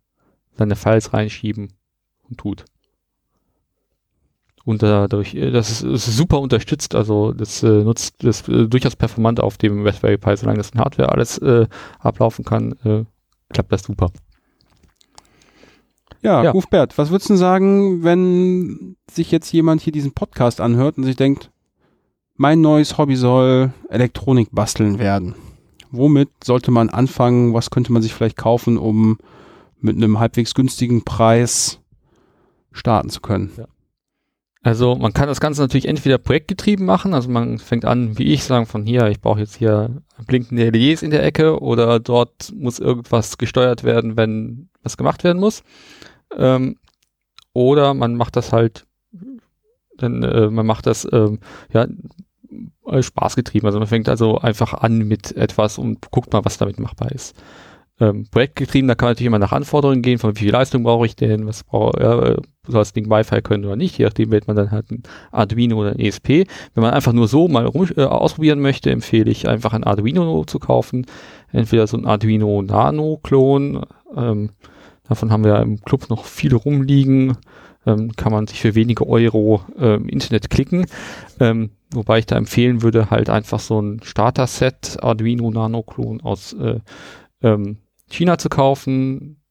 seine 0.53 0.75
Files 0.75 1.13
reinschieben 1.13 1.73
und 2.29 2.37
tut. 2.37 2.65
Und 4.65 4.81
dadurch, 4.81 5.35
äh, 5.35 5.51
das 5.51 5.69
ist, 5.69 5.83
ist 5.83 6.17
super 6.17 6.39
unterstützt, 6.39 6.95
also 6.95 7.33
das 7.33 7.61
äh, 7.61 7.83
nutzt 7.83 8.23
das 8.23 8.47
äh, 8.47 8.67
durchaus 8.67 8.95
performant 8.95 9.39
auf 9.39 9.57
dem 9.57 9.85
Raspberry 9.85 10.17
Pi, 10.17 10.35
solange 10.35 10.57
das 10.57 10.71
in 10.71 10.79
Hardware 10.79 11.11
alles 11.11 11.37
äh, 11.37 11.67
ablaufen 11.99 12.43
kann, 12.43 12.71
äh, 12.83 13.05
klappt 13.53 13.71
das 13.71 13.83
super. 13.83 14.11
Ja, 16.25 16.43
ja. 16.43 16.53
Hufbert, 16.53 16.97
was 16.97 17.11
würdest 17.11 17.29
du 17.29 17.35
sagen, 17.35 18.03
wenn 18.03 18.95
sich 19.09 19.31
jetzt 19.31 19.51
jemand 19.51 19.81
hier 19.81 19.93
diesen 19.93 20.13
Podcast 20.13 20.59
anhört 20.59 20.97
und 20.97 21.03
sich 21.03 21.15
denkt, 21.15 21.51
mein 22.35 22.61
neues 22.61 22.97
Hobby 22.97 23.15
soll 23.15 23.73
Elektronik 23.89 24.49
basteln 24.51 24.97
werden? 24.97 25.35
Womit 25.91 26.29
sollte 26.43 26.71
man 26.71 26.89
anfangen? 26.89 27.53
Was 27.53 27.69
könnte 27.69 27.93
man 27.93 28.01
sich 28.01 28.13
vielleicht 28.13 28.37
kaufen, 28.37 28.77
um 28.79 29.19
mit 29.79 29.95
einem 29.95 30.19
halbwegs 30.19 30.55
günstigen 30.55 31.05
Preis 31.05 31.79
starten 32.71 33.11
zu 33.11 33.21
können? 33.21 33.51
Ja. 33.55 33.67
Also 34.63 34.95
man 34.95 35.13
kann 35.13 35.27
das 35.27 35.39
Ganze 35.39 35.61
natürlich 35.61 35.87
entweder 35.87 36.17
projektgetrieben 36.17 36.87
machen, 36.87 37.13
also 37.13 37.29
man 37.29 37.59
fängt 37.59 37.85
an, 37.85 38.17
wie 38.17 38.33
ich, 38.33 38.43
sagen 38.43 38.65
von 38.65 38.83
hier, 38.83 39.09
ich 39.09 39.21
brauche 39.21 39.39
jetzt 39.39 39.57
hier 39.57 40.01
blinkende 40.25 40.71
LEDs 40.71 41.03
in 41.03 41.11
der 41.11 41.23
Ecke 41.23 41.61
oder 41.61 41.99
dort 41.99 42.51
muss 42.55 42.79
irgendwas 42.79 43.37
gesteuert 43.37 43.83
werden, 43.83 44.17
wenn 44.17 44.69
was 44.81 44.97
gemacht 44.97 45.23
werden 45.23 45.39
muss. 45.39 45.61
Ähm, 46.37 46.77
oder 47.53 47.93
man 47.93 48.15
macht 48.15 48.35
das 48.35 48.51
halt, 48.51 48.85
dann, 49.97 50.23
äh, 50.23 50.49
man 50.49 50.65
macht 50.65 50.87
das 50.87 51.07
ähm, 51.11 51.39
ja 51.71 51.87
spaßgetrieben. 52.99 53.65
Also 53.65 53.79
man 53.79 53.87
fängt 53.87 54.09
also 54.09 54.37
einfach 54.37 54.73
an 54.73 54.99
mit 54.99 55.35
etwas 55.35 55.77
und 55.77 56.11
guckt 56.11 56.33
mal, 56.33 56.45
was 56.45 56.57
damit 56.57 56.79
machbar 56.79 57.11
ist 57.11 57.35
ähm, 57.99 58.27
projektgetrieben, 58.29 58.87
da 58.87 58.95
kann 58.95 59.07
man 59.07 59.11
natürlich 59.11 59.27
immer 59.27 59.39
nach 59.39 59.53
Anforderungen 59.53 60.01
gehen, 60.01 60.19
von 60.19 60.35
wie 60.35 60.41
viel 60.41 60.51
Leistung 60.51 60.83
brauche 60.83 61.05
ich 61.05 61.15
denn, 61.15 61.47
was 61.47 61.63
brauche 61.63 62.01
ja, 62.01 62.17
soll 62.67 62.81
das 62.81 62.93
Ding 62.93 63.09
Wi-Fi 63.09 63.41
können 63.41 63.63
oder 63.63 63.77
nicht, 63.77 63.97
je 63.97 64.05
nachdem 64.05 64.31
wählt 64.31 64.47
man 64.47 64.55
dann 64.57 64.71
halt 64.71 64.91
ein 64.91 65.03
Arduino 65.31 65.77
oder 65.77 65.91
ein 65.91 65.99
ESP. 65.99 66.45
Wenn 66.73 66.83
man 66.83 66.93
einfach 66.93 67.13
nur 67.13 67.27
so 67.27 67.47
mal 67.47 67.65
rum, 67.65 67.87
äh, 67.95 68.03
ausprobieren 68.03 68.59
möchte, 68.59 68.91
empfehle 68.91 69.31
ich 69.31 69.47
einfach 69.47 69.73
ein 69.73 69.85
Arduino 69.85 70.43
zu 70.45 70.59
kaufen, 70.59 71.05
entweder 71.51 71.87
so 71.87 71.95
ein 71.95 72.05
Arduino 72.05 72.61
Nano-Klon, 72.61 73.85
ähm, 74.15 74.49
davon 75.07 75.31
haben 75.31 75.43
wir 75.43 75.59
im 75.59 75.81
Club 75.81 76.09
noch 76.09 76.25
viele 76.25 76.55
rumliegen, 76.55 77.37
ähm, 77.85 78.11
kann 78.15 78.31
man 78.31 78.47
sich 78.47 78.61
für 78.61 78.75
wenige 78.75 79.07
Euro 79.07 79.61
äh, 79.77 79.95
im 79.95 80.09
Internet 80.09 80.49
klicken. 80.49 80.85
Ähm, 81.39 81.71
wobei 81.91 82.19
ich 82.19 82.25
da 82.25 82.37
empfehlen 82.37 82.81
würde, 82.81 83.09
halt 83.09 83.29
einfach 83.29 83.59
so 83.59 83.81
ein 83.81 84.01
Starter-Set 84.03 84.97
Arduino 85.01 85.49
Nano-Klon 85.51 86.21
aus 86.21 86.53
äh, 86.53 86.79
ähm, 87.41 87.77
China 88.09 88.37
zu 88.37 88.49
kaufen, 88.49 89.41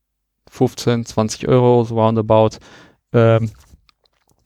15, 0.50 1.07
20 1.07 1.48
Euro, 1.48 1.84
so 1.84 2.00
roundabout, 2.00 2.59
ähm, 3.12 3.50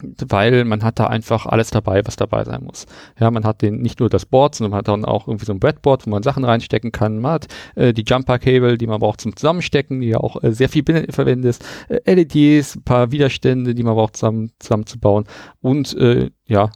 weil 0.03 0.65
man 0.65 0.83
hat 0.83 0.99
da 0.99 1.07
einfach 1.07 1.47
alles 1.47 1.71
dabei, 1.71 2.07
was 2.07 2.17
dabei 2.17 2.45
sein 2.45 2.63
muss. 2.65 2.87
Ja, 3.19 3.31
man 3.31 3.45
hat 3.45 3.63
den 3.63 3.81
nicht 3.83 4.01
nur 4.01 4.09
das 4.09 4.27
Board, 4.27 4.55
sondern 4.55 4.71
man 4.71 4.79
hat 4.79 4.89
dann 4.89 5.05
auch 5.05 5.27
irgendwie 5.27 5.47
so 5.47 5.53
ein 5.53 5.61
Breadboard, 5.61 6.07
wo 6.07 6.11
man 6.11 6.23
Sachen 6.23 6.45
reinstecken 6.45 6.93
kann. 6.93 7.19
Man 7.19 7.33
hat 7.33 7.47
äh, 7.75 7.93
die 7.93 8.05
Jumper-Cable, 8.07 8.79
die 8.79 8.87
man 8.87 9.01
braucht 9.01 9.21
zum 9.21 9.37
Zusammenstecken, 9.37 10.01
die 10.01 10.09
ja 10.09 10.19
auch 10.19 10.43
äh, 10.43 10.53
sehr 10.53 10.69
viel 10.69 10.85
verwendet 11.11 11.51
ist. 11.51 11.65
Äh, 11.89 12.15
LEDs, 12.15 12.77
ein 12.77 12.83
paar 12.83 13.11
Widerstände, 13.11 13.75
die 13.75 13.83
man 13.83 13.95
braucht 13.95 14.17
zusammen, 14.17 14.53
zusammenzubauen 14.59 15.25
und 15.61 15.97
äh, 15.97 16.31
ja, 16.49 16.71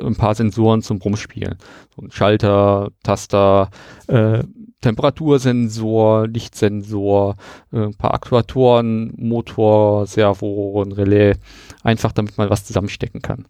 ein 0.00 0.16
paar 0.16 0.34
Sensoren 0.34 0.82
zum 0.82 0.98
Rumspielen. 0.98 1.56
So 1.94 2.02
ein 2.02 2.10
Schalter, 2.10 2.90
Taster, 3.02 3.70
äh, 4.08 4.42
Temperatursensor, 4.80 6.26
Lichtsensor, 6.26 7.36
äh, 7.72 7.84
ein 7.84 7.94
paar 7.94 8.14
Aktuatoren, 8.14 9.14
Motor, 9.16 10.06
Servo, 10.06 10.82
ein 10.82 10.92
Relais, 10.92 11.36
einfach 11.84 12.12
damit 12.12 12.36
man 12.36 12.50
was 12.50 12.64
zusammenstecken 12.64 13.22
kann. 13.22 13.46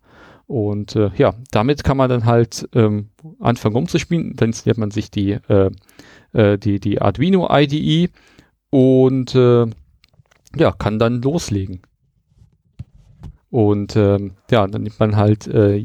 Und 0.46 0.94
äh, 0.96 1.10
ja, 1.16 1.34
damit 1.50 1.82
kann 1.84 1.96
man 1.96 2.10
dann 2.10 2.26
halt 2.26 2.68
ähm, 2.74 3.08
anfangen 3.40 3.76
umzuspielen. 3.76 4.36
Dann 4.36 4.50
installiert 4.50 4.76
man 4.76 4.90
sich 4.90 5.10
die, 5.10 5.38
äh, 5.48 5.70
äh, 6.34 6.58
die, 6.58 6.78
die 6.80 7.00
Arduino 7.00 7.48
IDE 7.50 8.10
und 8.68 9.34
äh, 9.34 9.66
ja, 10.56 10.72
kann 10.72 10.98
dann 10.98 11.22
loslegen. 11.22 11.80
Und 13.52 13.96
ähm, 13.96 14.32
ja, 14.50 14.66
dann 14.66 14.82
nimmt 14.82 14.98
man 14.98 15.16
halt 15.16 15.46
äh, 15.46 15.84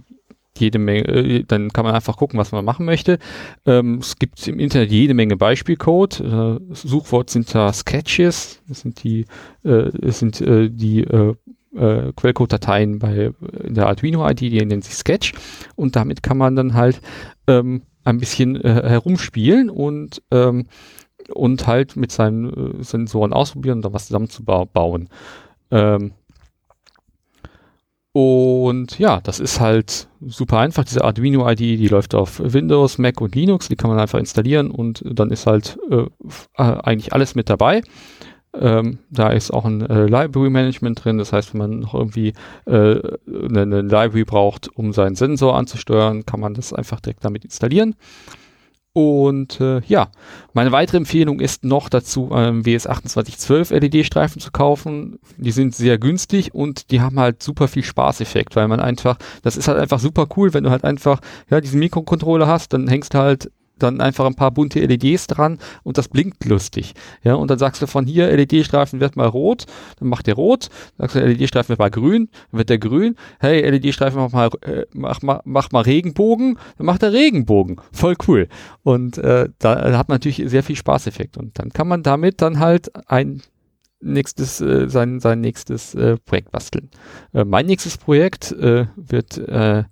jede 0.58 0.80
Menge, 0.80 1.06
äh, 1.06 1.44
dann 1.44 1.74
kann 1.74 1.84
man 1.84 1.94
einfach 1.94 2.16
gucken, 2.16 2.40
was 2.40 2.54
man 2.54 2.64
machen 2.64 2.86
möchte. 2.86 3.20
Ähm, 3.66 4.00
es 4.00 4.16
gibt 4.16 4.48
im 4.48 4.58
Internet 4.58 4.90
jede 4.90 5.14
Menge 5.14 5.36
Beispielcode. 5.36 6.22
Äh, 6.22 6.60
Suchwort 6.72 7.30
sind 7.30 7.54
da 7.54 7.74
Sketches, 7.74 8.62
das 8.70 8.80
sind 8.80 9.04
die, 9.04 9.26
äh, 9.64 9.92
das 9.92 10.20
sind 10.20 10.40
äh, 10.40 10.70
die 10.70 11.02
äh, 11.02 11.36
äh, 11.76 12.14
Quellcode-Dateien 12.16 13.00
bei 13.00 13.32
in 13.66 13.76
der 13.76 13.88
Arduino-ID, 13.88 14.40
die 14.40 14.66
nennen 14.66 14.82
sich 14.82 14.96
Sketch 14.96 15.34
und 15.76 15.98
damit 15.98 16.24
kann 16.24 16.38
man 16.38 16.56
dann 16.56 16.74
halt 16.74 17.02
ähm, 17.48 17.82
ein 18.06 18.18
bisschen 18.18 18.56
äh, 18.56 18.90
herumspielen 18.90 19.70
und 19.70 20.24
ähm, 20.32 20.68
und 21.34 21.68
halt 21.68 21.98
mit 21.98 22.14
seinen 22.14 22.80
äh, 22.80 22.84
Sensoren 22.84 23.34
ausprobieren 23.34 23.80
und 23.80 23.82
dann 23.82 23.94
was 23.94 24.08
zusammenzubauen. 24.08 25.10
Ähm, 25.70 26.14
und 28.18 28.98
ja, 28.98 29.22
das 29.22 29.40
ist 29.40 29.60
halt 29.60 30.08
super 30.26 30.58
einfach. 30.58 30.84
Diese 30.84 31.04
Arduino-ID, 31.04 31.60
die 31.60 31.88
läuft 31.88 32.16
auf 32.16 32.42
Windows, 32.44 32.98
Mac 32.98 33.22
und 33.22 33.36
Linux. 33.36 33.68
Die 33.68 33.76
kann 33.76 33.92
man 33.92 34.00
einfach 34.00 34.18
installieren 34.18 34.72
und 34.72 35.04
dann 35.06 35.30
ist 35.30 35.46
halt 35.46 35.78
äh, 35.92 35.98
äh, 35.98 36.08
eigentlich 36.56 37.14
alles 37.14 37.36
mit 37.36 37.48
dabei. 37.48 37.84
Ähm, 38.56 38.98
da 39.12 39.30
ist 39.30 39.52
auch 39.52 39.66
ein 39.66 39.88
äh, 39.88 40.08
Library 40.08 40.50
Management 40.50 41.06
drin. 41.06 41.20
Das 41.20 41.32
heißt, 41.32 41.54
wenn 41.54 41.60
man 41.60 41.80
noch 41.82 41.94
irgendwie 41.94 42.34
äh, 42.66 42.72
eine, 43.28 43.62
eine 43.62 43.82
Library 43.84 44.24
braucht, 44.24 44.68
um 44.76 44.94
seinen 44.94 45.14
Sensor 45.14 45.56
anzusteuern, 45.56 46.26
kann 46.26 46.40
man 46.40 46.56
das 46.56 46.74
einfach 46.74 47.00
direkt 47.00 47.24
damit 47.24 47.44
installieren. 47.44 47.94
Und 48.98 49.62
äh, 49.62 49.82
ja, 49.86 50.10
meine 50.54 50.72
weitere 50.72 50.98
Empfehlung 50.98 51.40
ist 51.40 51.64
noch 51.64 51.88
dazu, 51.88 52.32
ähm, 52.34 52.64
WS2812 52.64 53.72
LED-Streifen 53.72 54.42
zu 54.42 54.50
kaufen. 54.50 55.20
Die 55.38 55.52
sind 55.52 55.76
sehr 55.76 56.00
günstig 56.00 56.56
und 56.56 56.90
die 56.90 57.00
haben 57.00 57.20
halt 57.20 57.44
super 57.44 57.68
viel 57.68 57.84
Spaßeffekt, 57.84 58.56
weil 58.56 58.68
man 58.68 58.80
einfach, 58.80 59.20
das 59.44 59.56
ist 59.56 59.68
halt 59.68 59.78
einfach 59.78 60.00
super 60.00 60.26
cool, 60.36 60.56
wenn 60.56 60.64
du 60.64 60.72
halt 60.72 60.84
einfach, 60.84 61.22
ja, 61.48 61.62
diesen 61.62 61.78
Mikrocontroller 61.78 62.48
hast, 62.48 62.74
dann 62.74 62.88
hängst 62.88 63.14
du 63.14 63.20
halt 63.20 63.52
dann 63.80 64.02
einfach 64.02 64.26
ein 64.26 64.36
paar 64.36 64.52
bunte 64.52 64.80
LEDs 64.80 65.28
dran 65.28 65.60
und 65.84 65.98
das 65.98 66.08
blinkt 66.08 66.46
lustig. 66.46 66.94
Ja, 67.24 67.36
und 67.36 67.50
dann 67.50 67.60
sagst 67.60 67.82
du 67.82 67.88
von 67.88 68.06
hier, 68.06 68.30
LED-Streifen 68.36 69.00
wird 69.00 69.16
mal 69.16 69.28
rot, 69.28 69.66
dann 70.00 70.10
macht 70.10 70.28
der 70.28 70.36
rot, 70.36 70.70
sagst 70.98 71.16
du, 71.16 71.20
LED-Streifen 71.20 71.70
wird 71.70 71.80
mal 71.80 71.92
grün, 71.92 72.30
dann 72.52 72.60
wird 72.60 72.70
der 72.70 72.80
grün, 72.80 73.16
hey, 73.40 73.62
LED-Streifen 73.70 74.20
mach 74.20 74.32
mal, 74.32 74.50
äh, 74.62 74.86
mach, 74.94 75.22
mach, 75.22 75.42
mach 75.46 75.72
mal 75.72 75.82
Regenbogen, 75.82 76.58
dann 76.78 76.86
macht 76.86 77.02
der 77.02 77.14
Regenbogen. 77.14 77.78
Voll 77.92 78.16
cool. 78.28 78.48
Und 78.84 79.18
äh, 79.18 79.50
da 79.60 79.98
hat 79.98 80.10
man 80.10 80.16
natürlich 80.16 80.44
sehr 80.50 80.64
viel 80.64 80.76
Spaßeffekt. 80.76 81.38
Und 81.38 81.60
dann 81.60 81.70
kann 81.70 81.88
man 81.88 82.04
damit 82.04 82.42
dann 82.42 82.60
halt 82.60 82.92
ein 83.10 83.42
nächstes, 84.00 84.62
äh, 84.62 84.90
sein, 84.90 85.20
sein 85.20 85.42
nächstes 85.42 85.96
äh, 85.96 86.18
Projekt 86.18 86.52
basteln. 86.52 86.90
Äh, 87.34 87.46
mein 87.46 87.66
nächstes 87.66 87.98
Projekt 87.98 88.52
äh, 88.52 88.86
wird 88.96 89.38
äh, 89.38 89.84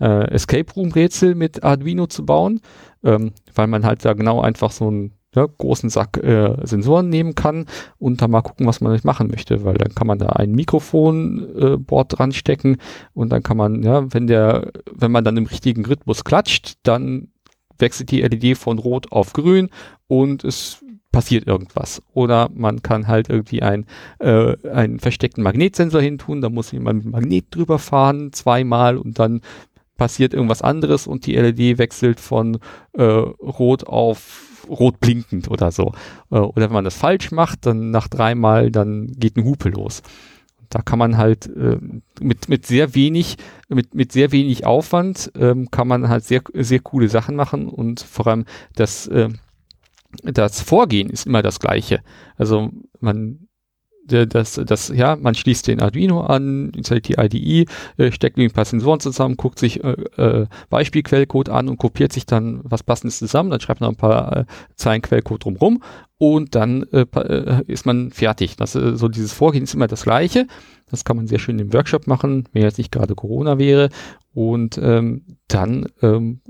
äh, 0.00 0.30
Escape 0.32 0.72
Room 0.74 0.92
Rätsel 0.92 1.34
mit 1.34 1.62
Arduino 1.62 2.06
zu 2.06 2.26
bauen 2.26 2.60
ähm, 3.04 3.32
weil 3.54 3.66
man 3.66 3.84
halt 3.84 4.04
da 4.04 4.14
genau 4.14 4.40
einfach 4.40 4.70
so 4.72 4.88
einen 4.88 5.12
ja, 5.34 5.46
großen 5.46 5.90
Sack 5.90 6.16
äh, 6.18 6.56
Sensoren 6.64 7.08
nehmen 7.08 7.34
kann 7.34 7.66
und 7.98 8.22
dann 8.22 8.30
mal 8.30 8.42
gucken, 8.42 8.66
was 8.66 8.80
man 8.80 8.92
nicht 8.92 9.04
machen 9.04 9.28
möchte, 9.28 9.64
weil 9.64 9.74
dann 9.74 9.94
kann 9.94 10.06
man 10.06 10.18
da 10.18 10.26
ein 10.28 10.52
Mikrofonboard 10.52 12.12
äh, 12.12 12.16
dran 12.16 12.32
stecken 12.32 12.78
und 13.12 13.30
dann 13.30 13.42
kann 13.42 13.56
man, 13.56 13.82
ja, 13.82 14.12
wenn 14.12 14.26
der, 14.26 14.72
wenn 14.92 15.10
man 15.10 15.24
dann 15.24 15.36
im 15.36 15.46
richtigen 15.46 15.84
Rhythmus 15.84 16.24
klatscht, 16.24 16.74
dann 16.84 17.28
wechselt 17.78 18.10
die 18.10 18.22
LED 18.22 18.56
von 18.56 18.78
rot 18.78 19.10
auf 19.10 19.32
grün 19.32 19.70
und 20.06 20.44
es 20.44 20.84
passiert 21.10 21.46
irgendwas. 21.46 22.02
Oder 22.12 22.50
man 22.52 22.82
kann 22.82 23.06
halt 23.06 23.28
irgendwie 23.28 23.62
ein, 23.62 23.86
äh, 24.18 24.56
einen 24.68 24.98
versteckten 24.98 25.44
Magnetsensor 25.44 26.00
hintun, 26.00 26.40
da 26.40 26.48
muss 26.48 26.72
jemand 26.72 27.04
mit 27.04 27.12
Magnet 27.12 27.46
drüber 27.50 27.78
fahren, 27.78 28.32
zweimal 28.32 28.96
und 28.96 29.18
dann 29.18 29.40
passiert 29.96 30.34
irgendwas 30.34 30.62
anderes 30.62 31.06
und 31.06 31.26
die 31.26 31.36
LED 31.36 31.78
wechselt 31.78 32.20
von 32.20 32.58
äh, 32.92 33.02
rot 33.02 33.86
auf 33.86 34.50
rot 34.68 35.00
blinkend 35.00 35.50
oder 35.50 35.70
so. 35.70 35.92
Äh, 36.30 36.38
oder 36.38 36.66
wenn 36.66 36.72
man 36.72 36.84
das 36.84 36.96
falsch 36.96 37.30
macht, 37.30 37.66
dann 37.66 37.90
nach 37.90 38.08
dreimal, 38.08 38.70
dann 38.70 39.08
geht 39.08 39.36
eine 39.36 39.44
Hupe 39.46 39.68
los. 39.68 40.02
Da 40.70 40.82
kann 40.82 40.98
man 40.98 41.16
halt, 41.16 41.46
äh, 41.46 41.78
mit, 42.20 42.48
mit 42.48 42.66
sehr 42.66 42.94
wenig, 42.94 43.36
mit, 43.68 43.94
mit 43.94 44.12
sehr 44.12 44.32
wenig 44.32 44.66
Aufwand 44.66 45.30
ähm, 45.36 45.70
kann 45.70 45.86
man 45.86 46.08
halt 46.08 46.24
sehr, 46.24 46.42
sehr 46.54 46.80
coole 46.80 47.08
Sachen 47.08 47.36
machen 47.36 47.68
und 47.68 48.00
vor 48.00 48.26
allem 48.26 48.44
das, 48.74 49.06
äh, 49.06 49.28
das 50.22 50.62
Vorgehen 50.62 51.10
ist 51.10 51.26
immer 51.26 51.42
das 51.42 51.60
gleiche. 51.60 52.00
Also 52.36 52.70
man 53.00 53.46
das, 54.06 54.60
das, 54.64 54.88
ja, 54.88 55.16
man 55.16 55.34
schließt 55.34 55.66
den 55.66 55.80
Arduino 55.80 56.20
an, 56.20 56.70
installiert 56.70 57.08
die 57.08 57.14
IDE, 57.14 57.70
äh, 57.96 58.12
steckt 58.12 58.38
ein 58.38 58.50
paar 58.50 58.64
Sensoren 58.64 59.00
zusammen, 59.00 59.36
guckt 59.36 59.58
sich 59.58 59.82
äh, 59.82 59.92
äh, 60.16 60.46
Beispielquellcode 60.68 61.48
an 61.48 61.68
und 61.68 61.78
kopiert 61.78 62.12
sich 62.12 62.26
dann 62.26 62.60
was 62.64 62.82
passendes 62.82 63.18
zusammen, 63.18 63.50
dann 63.50 63.60
schreibt 63.60 63.80
man 63.80 63.90
ein 63.90 63.96
paar 63.96 64.36
äh, 64.36 64.44
Zeilen 64.76 65.02
Quellcode 65.02 65.44
drumrum 65.44 65.82
und 66.18 66.54
dann 66.54 66.84
äh, 66.92 67.06
äh, 67.14 67.62
ist 67.66 67.86
man 67.86 68.10
fertig. 68.10 68.56
Das, 68.56 68.74
äh, 68.74 68.96
so 68.96 69.08
dieses 69.08 69.32
Vorgehen 69.32 69.64
ist 69.64 69.74
immer 69.74 69.86
das 69.86 70.04
gleiche. 70.04 70.46
Das 70.90 71.04
kann 71.04 71.16
man 71.16 71.26
sehr 71.26 71.38
schön 71.38 71.58
im 71.58 71.72
Workshop 71.72 72.06
machen, 72.06 72.48
wenn 72.52 72.62
jetzt 72.62 72.78
nicht 72.78 72.92
gerade 72.92 73.14
Corona 73.14 73.58
wäre. 73.58 73.88
Und 74.32 74.78
ähm, 74.78 75.38
dann 75.48 75.86
ähm, 76.02 76.40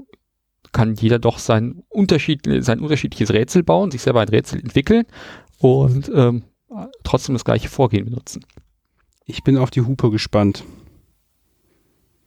kann 0.72 0.94
jeder 0.94 1.18
doch 1.18 1.38
sein, 1.38 1.82
Unterschied, 1.88 2.42
sein 2.60 2.80
unterschiedliches 2.80 3.32
Rätsel 3.32 3.62
bauen, 3.62 3.90
sich 3.90 4.02
selber 4.02 4.20
ein 4.20 4.28
Rätsel 4.28 4.60
entwickeln 4.60 5.04
und 5.58 6.10
ähm, 6.14 6.42
trotzdem 7.02 7.34
das 7.34 7.44
gleiche 7.44 7.68
Vorgehen 7.68 8.06
benutzen. 8.06 8.44
Ich 9.26 9.42
bin 9.42 9.56
auf 9.56 9.70
die 9.70 9.82
Hupe 9.82 10.10
gespannt. 10.10 10.64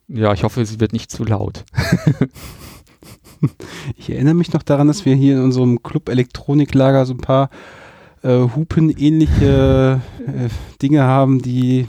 Ja, 0.07 0.33
ich 0.33 0.43
hoffe, 0.43 0.65
sie 0.65 0.79
wird 0.79 0.93
nicht 0.93 1.11
zu 1.11 1.25
laut. 1.25 1.65
ich 3.97 4.09
erinnere 4.09 4.33
mich 4.33 4.53
noch 4.53 4.63
daran, 4.63 4.87
dass 4.87 5.05
wir 5.05 5.15
hier 5.15 5.35
in 5.35 5.43
unserem 5.43 5.83
Club 5.83 6.09
Elektroniklager 6.09 7.05
so 7.05 7.13
ein 7.13 7.19
paar 7.19 7.49
äh, 8.23 8.39
Hupen-ähnliche 8.55 10.01
äh, 10.25 10.49
Dinge 10.81 11.03
haben, 11.03 11.41
die 11.41 11.87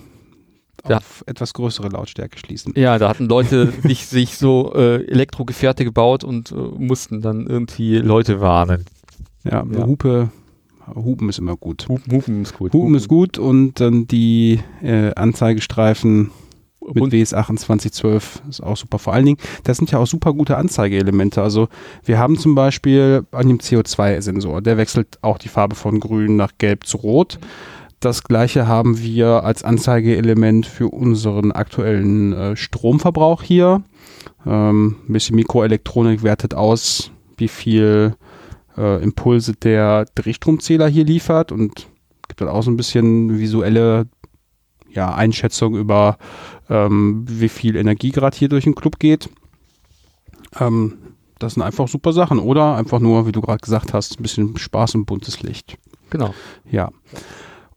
ja. 0.88 0.98
auf 0.98 1.22
etwas 1.26 1.54
größere 1.54 1.88
Lautstärke 1.88 2.38
schließen. 2.38 2.72
Ja, 2.76 2.98
da 2.98 3.08
hatten 3.08 3.26
Leute 3.26 3.72
sich, 3.82 4.06
sich 4.08 4.36
so 4.36 4.74
äh, 4.74 5.06
Elektrogefährte 5.06 5.84
gebaut 5.84 6.24
und 6.24 6.52
äh, 6.52 6.54
mussten 6.54 7.22
dann 7.22 7.46
irgendwie 7.46 7.98
Leute 7.98 8.40
warnen. 8.40 8.84
Ja, 9.44 9.64
ja. 9.70 9.86
Hupe 9.86 10.30
Hupen 10.94 11.28
ist 11.28 11.38
immer 11.38 11.56
gut. 11.56 11.86
Hupen, 11.88 12.12
Hupen 12.12 12.42
ist 12.42 12.54
gut. 12.54 12.72
Hupen, 12.72 12.80
Hupen, 12.80 12.94
ist 12.94 13.08
gut 13.08 13.38
und 13.38 13.80
dann 13.80 14.06
die 14.06 14.60
äh, 14.82 15.14
Anzeigestreifen 15.14 16.30
mit 16.94 17.02
und? 17.02 17.12
WS 17.12 17.30
2812 17.30 18.42
ist 18.48 18.62
auch 18.62 18.76
super. 18.76 18.98
Vor 18.98 19.12
allen 19.12 19.26
Dingen, 19.26 19.38
das 19.64 19.76
sind 19.76 19.90
ja 19.90 19.98
auch 19.98 20.06
super 20.06 20.32
gute 20.32 20.56
Anzeigeelemente. 20.56 21.42
Also 21.42 21.68
wir 22.04 22.18
haben 22.18 22.38
zum 22.38 22.54
Beispiel 22.54 23.26
an 23.32 23.48
dem 23.48 23.58
CO2-Sensor, 23.58 24.62
der 24.62 24.76
wechselt 24.76 25.18
auch 25.22 25.38
die 25.38 25.48
Farbe 25.48 25.74
von 25.74 26.00
grün 26.00 26.36
nach 26.36 26.52
gelb 26.58 26.86
zu 26.86 26.98
rot. 26.98 27.38
Das 28.00 28.22
gleiche 28.22 28.68
haben 28.68 29.02
wir 29.02 29.44
als 29.44 29.64
Anzeigeelement 29.64 30.66
für 30.66 30.88
unseren 30.88 31.50
aktuellen 31.50 32.32
äh, 32.32 32.56
Stromverbrauch 32.56 33.42
hier. 33.42 33.82
Ähm, 34.46 34.96
ein 35.08 35.12
bisschen 35.12 35.34
Mikroelektronik 35.34 36.22
wertet 36.22 36.54
aus, 36.54 37.10
wie 37.36 37.48
viel 37.48 38.14
äh, 38.78 39.02
Impulse 39.02 39.52
der 39.52 40.06
Drehstromzähler 40.14 40.88
hier 40.88 41.04
liefert 41.04 41.52
und 41.52 41.88
gibt 42.28 42.40
dann 42.40 42.48
auch 42.48 42.62
so 42.62 42.70
ein 42.70 42.76
bisschen 42.76 43.38
visuelle 43.38 44.06
ja, 44.90 45.14
Einschätzung 45.14 45.76
über, 45.76 46.18
ähm, 46.70 47.24
wie 47.28 47.48
viel 47.48 47.76
Energie 47.76 48.10
gerade 48.10 48.36
hier 48.36 48.48
durch 48.48 48.64
den 48.64 48.74
Club 48.74 48.98
geht. 48.98 49.28
Ähm, 50.58 50.98
das 51.38 51.54
sind 51.54 51.62
einfach 51.62 51.88
super 51.88 52.12
Sachen. 52.12 52.38
Oder 52.38 52.76
einfach 52.76 53.00
nur, 53.00 53.26
wie 53.26 53.32
du 53.32 53.40
gerade 53.40 53.60
gesagt 53.60 53.92
hast, 53.92 54.18
ein 54.18 54.22
bisschen 54.22 54.56
Spaß 54.56 54.94
und 54.94 55.04
buntes 55.06 55.42
Licht. 55.42 55.76
Genau. 56.10 56.34
Ja. 56.70 56.90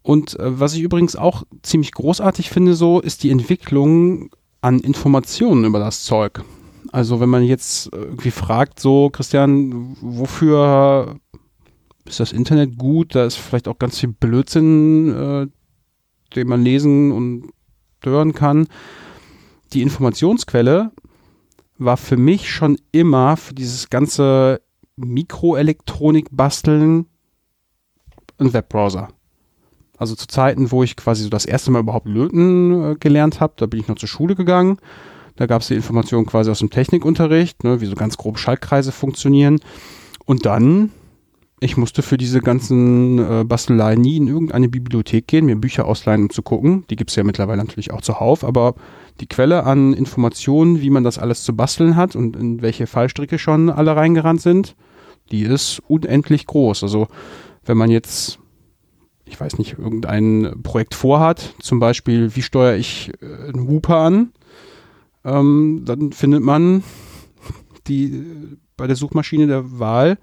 Und 0.02 0.40
äh, 0.40 0.60
was 0.60 0.74
ich 0.74 0.82
übrigens 0.82 1.16
auch 1.16 1.44
ziemlich 1.62 1.92
großartig 1.92 2.50
finde, 2.50 2.74
so 2.74 3.00
ist 3.00 3.24
die 3.24 3.30
Entwicklung 3.30 4.30
an 4.62 4.80
Informationen 4.80 5.66
über 5.66 5.80
das 5.80 6.04
Zeug. 6.04 6.44
Also 6.92 7.22
wenn 7.22 7.30
man 7.30 7.44
jetzt 7.44 7.90
irgendwie 7.94 8.32
fragt, 8.32 8.80
so 8.80 9.10
Christian, 9.10 9.96
wofür 10.02 11.16
ist 12.06 12.20
das 12.20 12.34
Internet 12.34 12.78
gut? 12.78 13.16
Da 13.16 13.26
ist 13.26 13.38
vielleicht 13.38 13.70
auch 13.70 13.80
ganz 13.80 14.00
viel 14.00 14.10
Blödsinn, 14.10 15.10
äh, 15.10 15.48
den 16.36 16.48
man 16.48 16.64
lesen 16.64 17.12
und 17.12 17.50
hören 18.04 18.34
kann. 18.34 18.68
Die 19.74 19.82
Informationsquelle 19.82 20.92
war 21.78 21.98
für 21.98 22.18
mich 22.18 22.52
schon 22.52 22.78
immer 22.92 23.38
für 23.38 23.54
dieses 23.54 23.90
ganze 23.90 24.62
Mikroelektronik-Basteln 24.98 27.06
ein 28.38 28.54
Webbrowser. 28.54 29.08
Also 29.98 30.16
zu 30.16 30.28
Zeiten, 30.28 30.72
wo 30.72 30.84
ich 30.84 30.98
quasi 30.98 31.24
so 31.24 31.30
das 31.30 31.46
erste 31.46 31.72
Mal 31.72 31.80
überhaupt 31.80 32.08
löten 32.08 32.84
äh, 32.84 32.96
gelernt 33.00 33.40
habe, 33.40 33.54
da 33.56 33.68
bin 33.68 33.80
ich 33.80 33.88
noch 33.88 33.98
zur 33.98 34.10
Schule 34.10 34.36
gegangen 34.36 34.78
da 35.42 35.48
gab 35.48 35.64
es 35.64 35.70
die 35.70 35.74
Informationen 35.74 36.28
quasi 36.28 36.52
aus 36.52 36.60
dem 36.60 36.70
Technikunterricht, 36.70 37.64
ne, 37.64 37.82
wie 37.82 37.88
so 37.88 37.96
ganz 37.96 38.16
grob 38.16 38.38
Schaltkreise 38.38 38.92
funktionieren. 38.92 39.60
Und 40.24 40.46
dann, 40.46 40.92
ich 41.60 41.78
musste 41.78 42.04
für 42.04 42.16
diese 42.16 42.42
ganzen 42.42 43.18
äh, 43.18 43.44
Basteleien 43.44 44.00
nie 44.00 44.18
in 44.18 44.28
irgendeine 44.28 44.70
Bibliothek 44.70 45.26
gehen, 45.26 45.48
mir 45.48 45.56
Bücher 45.56 45.86
ausleihen, 45.86 46.22
um 46.22 46.30
zu 46.30 46.44
gucken. 46.44 46.86
Die 46.92 46.96
gibt 46.96 47.10
es 47.10 47.16
ja 47.16 47.24
mittlerweile 47.24 47.58
natürlich 47.58 47.92
auch 47.92 48.02
zuhauf, 48.02 48.44
aber 48.44 48.76
die 49.20 49.26
Quelle 49.26 49.64
an 49.64 49.94
Informationen, 49.94 50.80
wie 50.80 50.92
man 50.92 51.04
das 51.04 51.18
alles 51.18 51.44
zu 51.44 51.56
basteln 51.56 51.96
hat 51.96 52.16
und 52.16 52.36
in 52.36 52.62
welche 52.62 52.86
Fallstricke 52.86 53.40
schon 53.40 53.72
alle 53.72 53.96
reingerannt 53.96 54.42
sind, 54.42 54.76
die 55.32 55.42
ist 55.42 55.82
unendlich 55.88 56.46
groß. 56.46 56.84
Also 56.84 57.08
wenn 57.66 57.78
man 57.78 57.90
jetzt 57.90 58.38
ich 59.26 59.40
weiß 59.40 59.58
nicht, 59.58 59.80
irgendein 59.80 60.62
Projekt 60.62 60.94
vorhat, 60.94 61.56
zum 61.62 61.80
Beispiel, 61.80 62.36
wie 62.36 62.42
steuere 62.42 62.76
ich 62.76 63.12
äh, 63.22 63.48
einen 63.48 63.68
Hooper 63.68 63.96
an, 63.96 64.34
ähm, 65.24 65.84
dann 65.86 66.12
findet 66.12 66.44
man 66.44 66.84
die 67.88 68.58
bei 68.78 68.88
der 68.88 68.96
Suchmaschine 68.96 69.48
der 69.48 69.80
Wahl 69.80 70.18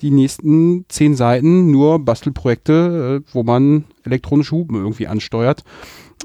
die 0.00 0.10
nächsten 0.10 0.86
zehn 0.88 1.14
Seiten 1.14 1.70
nur 1.70 1.98
Bastelprojekte, 1.98 3.22
äh, 3.22 3.32
wo 3.32 3.42
man 3.42 3.84
elektronische 4.04 4.56
Hupen 4.56 4.76
irgendwie 4.76 5.06
ansteuert, 5.06 5.64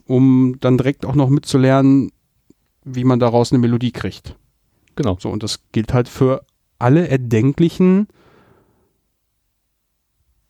um 0.06 0.58
dann 0.62 0.78
direkt 0.78 1.06
auch 1.06 1.16
noch 1.16 1.30
mitzulernen, 1.30 2.12
wie 2.84 3.04
man 3.04 3.20
daraus 3.20 3.52
eine 3.52 3.60
Melodie 3.60 3.92
kriegt. 3.92 4.36
Genau. 4.96 5.18
So, 5.20 5.30
und 5.30 5.44
das 5.44 5.60
gilt 5.72 5.94
halt 5.94 6.08
für 6.08 6.46
alle 6.80 7.08
erdenklichen 7.08 8.08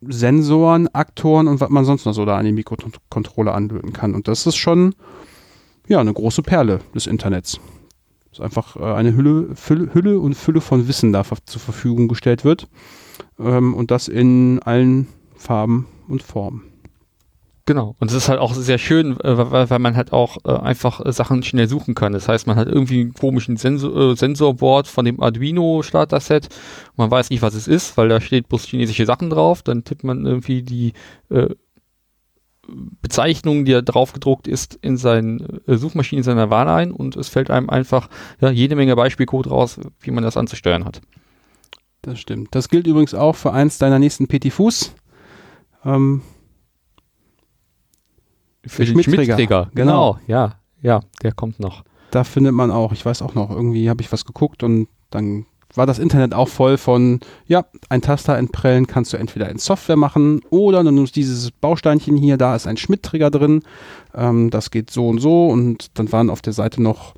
Sensoren, 0.02 0.88
Aktoren 0.90 1.48
und 1.48 1.60
was 1.62 1.70
man 1.70 1.86
sonst 1.86 2.06
noch 2.06 2.14
so 2.14 2.26
da 2.26 2.38
an 2.38 2.46
die 2.46 2.52
Mikrocontroller 2.52 3.56
anlöten 3.56 3.94
kann. 3.94 4.14
Und 4.14 4.28
das 4.28 4.46
ist 4.46 4.58
schon 4.58 4.94
ja, 5.88 6.00
eine 6.00 6.14
große 6.14 6.42
Perle 6.42 6.80
des 6.94 7.08
Internets. 7.08 7.60
Ist 8.32 8.42
einfach 8.42 8.76
äh, 8.76 8.84
eine 8.84 9.16
Hülle, 9.16 9.56
Fülle, 9.56 9.94
Hülle 9.94 10.20
und 10.20 10.36
Fülle 10.36 10.62
von 10.62 10.88
Wissen 10.88 11.14
da 11.14 11.24
zur 11.24 11.62
Verfügung 11.62 12.08
gestellt 12.08 12.44
wird. 12.44 12.68
Ähm, 13.40 13.74
und 13.74 13.92
das 13.92 14.08
in 14.08 14.62
allen 14.64 15.08
Farben 15.36 15.88
und 16.08 16.24
Formen. 16.24 16.64
Genau. 17.68 17.96
Und 18.00 18.12
es 18.12 18.18
ist 18.18 18.30
halt 18.30 18.40
auch 18.40 18.54
sehr 18.54 18.78
schön, 18.78 19.20
äh, 19.22 19.38
weil, 19.52 19.70
weil 19.70 19.80
man 19.80 19.96
halt 19.96 20.14
auch 20.14 20.38
äh, 20.46 20.52
einfach 20.52 21.02
Sachen 21.12 21.42
schnell 21.42 21.68
suchen 21.68 21.96
kann. 21.96 22.14
Das 22.14 22.28
heißt, 22.28 22.46
man 22.46 22.58
hat 22.58 22.68
irgendwie 22.68 23.02
einen 23.02 23.14
komischen 23.14 23.58
Sensor, 23.58 24.12
äh, 24.12 24.16
Sensorboard 24.16 24.88
von 24.88 25.04
dem 25.04 25.20
Arduino 25.20 25.82
Starter-Set. 25.82 26.50
Man 26.96 27.10
weiß 27.10 27.32
nicht, 27.32 27.42
was 27.42 27.56
es 27.56 27.68
ist, 27.68 27.98
weil 27.98 28.08
da 28.08 28.22
steht 28.22 28.50
bloß 28.50 28.66
chinesische 28.66 29.08
Sachen 29.08 29.32
drauf. 29.32 29.64
Dann 29.64 29.84
tippt 29.84 30.04
man 30.04 30.28
irgendwie 30.28 30.62
die 30.62 30.94
äh, 31.30 31.56
Bezeichnung, 33.02 33.66
die 33.66 33.72
da 33.72 33.82
drauf 33.82 34.14
gedruckt 34.14 34.48
ist, 34.48 34.76
in 34.82 34.98
seinen 34.98 35.62
äh, 35.68 35.78
Suchmaschinen 35.78 36.24
seiner 36.24 36.50
Wahl 36.50 36.68
ein 36.68 36.92
und 36.92 37.16
es 37.16 37.30
fällt 37.30 37.50
einem 37.50 37.70
einfach 37.70 38.10
ja, 38.40 38.50
jede 38.50 38.76
Menge 38.76 38.96
Beispielcode 38.96 39.50
raus, 39.50 39.80
wie 40.00 40.12
man 40.12 40.24
das 40.24 40.38
anzusteuern 40.38 40.86
hat. 40.86 41.02
Das 42.02 42.20
stimmt. 42.20 42.50
Das 42.52 42.70
gilt 42.70 42.88
übrigens 42.88 43.14
auch 43.14 43.36
für 43.36 43.52
eins 43.52 43.78
deiner 43.78 44.00
nächsten 44.00 44.28
Petit 44.28 44.54
Fuß. 44.54 44.94
Ähm, 45.84 46.22
für 48.66 48.86
den 48.86 48.94
Schmidtträger. 48.94 49.36
Schmidtträger. 49.36 49.72
Genau. 49.74 50.14
genau. 50.14 50.20
Ja, 50.28 50.60
ja, 50.82 51.02
der 51.22 51.32
kommt 51.32 51.60
noch. 51.60 51.84
Da 52.12 52.24
findet 52.24 52.54
man 52.54 52.72
auch, 52.72 52.92
ich 52.92 53.06
weiß 53.06 53.22
auch 53.22 53.36
noch, 53.36 53.50
irgendwie 53.50 53.90
habe 53.90 54.02
ich 54.02 54.12
was 54.12 54.26
geguckt 54.26 54.64
und 54.64 54.88
dann 55.10 55.46
war 55.78 55.86
das 55.86 56.00
Internet 56.00 56.34
auch 56.34 56.50
voll 56.50 56.78
von, 56.78 57.20
ja, 57.48 57.66
ein 57.90 58.02
Taster 58.02 58.38
entprellen 58.38 58.88
kannst 58.88 59.14
du 59.14 59.18
entweder 59.18 59.50
in 59.50 59.58
Software 59.58 59.96
machen 59.96 60.42
oder 60.50 60.84
du 60.84 60.92
nimmst 60.92 61.16
dieses 61.16 61.52
Bausteinchen 61.52 62.18
hier, 62.18 62.38
da 62.38 62.56
ist 62.56 62.68
ein 62.68 62.78
Schmidt-Trigger 62.78 63.32
drin, 63.32 63.62
ähm, 64.14 64.50
das 64.50 64.72
geht 64.72 64.92
so 64.92 65.10
und 65.10 65.20
so 65.20 65.48
und 65.48 65.98
dann 65.98 66.12
waren 66.12 66.30
auf 66.30 66.42
der 66.42 66.54
Seite 66.54 66.82
noch 66.82 67.14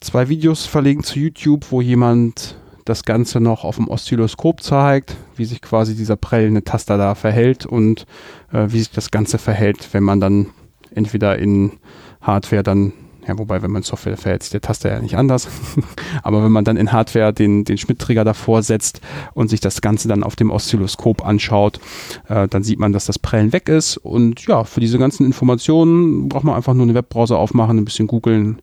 zwei 0.00 0.28
Videos 0.28 0.66
verlegt 0.66 1.06
zu 1.06 1.18
YouTube, 1.18 1.66
wo 1.70 1.80
jemand 1.80 2.56
das 2.84 3.04
Ganze 3.04 3.40
noch 3.40 3.64
auf 3.64 3.76
dem 3.76 3.88
Oszilloskop 3.88 4.62
zeigt, 4.62 5.16
wie 5.36 5.46
sich 5.46 5.62
quasi 5.62 5.94
dieser 5.94 6.16
prellende 6.16 6.64
Taster 6.64 6.98
da 6.98 7.14
verhält 7.14 7.64
und 7.64 8.04
äh, 8.52 8.66
wie 8.68 8.78
sich 8.78 8.90
das 8.90 9.10
Ganze 9.10 9.38
verhält, 9.38 9.88
wenn 9.92 10.02
man 10.02 10.20
dann 10.20 10.50
entweder 10.94 11.38
in 11.38 11.72
Hardware 12.20 12.62
dann 12.62 12.92
Ja, 13.26 13.38
wobei, 13.38 13.62
wenn 13.62 13.70
man 13.70 13.82
Software 13.82 14.16
verhält 14.16 14.42
sich 14.42 14.52
der 14.52 14.60
Taster 14.60 14.92
ja 14.92 15.00
nicht 15.00 15.16
anders. 15.16 15.48
Aber 16.22 16.44
wenn 16.44 16.52
man 16.52 16.64
dann 16.64 16.76
in 16.76 16.92
Hardware 16.92 17.32
den, 17.32 17.64
den 17.64 17.78
Schmidt-Trigger 17.78 18.24
davor 18.24 18.62
setzt 18.62 19.00
und 19.32 19.48
sich 19.48 19.60
das 19.60 19.80
Ganze 19.80 20.08
dann 20.08 20.22
auf 20.22 20.36
dem 20.36 20.50
Oszilloskop 20.50 21.24
anschaut, 21.24 21.80
äh, 22.28 22.48
dann 22.48 22.62
sieht 22.62 22.78
man, 22.78 22.92
dass 22.92 23.06
das 23.06 23.18
Prellen 23.18 23.52
weg 23.52 23.68
ist. 23.68 23.96
Und 23.96 24.46
ja, 24.46 24.64
für 24.64 24.80
diese 24.80 24.98
ganzen 24.98 25.24
Informationen 25.24 26.28
braucht 26.28 26.44
man 26.44 26.54
einfach 26.54 26.74
nur 26.74 26.82
einen 26.82 26.94
Webbrowser 26.94 27.38
aufmachen, 27.38 27.78
ein 27.78 27.84
bisschen 27.84 28.06
googeln 28.06 28.60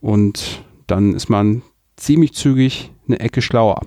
und 0.00 0.64
dann 0.86 1.14
ist 1.14 1.28
man 1.28 1.62
ziemlich 1.96 2.32
zügig 2.32 2.90
eine 3.06 3.20
Ecke 3.20 3.42
schlauer. 3.42 3.82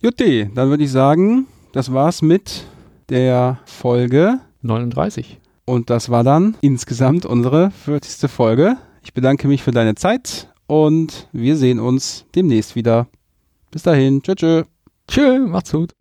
Jutti, 0.00 0.48
dann 0.54 0.70
würde 0.70 0.84
ich 0.84 0.90
sagen, 0.90 1.46
das 1.72 1.92
war's 1.92 2.22
mit 2.22 2.64
der 3.10 3.58
Folge 3.66 4.38
39. 4.62 5.39
und 5.70 5.88
das 5.88 6.10
war 6.10 6.24
dann 6.24 6.56
insgesamt 6.62 7.24
unsere 7.24 7.70
40. 7.70 8.28
Folge. 8.28 8.76
Ich 9.04 9.14
bedanke 9.14 9.46
mich 9.46 9.62
für 9.62 9.70
deine 9.70 9.94
Zeit 9.94 10.52
und 10.66 11.28
wir 11.30 11.56
sehen 11.56 11.78
uns 11.78 12.26
demnächst 12.34 12.74
wieder. 12.74 13.06
Bis 13.70 13.84
dahin. 13.84 14.20
Tschö, 14.20 14.34
tschö. 14.34 14.64
Tschö, 15.06 15.38
macht's 15.38 15.70
gut. 15.70 15.94